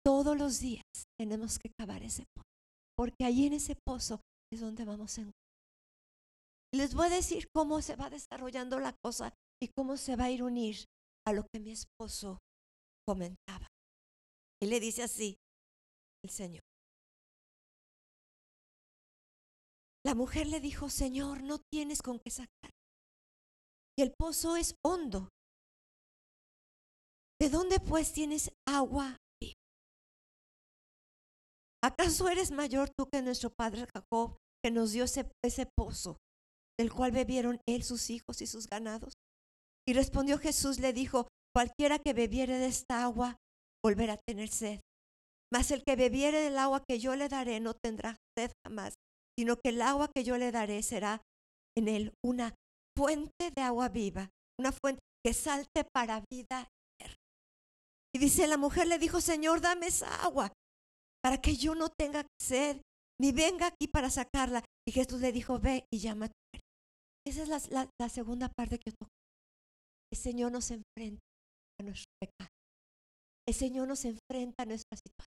Todos 0.04 0.36
los 0.36 0.60
días 0.60 0.82
tenemos 1.20 1.58
que 1.58 1.70
cavar 1.78 2.02
ese 2.02 2.24
pozo, 2.34 2.48
porque 2.96 3.24
ahí 3.24 3.46
en 3.46 3.52
ese 3.52 3.76
pozo 3.86 4.20
es 4.50 4.60
donde 4.60 4.84
vamos 4.84 5.18
a 5.18 5.20
encontrar. 5.20 5.41
Les 6.74 6.94
voy 6.94 7.06
a 7.06 7.10
decir 7.10 7.48
cómo 7.54 7.82
se 7.82 7.96
va 7.96 8.08
desarrollando 8.08 8.78
la 8.78 8.94
cosa 9.04 9.34
y 9.62 9.68
cómo 9.68 9.96
se 9.96 10.16
va 10.16 10.24
a 10.24 10.30
ir 10.30 10.42
unir 10.42 10.86
a 11.26 11.32
lo 11.32 11.44
que 11.44 11.60
mi 11.60 11.70
esposo 11.70 12.38
comentaba. 13.06 13.66
Y 14.62 14.66
le 14.66 14.80
dice 14.80 15.02
así 15.02 15.36
el 16.24 16.30
Señor. 16.30 16.62
La 20.04 20.14
mujer 20.14 20.46
le 20.48 20.60
dijo, 20.60 20.88
Señor, 20.88 21.42
no 21.42 21.58
tienes 21.70 22.02
con 22.02 22.18
qué 22.18 22.30
sacar. 22.30 22.70
Y 23.96 24.02
el 24.02 24.14
pozo 24.18 24.56
es 24.56 24.74
hondo. 24.84 25.28
¿De 27.40 27.50
dónde 27.50 27.78
pues 27.80 28.12
tienes 28.12 28.50
agua? 28.66 29.16
¿Acaso 31.84 32.28
eres 32.28 32.52
mayor 32.52 32.90
tú 32.96 33.08
que 33.10 33.22
nuestro 33.22 33.50
padre 33.50 33.86
Jacob, 33.92 34.38
que 34.64 34.70
nos 34.70 34.92
dio 34.92 35.04
ese 35.04 35.66
pozo, 35.76 36.16
del 36.78 36.92
cual 36.92 37.12
bebieron 37.12 37.60
él, 37.68 37.82
sus 37.82 38.10
hijos 38.10 38.42
y 38.42 38.46
sus 38.46 38.66
ganados? 38.66 39.14
Y 39.86 39.94
respondió 39.94 40.38
Jesús, 40.38 40.78
le 40.78 40.92
dijo, 40.92 41.28
cualquiera 41.54 41.98
que 41.98 42.12
bebiere 42.12 42.58
de 42.58 42.66
esta 42.66 43.02
agua 43.02 43.36
volverá 43.84 44.14
a 44.14 44.20
tener 44.26 44.48
sed. 44.48 44.80
Mas 45.52 45.70
el 45.70 45.82
que 45.84 45.96
bebiere 45.96 46.40
del 46.40 46.56
agua 46.56 46.82
que 46.88 46.98
yo 46.98 47.14
le 47.14 47.28
daré 47.28 47.60
no 47.60 47.74
tendrá 47.74 48.16
sed 48.38 48.52
jamás, 48.64 48.94
sino 49.38 49.56
que 49.56 49.70
el 49.70 49.82
agua 49.82 50.08
que 50.14 50.24
yo 50.24 50.38
le 50.38 50.50
daré 50.50 50.82
será 50.82 51.20
en 51.76 51.88
él 51.88 52.14
una 52.24 52.54
fuente 52.96 53.50
de 53.54 53.62
agua 53.62 53.88
viva, 53.88 54.30
una 54.58 54.72
fuente 54.72 55.00
que 55.24 55.34
salte 55.34 55.84
para 55.92 56.24
vida 56.30 56.68
eterna. 56.98 57.16
Y 58.14 58.18
dice, 58.18 58.46
la 58.46 58.56
mujer 58.56 58.86
le 58.86 58.98
dijo, 58.98 59.20
Señor, 59.20 59.60
dame 59.60 59.86
esa 59.88 60.22
agua 60.22 60.52
para 61.22 61.40
que 61.40 61.56
yo 61.56 61.74
no 61.74 61.88
tenga 61.88 62.26
sed, 62.40 62.80
ni 63.20 63.32
venga 63.32 63.66
aquí 63.66 63.88
para 63.88 64.10
sacarla. 64.10 64.64
Y 64.86 64.92
Jesús 64.92 65.20
le 65.20 65.32
dijo, 65.32 65.58
ve 65.58 65.86
y 65.92 66.00
llama 66.00 66.26
a 66.26 66.28
tu 66.28 66.34
marido. 66.52 66.66
Esa 67.24 67.42
es 67.42 67.70
la, 67.70 68.08
segunda 68.08 68.48
parte 68.48 68.78
que 68.78 68.90
yo 68.90 68.96
toco. 68.96 69.12
El 70.12 70.18
Señor 70.18 70.52
nos 70.52 70.70
enfrenta 70.70 71.22
a 71.80 71.84
nuestro 71.84 72.12
pecado. 72.20 72.50
El 73.46 73.54
Señor 73.54 73.88
nos 73.88 74.04
enfrenta 74.04 74.62
a 74.62 74.66
nuestra 74.66 74.96
situación. 74.96 75.32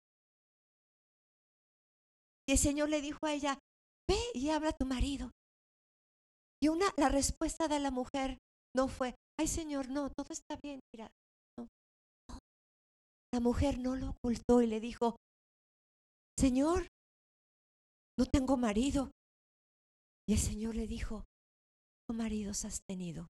Y 2.48 2.52
el 2.52 2.58
Señor 2.58 2.88
le 2.88 3.00
dijo 3.00 3.18
a 3.26 3.32
ella, 3.32 3.58
ve 4.08 4.18
y 4.34 4.50
habla 4.50 4.70
a 4.70 4.76
tu 4.76 4.86
marido. 4.86 5.30
Y 6.62 6.68
una, 6.68 6.86
la 6.96 7.08
respuesta 7.08 7.68
de 7.68 7.80
la 7.80 7.90
mujer 7.90 8.38
no 8.74 8.88
fue, 8.88 9.14
ay 9.38 9.48
Señor, 9.48 9.88
no, 9.88 10.10
todo 10.10 10.32
está 10.32 10.56
bien, 10.62 10.80
mira. 10.94 11.10
No. 11.58 11.68
La 13.32 13.40
mujer 13.40 13.78
no 13.78 13.96
lo 13.96 14.10
ocultó 14.10 14.62
y 14.62 14.66
le 14.66 14.80
dijo, 14.80 15.16
Señor, 16.38 16.88
no 18.18 18.26
tengo 18.26 18.56
marido. 18.56 19.10
Y 20.28 20.34
el 20.34 20.38
Señor 20.38 20.74
le 20.74 20.86
dijo, 20.86 21.24
tu 22.08 22.14
marido 22.14 22.50
has 22.50 22.80
tenido. 22.88 23.28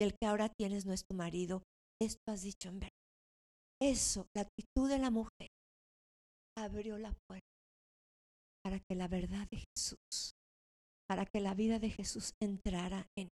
Y 0.00 0.04
el 0.04 0.14
que 0.18 0.26
ahora 0.26 0.48
tienes 0.48 0.86
no 0.86 0.92
es 0.92 1.04
tu 1.04 1.14
marido. 1.14 1.62
Esto 2.00 2.32
has 2.32 2.42
dicho 2.42 2.68
en 2.68 2.80
verdad. 2.80 2.96
Eso, 3.80 4.26
la 4.34 4.42
actitud 4.42 4.88
de 4.88 4.98
la 4.98 5.10
mujer, 5.10 5.48
abrió 6.56 6.98
la 6.98 7.12
puerta 7.28 7.46
para 8.64 8.78
que 8.78 8.94
la 8.94 9.08
verdad 9.08 9.46
de 9.50 9.64
Jesús, 9.74 10.34
para 11.08 11.26
que 11.26 11.40
la 11.40 11.54
vida 11.54 11.78
de 11.78 11.90
Jesús 11.90 12.32
entrara 12.40 13.06
en 13.16 13.26
él. 13.26 13.30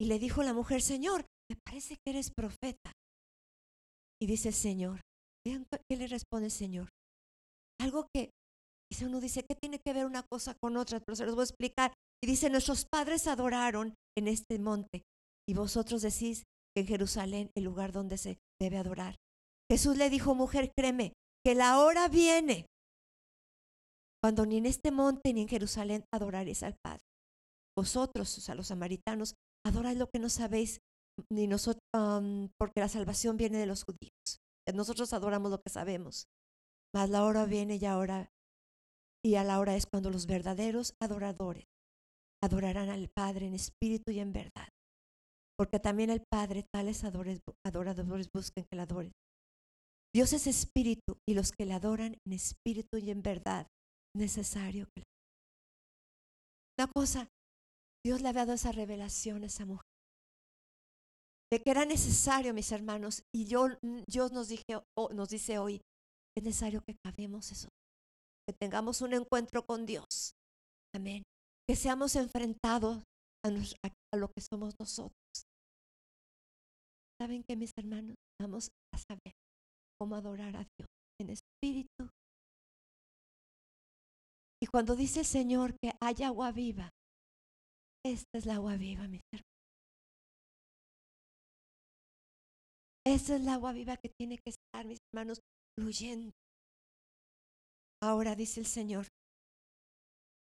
Y 0.00 0.06
le 0.06 0.18
dijo 0.18 0.42
la 0.42 0.52
mujer, 0.52 0.82
Señor, 0.82 1.24
me 1.50 1.56
parece 1.64 1.96
que 1.96 2.10
eres 2.10 2.30
profeta. 2.30 2.92
Y 4.20 4.26
dice 4.26 4.48
el 4.48 4.54
Señor, 4.54 5.00
vean 5.46 5.64
qué 5.88 5.96
le 5.96 6.06
responde 6.06 6.46
el 6.46 6.52
Señor. 6.52 6.88
Algo 7.80 8.06
que 8.14 8.30
Y 9.00 9.04
uno 9.04 9.20
dice, 9.20 9.44
¿qué 9.44 9.54
tiene 9.54 9.78
que 9.78 9.92
ver 9.92 10.04
una 10.04 10.22
cosa 10.22 10.54
con 10.54 10.76
otra? 10.76 11.00
Pero 11.00 11.16
se 11.16 11.24
los 11.24 11.34
voy 11.34 11.42
a 11.42 11.44
explicar. 11.44 11.94
Y 12.22 12.26
dice, 12.26 12.50
nuestros 12.50 12.84
padres 12.84 13.26
adoraron 13.26 13.94
en 14.16 14.28
este 14.28 14.58
monte 14.58 15.02
y 15.48 15.54
vosotros 15.54 16.02
decís 16.02 16.44
que 16.74 16.82
en 16.82 16.86
Jerusalén 16.86 17.50
el 17.56 17.64
lugar 17.64 17.92
donde 17.92 18.18
se 18.18 18.38
debe 18.60 18.76
adorar. 18.76 19.16
Jesús 19.70 19.96
le 19.96 20.10
dijo, 20.10 20.34
mujer, 20.34 20.72
créeme, 20.76 21.14
que 21.44 21.54
la 21.54 21.80
hora 21.80 22.08
viene 22.08 22.66
cuando 24.22 24.44
ni 24.46 24.58
en 24.58 24.66
este 24.66 24.90
monte 24.90 25.32
ni 25.32 25.42
en 25.42 25.48
Jerusalén 25.48 26.04
adoraréis 26.12 26.62
al 26.62 26.76
Padre. 26.84 27.02
Vosotros, 27.76 28.36
o 28.38 28.40
sea, 28.40 28.54
los 28.54 28.68
samaritanos, 28.68 29.34
adoráis 29.66 29.98
lo 29.98 30.08
que 30.08 30.18
no 30.18 30.28
sabéis, 30.28 30.80
ni 31.30 31.46
nosotros, 31.46 31.82
porque 32.58 32.80
la 32.80 32.88
salvación 32.88 33.36
viene 33.36 33.58
de 33.58 33.66
los 33.66 33.84
judíos. 33.84 34.40
Nosotros 34.72 35.12
adoramos 35.12 35.50
lo 35.50 35.60
que 35.60 35.70
sabemos. 35.70 36.26
Mas 36.94 37.08
la 37.08 37.24
hora 37.24 37.46
viene 37.46 37.76
y 37.76 37.84
ahora, 37.86 38.28
y 39.24 39.36
a 39.36 39.44
la 39.44 39.60
hora 39.60 39.76
es 39.76 39.86
cuando 39.86 40.10
los 40.10 40.26
verdaderos 40.26 40.94
adoradores 41.00 41.64
adorarán 42.42 42.90
al 42.90 43.08
Padre 43.08 43.46
en 43.46 43.54
espíritu 43.54 44.10
y 44.10 44.18
en 44.18 44.32
verdad. 44.32 44.68
Porque 45.56 45.78
también 45.78 46.10
el 46.10 46.24
Padre 46.28 46.64
tales 46.74 47.04
adoradores 47.04 48.28
buscan 48.34 48.64
que 48.64 48.76
le 48.76 48.82
adoren. 48.82 49.12
Dios 50.14 50.32
es 50.32 50.46
espíritu 50.46 51.16
y 51.28 51.34
los 51.34 51.52
que 51.52 51.64
le 51.64 51.72
adoran 51.72 52.16
en 52.26 52.32
espíritu 52.32 52.98
y 52.98 53.10
en 53.10 53.22
verdad, 53.22 53.66
necesario 54.14 54.86
que 54.94 55.04
Una 56.78 56.90
cosa, 56.92 57.28
Dios 58.04 58.20
le 58.20 58.28
había 58.28 58.42
dado 58.42 58.54
esa 58.54 58.72
revelación 58.72 59.44
a 59.44 59.46
esa 59.46 59.64
mujer. 59.64 59.86
De 61.50 61.62
que 61.62 61.70
era 61.70 61.84
necesario, 61.84 62.52
mis 62.54 62.72
hermanos, 62.72 63.22
y 63.32 63.44
yo, 63.44 63.68
Dios 64.08 64.32
nos, 64.32 64.48
dije, 64.48 64.64
nos 65.12 65.28
dice 65.28 65.58
hoy, 65.58 65.80
es 66.36 66.44
necesario 66.44 66.82
que 66.82 66.96
cabemos 67.04 67.52
eso, 67.52 67.68
que 68.46 68.52
tengamos 68.52 69.00
un 69.00 69.14
encuentro 69.14 69.64
con 69.64 69.86
Dios. 69.86 70.34
Amén. 70.94 71.22
Que 71.68 71.76
seamos 71.76 72.16
enfrentados 72.16 73.02
a, 73.44 73.50
lo 74.16 74.28
que 74.28 74.40
somos 74.40 74.74
nosotros. 74.78 75.12
¿Saben 77.20 77.44
que 77.44 77.56
mis 77.56 77.70
hermanos? 77.76 78.16
Vamos 78.40 78.70
a 78.92 78.98
saber 78.98 79.32
cómo 79.98 80.16
adorar 80.16 80.56
a 80.56 80.66
Dios 80.76 80.88
en 81.20 81.30
espíritu. 81.30 82.10
Y 84.60 84.66
cuando 84.66 84.96
dice 84.96 85.20
el 85.20 85.26
Señor 85.26 85.74
que 85.80 85.92
hay 86.00 86.22
agua 86.24 86.52
viva, 86.52 86.90
esta 88.04 88.38
es 88.38 88.46
la 88.46 88.56
agua 88.56 88.76
viva, 88.76 89.06
mis 89.06 89.20
hermanos. 89.32 89.52
Esa 93.04 93.36
es 93.36 93.42
la 93.42 93.54
agua 93.54 93.72
viva 93.72 93.96
que 93.96 94.08
tiene 94.08 94.38
que 94.38 94.50
estar, 94.50 94.86
mis 94.86 94.98
hermanos, 95.12 95.40
fluyendo. 95.76 96.32
Ahora 98.02 98.34
dice 98.34 98.60
el 98.60 98.66
Señor. 98.66 99.06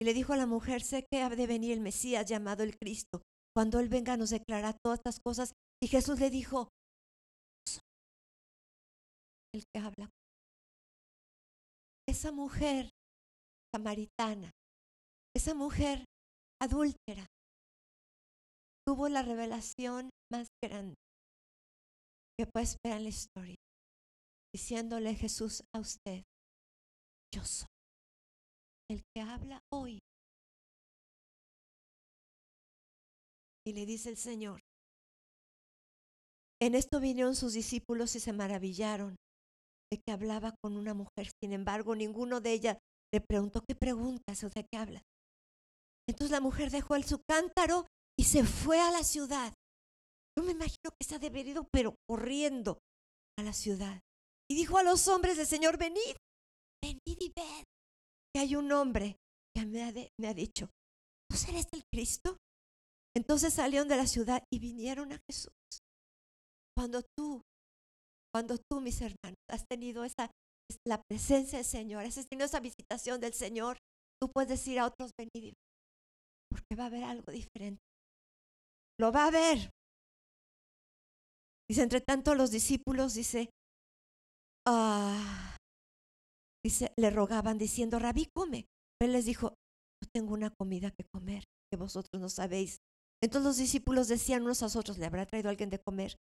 Y 0.01 0.05
le 0.05 0.13
dijo 0.13 0.33
a 0.33 0.37
la 0.37 0.45
mujer, 0.45 0.81
sé 0.81 1.05
que 1.11 1.21
ha 1.21 1.29
de 1.29 1.47
venir 1.47 1.73
el 1.73 1.81
Mesías 1.81 2.25
llamado 2.25 2.63
el 2.63 2.77
Cristo. 2.77 3.21
Cuando 3.53 3.79
Él 3.79 3.89
venga 3.89 4.17
nos 4.17 4.29
declarará 4.29 4.73
todas 4.83 4.99
estas 4.99 5.19
cosas. 5.19 5.53
Y 5.81 5.87
Jesús 5.87 6.19
le 6.19 6.29
dijo, 6.29 6.69
el 9.53 9.63
que 9.73 9.79
habla. 9.79 10.09
Esa 12.07 12.31
mujer 12.31 12.89
samaritana, 13.73 14.51
esa 15.35 15.53
mujer 15.53 16.05
adúltera, 16.61 17.27
tuvo 18.85 19.09
la 19.09 19.21
revelación 19.21 20.09
más 20.31 20.47
grande 20.63 20.95
que 22.37 22.45
puede 22.47 22.65
esperar 22.65 22.97
en 22.97 23.03
la 23.03 23.09
historia 23.09 23.55
diciéndole 24.53 25.15
Jesús 25.15 25.63
a 25.73 25.79
usted, 25.79 26.23
yo 27.33 27.43
soy 27.43 27.67
el 28.91 29.01
que 29.13 29.21
habla 29.21 29.59
hoy. 29.71 29.99
Y 33.65 33.73
le 33.73 33.85
dice 33.85 34.09
el 34.09 34.17
Señor, 34.17 34.61
en 36.61 36.75
esto 36.75 36.99
vinieron 36.99 37.35
sus 37.35 37.53
discípulos 37.53 38.15
y 38.15 38.19
se 38.19 38.33
maravillaron 38.33 39.15
de 39.91 39.99
que 40.05 40.11
hablaba 40.11 40.53
con 40.61 40.77
una 40.77 40.93
mujer. 40.93 41.31
Sin 41.41 41.53
embargo, 41.53 41.95
ninguno 41.95 42.39
de 42.39 42.51
ellas 42.51 42.77
le 43.11 43.21
preguntó, 43.21 43.63
¿qué 43.67 43.75
preguntas 43.75 44.43
o 44.43 44.49
de 44.49 44.65
qué 44.69 44.77
habla? 44.77 45.01
Entonces 46.07 46.31
la 46.31 46.41
mujer 46.41 46.69
dejó 46.69 46.95
el 46.95 47.05
su 47.05 47.21
cántaro 47.27 47.87
y 48.19 48.25
se 48.25 48.43
fue 48.43 48.79
a 48.79 48.91
la 48.91 49.03
ciudad. 49.03 49.53
Yo 50.37 50.43
me 50.43 50.51
imagino 50.51 50.91
que 50.99 51.07
se 51.07 51.15
ha 51.15 51.19
de 51.19 51.31
pero 51.71 51.95
corriendo 52.07 52.79
a 53.39 53.43
la 53.43 53.53
ciudad. 53.53 54.01
Y 54.49 54.55
dijo 54.55 54.77
a 54.77 54.83
los 54.83 55.07
hombres 55.07 55.37
del 55.37 55.47
Señor, 55.47 55.77
venid 55.77 56.15
y 57.23 57.31
ved 57.35 57.63
que 58.33 58.41
hay 58.41 58.55
un 58.55 58.71
hombre 58.71 59.17
que 59.55 59.65
me 59.65 59.83
ha, 59.83 60.33
dicho, 60.33 60.69
¿tú 61.29 61.37
eres 61.49 61.67
el 61.71 61.83
Cristo? 61.91 62.37
Entonces 63.15 63.53
salieron 63.53 63.87
de 63.87 63.97
la 63.97 64.07
ciudad 64.07 64.43
y 64.51 64.59
vinieron 64.59 65.13
a 65.13 65.19
Jesús. 65.29 65.53
Cuando 66.75 67.03
tú, 67.15 67.43
cuando 68.33 68.57
tú, 68.57 68.81
mis 68.81 68.99
hermanos, 69.01 69.37
has 69.49 69.65
tenido 69.67 70.03
esa, 70.03 70.31
la 70.87 71.01
presencia 71.07 71.59
del 71.59 71.67
Señor, 71.67 72.05
has 72.05 72.27
tenido 72.27 72.47
esa 72.47 72.59
visitación 72.59 73.21
del 73.21 73.33
Señor, 73.33 73.77
tú 74.19 74.31
puedes 74.33 74.49
decir 74.49 74.79
a 74.79 74.87
otros, 74.87 75.11
venid, 75.15 75.53
porque 76.49 76.75
va 76.75 76.85
a 76.85 76.87
haber 76.87 77.03
algo 77.03 77.31
diferente. 77.31 77.81
Lo 78.99 79.11
va 79.11 79.27
a 79.27 79.31
ver. 79.31 79.69
Dice, 81.69 81.83
entre 81.83 82.01
tanto 82.01 82.33
los 82.33 82.49
discípulos, 82.49 83.13
dice, 83.13 83.49
Ah, 84.65 85.52
dice, 86.63 86.93
le 86.97 87.09
rogaban 87.09 87.57
diciendo, 87.57 87.99
Rabí, 87.99 88.27
come. 88.33 88.67
Él 89.01 89.13
les 89.13 89.25
dijo, 89.25 89.49
yo 90.01 90.09
tengo 90.13 90.33
una 90.33 90.49
comida 90.49 90.91
que 90.91 91.05
comer 91.13 91.43
que 91.71 91.77
vosotros 91.77 92.21
no 92.21 92.29
sabéis. 92.29 92.79
Entonces 93.21 93.45
los 93.45 93.57
discípulos 93.57 94.07
decían 94.07 94.43
unos 94.43 94.63
a 94.63 94.79
otros, 94.79 94.97
¿le 94.97 95.05
habrá 95.05 95.25
traído 95.25 95.49
alguien 95.49 95.69
de 95.69 95.79
comer? 95.79 96.17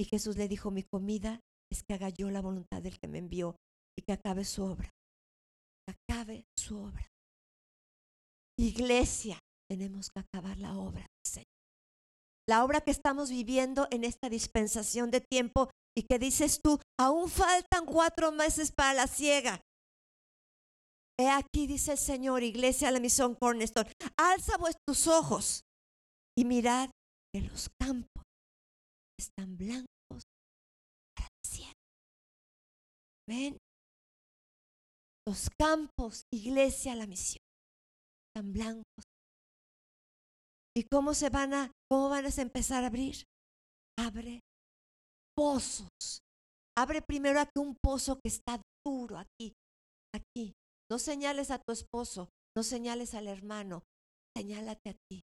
Y 0.00 0.04
Jesús 0.04 0.36
le 0.36 0.48
dijo, 0.48 0.70
mi 0.70 0.82
comida 0.82 1.40
es 1.70 1.82
que 1.82 1.94
haga 1.94 2.08
yo 2.08 2.30
la 2.30 2.40
voluntad 2.40 2.82
del 2.82 2.98
que 2.98 3.08
me 3.08 3.18
envió 3.18 3.56
y 3.98 4.02
que 4.02 4.12
acabe 4.12 4.44
su 4.44 4.64
obra. 4.64 4.90
Que 5.86 5.94
acabe 5.94 6.46
su 6.58 6.78
obra. 6.78 7.06
Iglesia, 8.58 9.38
tenemos 9.70 10.10
que 10.10 10.20
acabar 10.20 10.58
la 10.58 10.76
obra 10.76 11.06
Señor. 11.24 11.46
La 12.48 12.64
obra 12.64 12.80
que 12.80 12.90
estamos 12.90 13.30
viviendo 13.30 13.86
en 13.90 14.04
esta 14.04 14.30
dispensación 14.30 15.10
de 15.10 15.20
tiempo 15.20 15.70
y 15.96 16.04
que 16.04 16.18
dices 16.18 16.60
tú, 16.62 16.80
aún 16.98 17.28
faltan 17.28 17.84
cuatro 17.84 18.32
meses 18.32 18.72
para 18.72 18.94
la 18.94 19.06
ciega. 19.06 19.60
He 21.20 21.28
aquí, 21.28 21.66
dice 21.66 21.92
el 21.92 21.98
Señor, 21.98 22.42
iglesia 22.44 22.92
la 22.92 23.00
misión 23.00 23.34
Cornerstone, 23.34 23.90
alza 24.16 24.56
vuestros 24.56 25.06
ojos 25.08 25.62
y 26.36 26.44
mirad 26.44 26.90
que 27.34 27.40
los 27.40 27.68
campos 27.80 28.22
están 29.18 29.56
blancos 29.56 30.22
para. 31.16 31.72
¿Ven? 33.28 33.58
Los 35.26 35.50
campos, 35.58 36.22
iglesia, 36.32 36.94
la 36.94 37.06
misión, 37.06 37.42
están 38.28 38.52
blancos. 38.52 39.04
¿Y 40.74 40.84
cómo 40.84 41.12
se 41.12 41.28
van 41.28 41.52
a, 41.52 41.72
cómo 41.90 42.08
van 42.08 42.24
a 42.24 42.28
empezar 42.28 42.84
a 42.84 42.86
abrir? 42.86 43.24
Abre 43.98 44.40
pozos. 45.36 46.20
Abre 46.78 47.02
primero 47.02 47.40
aquí 47.40 47.58
un 47.58 47.76
pozo 47.82 48.20
que 48.22 48.28
está 48.28 48.62
duro, 48.86 49.18
aquí, 49.18 49.52
aquí. 50.14 50.52
No 50.90 50.98
señales 50.98 51.50
a 51.50 51.58
tu 51.58 51.72
esposo, 51.72 52.30
no 52.56 52.62
señales 52.62 53.14
al 53.14 53.28
hermano, 53.28 53.84
señálate 54.36 54.90
a 54.90 54.94
ti. 55.08 55.22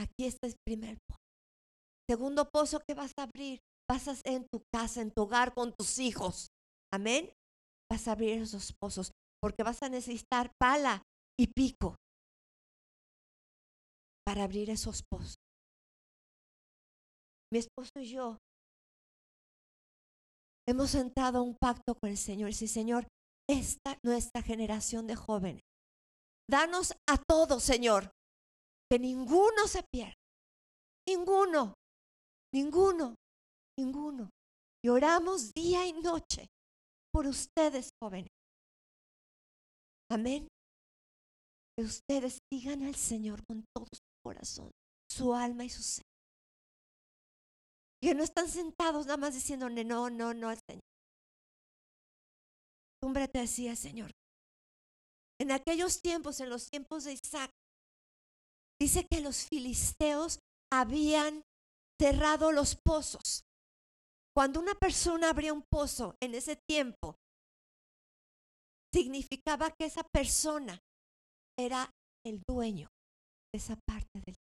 Aquí 0.00 0.26
está 0.26 0.46
el 0.46 0.56
primer 0.66 0.98
pozo. 1.06 1.20
Segundo 2.08 2.50
pozo 2.50 2.80
que 2.80 2.94
vas 2.94 3.12
a 3.18 3.24
abrir, 3.24 3.60
vas 3.88 4.08
a 4.08 4.12
hacer 4.12 4.32
en 4.32 4.46
tu 4.48 4.62
casa, 4.72 5.02
en 5.02 5.10
tu 5.10 5.22
hogar, 5.22 5.52
con 5.54 5.74
tus 5.74 5.98
hijos. 5.98 6.48
Amén. 6.92 7.30
Vas 7.90 8.08
a 8.08 8.12
abrir 8.12 8.40
esos 8.42 8.72
pozos 8.80 9.12
porque 9.42 9.62
vas 9.62 9.82
a 9.82 9.88
necesitar 9.88 10.50
pala 10.58 11.02
y 11.38 11.48
pico 11.48 11.96
para 14.24 14.44
abrir 14.44 14.70
esos 14.70 15.02
pozos 15.10 15.36
mi 17.52 17.58
esposo 17.58 17.90
y 17.96 18.06
yo 18.06 18.38
hemos 20.68 20.94
entrado 20.94 21.38
a 21.38 21.42
un 21.42 21.56
pacto 21.56 21.96
con 21.96 22.10
el 22.10 22.16
Señor. 22.16 22.48
Dice, 22.48 22.68
Señor, 22.68 23.08
esta 23.52 23.98
nuestra 24.04 24.42
generación 24.42 25.06
de 25.06 25.16
jóvenes, 25.16 25.62
danos 26.48 26.92
a 27.08 27.16
todos, 27.16 27.62
Señor, 27.62 28.10
que 28.90 28.98
ninguno 28.98 29.66
se 29.66 29.82
pierda. 29.92 30.14
Ninguno, 31.08 31.74
ninguno, 32.54 33.14
ninguno. 33.78 34.30
Y 34.84 34.88
oramos 34.88 35.52
día 35.52 35.86
y 35.86 35.92
noche 35.92 36.46
por 37.12 37.26
ustedes, 37.26 37.90
jóvenes. 38.00 38.30
Amén. 40.10 40.48
Que 41.76 41.84
ustedes 41.84 42.38
sigan 42.52 42.82
al 42.84 42.94
Señor 42.94 43.40
con 43.46 43.64
todo 43.74 43.86
su 43.92 44.00
corazón, 44.24 44.70
su 45.08 45.34
alma 45.34 45.64
y 45.64 45.70
su 45.70 45.82
ser 45.82 46.04
que 48.02 48.14
no 48.14 48.22
están 48.22 48.48
sentados 48.48 49.06
nada 49.06 49.18
más 49.18 49.34
diciendo 49.34 49.68
no, 49.68 50.10
no, 50.10 50.34
no 50.34 50.54
Señor. 50.68 50.89
Cumbre 53.02 53.28
te 53.28 53.40
decía, 53.40 53.74
Señor, 53.76 54.10
En 55.40 55.52
aquellos 55.52 56.02
tiempos, 56.02 56.38
en 56.40 56.50
los 56.50 56.68
tiempos 56.68 57.04
de 57.04 57.14
Isaac, 57.14 57.50
dice 58.78 59.06
que 59.10 59.22
los 59.22 59.46
filisteos 59.48 60.38
habían 60.70 61.42
cerrado 61.98 62.52
los 62.52 62.76
pozos. 62.76 63.44
Cuando 64.36 64.60
una 64.60 64.74
persona 64.74 65.30
abría 65.30 65.54
un 65.54 65.62
pozo 65.62 66.14
en 66.22 66.34
ese 66.34 66.56
tiempo, 66.68 67.16
significaba 68.92 69.70
que 69.70 69.86
esa 69.86 70.02
persona 70.02 70.78
era 71.58 71.90
el 72.24 72.42
dueño 72.46 72.88
de 73.52 73.58
esa 73.58 73.76
parte 73.86 74.20
del 74.26 74.36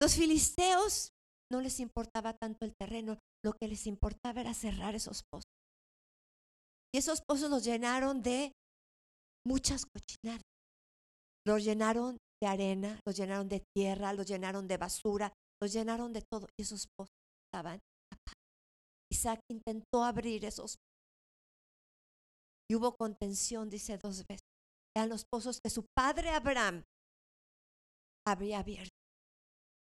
Los 0.00 0.14
filisteos 0.14 1.12
no 1.50 1.60
les 1.60 1.80
importaba 1.80 2.34
tanto 2.34 2.64
el 2.64 2.74
terreno, 2.76 3.18
lo 3.44 3.52
que 3.54 3.68
les 3.68 3.86
importaba 3.86 4.40
era 4.40 4.54
cerrar 4.54 4.94
esos 4.94 5.22
pozos. 5.30 5.57
Esos 6.98 7.22
pozos 7.22 7.48
los 7.48 7.62
llenaron 7.62 8.22
de 8.22 8.50
muchas 9.46 9.86
cochinadas. 9.86 10.42
Los 11.46 11.62
llenaron 11.62 12.18
de 12.42 12.48
arena, 12.48 12.98
los 13.06 13.16
llenaron 13.16 13.48
de 13.48 13.62
tierra, 13.72 14.12
los 14.12 14.26
llenaron 14.26 14.66
de 14.66 14.78
basura, 14.78 15.32
los 15.62 15.72
llenaron 15.72 16.12
de 16.12 16.22
todo. 16.22 16.48
Y 16.58 16.62
esos 16.62 16.88
pozos 16.96 17.14
estaban 17.46 17.78
Isaac 19.12 19.38
intentó 19.48 20.02
abrir 20.02 20.44
esos 20.44 20.72
pozos. 20.72 20.88
Y 22.68 22.74
hubo 22.74 22.96
contención, 22.96 23.70
dice 23.70 23.96
dos 23.96 24.24
veces. 24.26 24.48
Eran 24.96 25.08
los 25.08 25.24
pozos 25.24 25.60
que 25.62 25.70
su 25.70 25.86
padre 25.96 26.30
Abraham 26.30 26.82
había 28.26 28.58
abierto. 28.58 28.90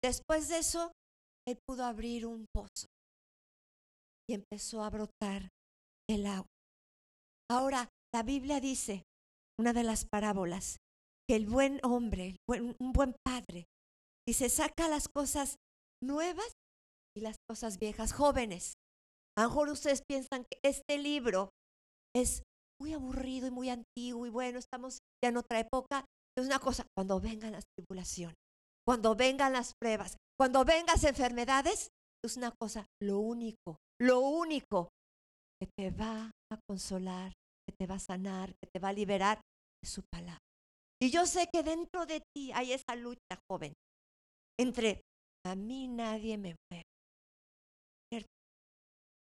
Después 0.04 0.48
de 0.48 0.58
eso, 0.58 0.92
él 1.48 1.58
pudo 1.66 1.86
abrir 1.86 2.26
un 2.26 2.44
pozo 2.54 2.88
y 4.28 4.34
empezó 4.34 4.84
a 4.84 4.90
brotar 4.90 5.48
el 6.06 6.26
agua. 6.26 6.59
Ahora, 7.50 7.88
la 8.14 8.22
Biblia 8.22 8.60
dice, 8.60 9.02
una 9.58 9.72
de 9.72 9.82
las 9.82 10.04
parábolas, 10.04 10.76
que 11.28 11.34
el 11.34 11.46
buen 11.46 11.80
hombre, 11.82 12.36
un 12.46 12.92
buen 12.92 13.16
padre, 13.24 13.66
dice, 14.26 14.48
saca 14.48 14.88
las 14.88 15.08
cosas 15.08 15.56
nuevas 16.00 16.52
y 17.16 17.22
las 17.22 17.36
cosas 17.48 17.78
viejas, 17.78 18.12
jóvenes. 18.12 18.74
A 19.36 19.42
lo 19.42 19.48
mejor 19.48 19.68
ustedes 19.70 20.02
piensan 20.08 20.44
que 20.44 20.60
este 20.62 20.98
libro 20.98 21.50
es 22.14 22.42
muy 22.80 22.94
aburrido 22.94 23.48
y 23.48 23.50
muy 23.50 23.68
antiguo 23.68 24.26
y 24.26 24.30
bueno, 24.30 24.58
estamos 24.58 25.00
ya 25.22 25.30
en 25.30 25.36
otra 25.36 25.58
época. 25.58 26.04
Es 26.38 26.46
una 26.46 26.60
cosa, 26.60 26.86
cuando 26.96 27.20
vengan 27.20 27.52
las 27.52 27.64
tribulaciones, 27.76 28.36
cuando 28.86 29.16
vengan 29.16 29.52
las 29.52 29.72
pruebas, 29.80 30.16
cuando 30.38 30.64
vengan 30.64 30.94
las 30.94 31.04
enfermedades, 31.04 31.88
es 32.24 32.36
una 32.36 32.52
cosa, 32.52 32.86
lo 33.02 33.18
único, 33.18 33.78
lo 34.00 34.20
único 34.20 34.90
que 35.60 35.68
te 35.76 35.90
va 35.90 36.30
a 36.52 36.60
consolar, 36.68 37.32
te 37.72 37.86
va 37.86 37.96
a 37.96 38.00
sanar, 38.00 38.54
que 38.56 38.68
te 38.72 38.78
va 38.78 38.88
a 38.88 38.92
liberar 38.92 39.40
es 39.82 39.90
su 39.90 40.02
palabra. 40.12 40.38
Y 41.02 41.10
yo 41.10 41.26
sé 41.26 41.48
que 41.52 41.62
dentro 41.62 42.04
de 42.06 42.20
ti 42.34 42.52
hay 42.52 42.72
esa 42.72 42.94
lucha, 42.94 43.40
joven, 43.48 43.72
entre 44.58 45.02
a 45.46 45.54
mí 45.54 45.88
nadie 45.88 46.36
me 46.36 46.54
mueve. 46.70 46.84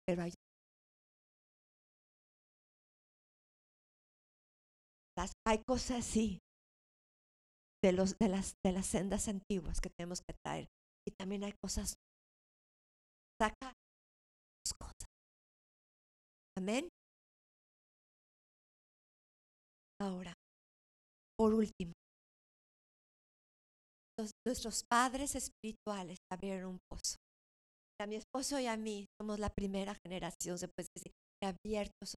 Pero 0.05 0.23
hay 0.23 0.31
hay 5.45 5.63
cosas 5.63 5.99
así 5.99 6.39
de, 7.83 7.91
los, 7.91 8.17
de, 8.17 8.29
las, 8.29 8.53
de 8.63 8.71
las 8.71 8.85
sendas 8.85 9.27
antiguas 9.27 9.81
que 9.81 9.89
tenemos 9.89 10.21
que 10.21 10.33
traer. 10.43 10.67
Y 11.07 11.11
también 11.11 11.43
hay 11.43 11.53
cosas. 11.53 11.95
Saca 13.41 13.73
las 14.63 14.73
cosas. 14.77 15.07
Amén. 16.57 16.89
Ahora, 19.99 20.33
por 21.37 21.53
último, 21.53 21.93
nuestros 24.45 24.83
padres 24.89 25.35
espirituales 25.35 26.17
abrieron 26.31 26.71
un 26.71 26.79
pozo. 26.89 27.17
A 27.99 28.05
mi 28.05 28.15
esposo 28.15 28.59
y 28.59 28.67
a 28.67 28.77
mí 28.77 29.05
somos 29.19 29.39
la 29.39 29.49
primera 29.49 29.95
generación, 30.05 30.57
se 30.57 30.67
puede 30.67 30.87
decir, 30.95 31.11
que 31.41 31.47
abierto 31.47 31.95
esos 32.01 32.15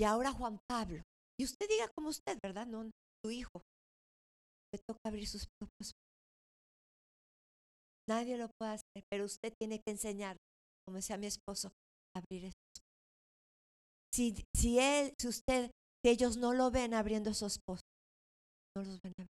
Y 0.00 0.04
ahora 0.04 0.32
Juan 0.32 0.58
Pablo 0.68 1.02
y 1.38 1.44
usted 1.44 1.68
diga 1.68 1.88
como 1.94 2.08
usted, 2.08 2.38
¿verdad? 2.42 2.66
No, 2.66 2.90
tu 3.22 3.30
hijo. 3.30 3.62
Le 4.72 4.80
toca 4.86 5.00
abrir 5.06 5.26
sus 5.26 5.46
propios. 5.58 5.92
Nadie 8.08 8.36
lo 8.36 8.48
puede 8.58 8.72
hacer, 8.72 9.02
pero 9.10 9.24
usted 9.24 9.52
tiene 9.58 9.80
que 9.80 9.92
enseñar, 9.92 10.36
como 10.84 10.96
decía 10.96 11.16
mi 11.16 11.26
esposo, 11.26 11.72
abrir 12.14 12.44
esos. 12.46 12.82
Si, 14.14 14.34
si 14.54 14.78
él, 14.78 15.14
si 15.18 15.28
usted, 15.28 15.70
si 16.02 16.10
ellos 16.10 16.36
no 16.36 16.52
lo 16.52 16.70
ven 16.70 16.94
abriendo 16.94 17.30
esos 17.30 17.58
pozos, 17.66 17.84
no 18.76 18.82
los 18.82 19.00
ven 19.02 19.12
abrir. 19.18 19.28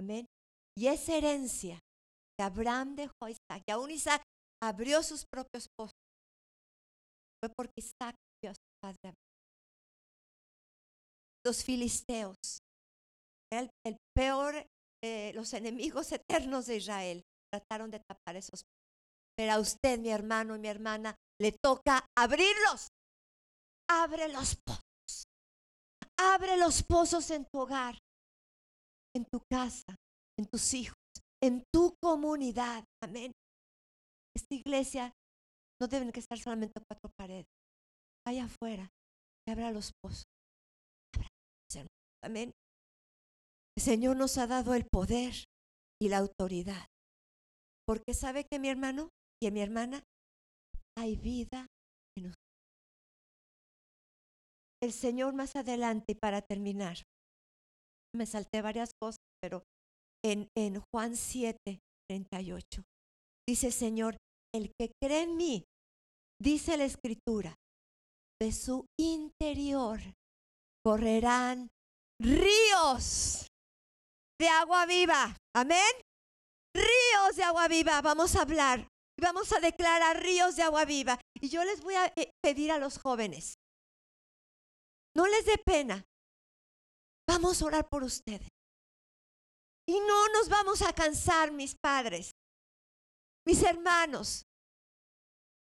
Amén. 0.00 0.26
Y 0.76 0.86
esa 0.86 1.16
herencia 1.16 1.78
que 2.38 2.44
Abraham 2.44 2.96
dejó 2.96 3.14
a 3.22 3.30
Isaac, 3.30 3.62
y 3.66 3.70
aún 3.70 3.90
Isaac 3.90 4.22
abrió 4.62 5.02
sus 5.02 5.24
propios 5.24 5.66
pozos, 5.76 5.92
fue 7.40 7.52
porque 7.56 7.74
Isaac 7.76 8.16
vio 8.42 8.52
a 8.52 8.54
su 8.54 8.72
padre 8.82 9.14
los 11.44 11.64
filisteos, 11.64 12.36
el, 13.52 13.68
peor, 14.14 14.66
eh, 15.04 15.32
los 15.34 15.52
enemigos 15.52 16.12
eternos 16.12 16.66
de 16.66 16.76
Israel, 16.76 17.22
trataron 17.52 17.90
de 17.90 18.00
tapar 18.00 18.36
esos. 18.36 18.64
Pero 19.36 19.52
a 19.52 19.58
usted, 19.58 19.98
mi 19.98 20.10
hermano 20.10 20.56
y 20.56 20.58
mi 20.58 20.68
hermana, 20.68 21.16
le 21.40 21.52
toca 21.52 22.06
abrirlos. 22.16 22.88
Abre 24.00 24.28
los 24.32 24.56
pozos. 24.56 25.24
Abre 26.16 26.56
los 26.56 26.82
pozos 26.82 27.30
en 27.30 27.44
tu 27.44 27.60
hogar, 27.60 27.98
en 29.14 29.26
tu 29.26 29.40
casa, 29.50 29.96
en 30.38 30.46
tus 30.46 30.72
hijos, 30.72 30.96
en 31.42 31.62
tu 31.72 31.94
comunidad. 32.02 32.84
Amén. 33.02 33.32
Esta 34.34 34.54
iglesia 34.54 35.12
no 35.80 35.88
deben 35.88 36.10
que 36.10 36.20
estar 36.20 36.38
solamente 36.38 36.80
cuatro 36.88 37.10
paredes. 37.18 37.46
Allá 38.26 38.44
afuera, 38.44 38.88
que 39.44 39.52
abra 39.52 39.70
los 39.70 39.92
pozos. 40.02 40.24
Amén. 42.24 42.52
El 43.76 43.82
Señor 43.82 44.16
nos 44.16 44.38
ha 44.38 44.46
dado 44.46 44.74
el 44.74 44.86
poder 44.86 45.34
y 46.00 46.08
la 46.08 46.18
autoridad. 46.18 46.86
Porque 47.86 48.14
sabe 48.14 48.46
que 48.50 48.58
mi 48.58 48.68
hermano 48.68 49.10
y 49.42 49.50
mi 49.50 49.60
hermana 49.60 50.02
hay 50.96 51.16
vida 51.16 51.66
El 54.82 54.92
Señor 54.92 55.32
más 55.32 55.54
adelante, 55.54 56.16
para 56.16 56.42
terminar, 56.42 56.98
me 58.14 58.26
salté 58.26 58.62
varias 58.62 58.90
cosas, 59.00 59.20
pero 59.40 59.62
en, 60.24 60.48
en 60.56 60.82
Juan 60.92 61.16
7, 61.16 61.56
38, 62.10 62.82
dice 63.48 63.70
Señor, 63.70 64.16
el 64.52 64.72
que 64.78 64.90
cree 65.00 65.22
en 65.22 65.36
mí, 65.36 65.64
dice 66.40 66.76
la 66.76 66.84
Escritura, 66.84 67.54
de 68.40 68.50
su 68.50 68.86
interior 68.98 70.00
correrán 70.84 71.68
ríos 72.20 73.46
de 74.40 74.48
agua 74.48 74.84
viva. 74.86 75.36
Amén. 75.54 75.94
Ríos 76.74 77.36
de 77.36 77.44
agua 77.44 77.68
viva. 77.68 78.02
Vamos 78.02 78.34
a 78.34 78.42
hablar. 78.42 78.88
Vamos 79.20 79.52
a 79.52 79.60
declarar 79.60 80.20
ríos 80.20 80.56
de 80.56 80.64
agua 80.64 80.84
viva. 80.84 81.20
Y 81.40 81.50
yo 81.50 81.62
les 81.64 81.80
voy 81.82 81.94
a 81.94 82.06
eh, 82.16 82.32
pedir 82.42 82.72
a 82.72 82.78
los 82.78 82.98
jóvenes. 82.98 83.54
No 85.16 85.26
les 85.26 85.44
dé 85.44 85.58
pena. 85.58 86.04
Vamos 87.28 87.60
a 87.60 87.66
orar 87.66 87.88
por 87.88 88.02
ustedes. 88.02 88.48
Y 89.86 89.98
no 90.00 90.28
nos 90.28 90.48
vamos 90.48 90.82
a 90.82 90.92
cansar, 90.92 91.52
mis 91.52 91.74
padres, 91.74 92.32
mis 93.46 93.62
hermanos, 93.62 94.44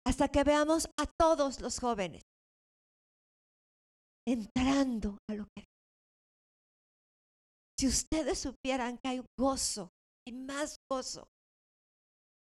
hasta 0.05 0.29
que 0.29 0.43
veamos 0.43 0.87
a 0.97 1.05
todos 1.19 1.59
los 1.59 1.79
jóvenes 1.79 2.23
entrando 4.27 5.17
a 5.29 5.35
lo 5.35 5.45
que 5.55 5.65
si 7.77 7.87
ustedes 7.87 8.39
supieran 8.39 8.97
que 8.97 9.09
hay 9.09 9.21
gozo, 9.37 9.89
hay 10.25 10.33
más 10.33 10.77
gozo, 10.89 11.27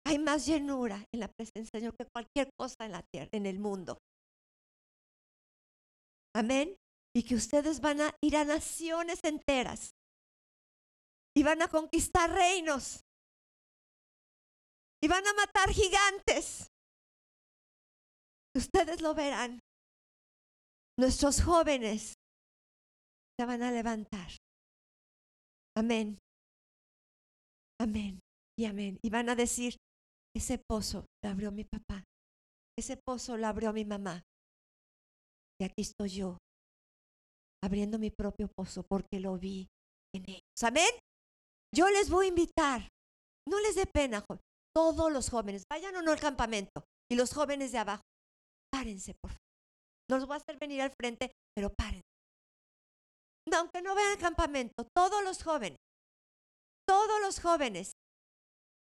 hay 0.05 0.19
más 0.19 0.45
llenura 0.45 1.05
en 1.13 1.21
la 1.21 1.29
presencia 1.29 1.71
del 1.71 1.81
Señor 1.81 1.95
que 1.97 2.05
cualquier 2.13 2.49
cosa 2.59 2.85
en 2.85 2.91
la 2.91 3.01
tierra, 3.13 3.29
en 3.31 3.45
el 3.45 3.59
mundo. 3.59 3.97
Amén. 6.35 6.75
Y 7.13 7.23
que 7.23 7.35
ustedes 7.35 7.81
van 7.81 8.01
a 8.01 8.15
ir 8.21 8.37
a 8.37 8.45
naciones 8.45 9.19
enteras 9.23 9.91
y 11.35 11.43
van 11.43 11.61
a 11.61 11.67
conquistar 11.67 12.29
reinos 12.31 13.01
y 15.03 15.07
van 15.07 15.25
a 15.25 15.33
matar 15.33 15.69
gigantes. 15.69 16.67
Ustedes 18.55 19.01
lo 19.01 19.13
verán. 19.13 19.59
Nuestros 20.97 21.41
jóvenes 21.41 22.13
se 23.39 23.45
van 23.45 23.63
a 23.63 23.71
levantar 23.71 24.31
Amén. 25.75 26.19
Amén. 27.79 28.19
Y 28.57 28.65
amén. 28.65 28.99
Y 29.01 29.09
van 29.09 29.29
a 29.29 29.35
decir, 29.35 29.77
ese 30.35 30.57
pozo 30.57 31.05
lo 31.23 31.29
abrió 31.29 31.51
mi 31.51 31.63
papá. 31.63 32.03
Ese 32.77 32.97
pozo 32.97 33.37
lo 33.37 33.47
abrió 33.47 33.73
mi 33.73 33.85
mamá. 33.85 34.21
Y 35.59 35.63
aquí 35.63 35.81
estoy 35.81 36.09
yo, 36.09 36.37
abriendo 37.63 37.99
mi 37.99 38.11
propio 38.11 38.49
pozo 38.55 38.83
porque 38.83 39.19
lo 39.19 39.37
vi 39.37 39.67
en 40.15 40.23
ellos. 40.27 40.63
Amén. 40.63 40.89
Yo 41.73 41.89
les 41.89 42.09
voy 42.09 42.25
a 42.25 42.29
invitar. 42.29 42.89
No 43.47 43.59
les 43.59 43.75
dé 43.75 43.85
pena, 43.85 44.21
joven. 44.21 44.41
Todos 44.75 45.11
los 45.11 45.29
jóvenes, 45.29 45.63
vayan 45.69 45.95
o 45.95 46.01
no 46.01 46.11
al 46.11 46.19
campamento. 46.19 46.83
Y 47.11 47.15
los 47.15 47.33
jóvenes 47.33 47.71
de 47.71 47.79
abajo, 47.79 48.03
párense, 48.71 49.13
por 49.21 49.31
favor. 49.31 49.41
No 50.09 50.17
los 50.17 50.27
voy 50.27 50.35
a 50.35 50.37
hacer 50.37 50.57
venir 50.57 50.81
al 50.81 50.93
frente, 50.99 51.31
pero 51.55 51.69
párense. 51.73 52.01
Aunque 53.53 53.81
no 53.81 53.95
vean 53.95 54.11
al 54.11 54.17
campamento, 54.17 54.85
todos 54.95 55.23
los 55.23 55.43
jóvenes, 55.43 55.77
todos 56.87 57.21
los 57.21 57.39
jóvenes. 57.39 57.91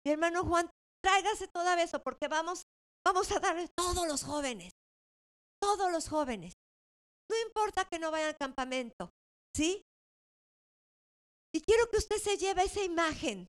Mi 0.05 0.13
hermano 0.13 0.45
Juan, 0.45 0.69
tráigase 1.03 1.49
toda 1.49 1.81
eso 1.83 2.03
porque 2.03 2.29
vamos, 2.29 2.63
vamos 3.07 3.31
a 3.33 3.41
darle 3.41 3.69
todos 3.77 4.07
los 4.07 4.25
jóvenes, 4.25 4.73
todos 5.61 5.91
los 5.91 6.09
jóvenes. 6.09 6.52
No 7.33 7.41
importa 7.47 7.87
que 7.87 7.99
no 7.99 8.11
vayan 8.11 8.29
al 8.29 8.37
campamento, 8.37 9.11
¿sí? 9.57 9.87
Y 11.55 11.63
quiero 11.63 11.89
que 11.89 11.97
usted 11.97 12.17
se 12.19 12.37
lleve 12.37 12.65
esa 12.65 12.83
imagen. 12.85 13.49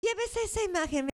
Llévese 0.00 0.44
esa 0.44 0.62
imagen. 0.62 1.08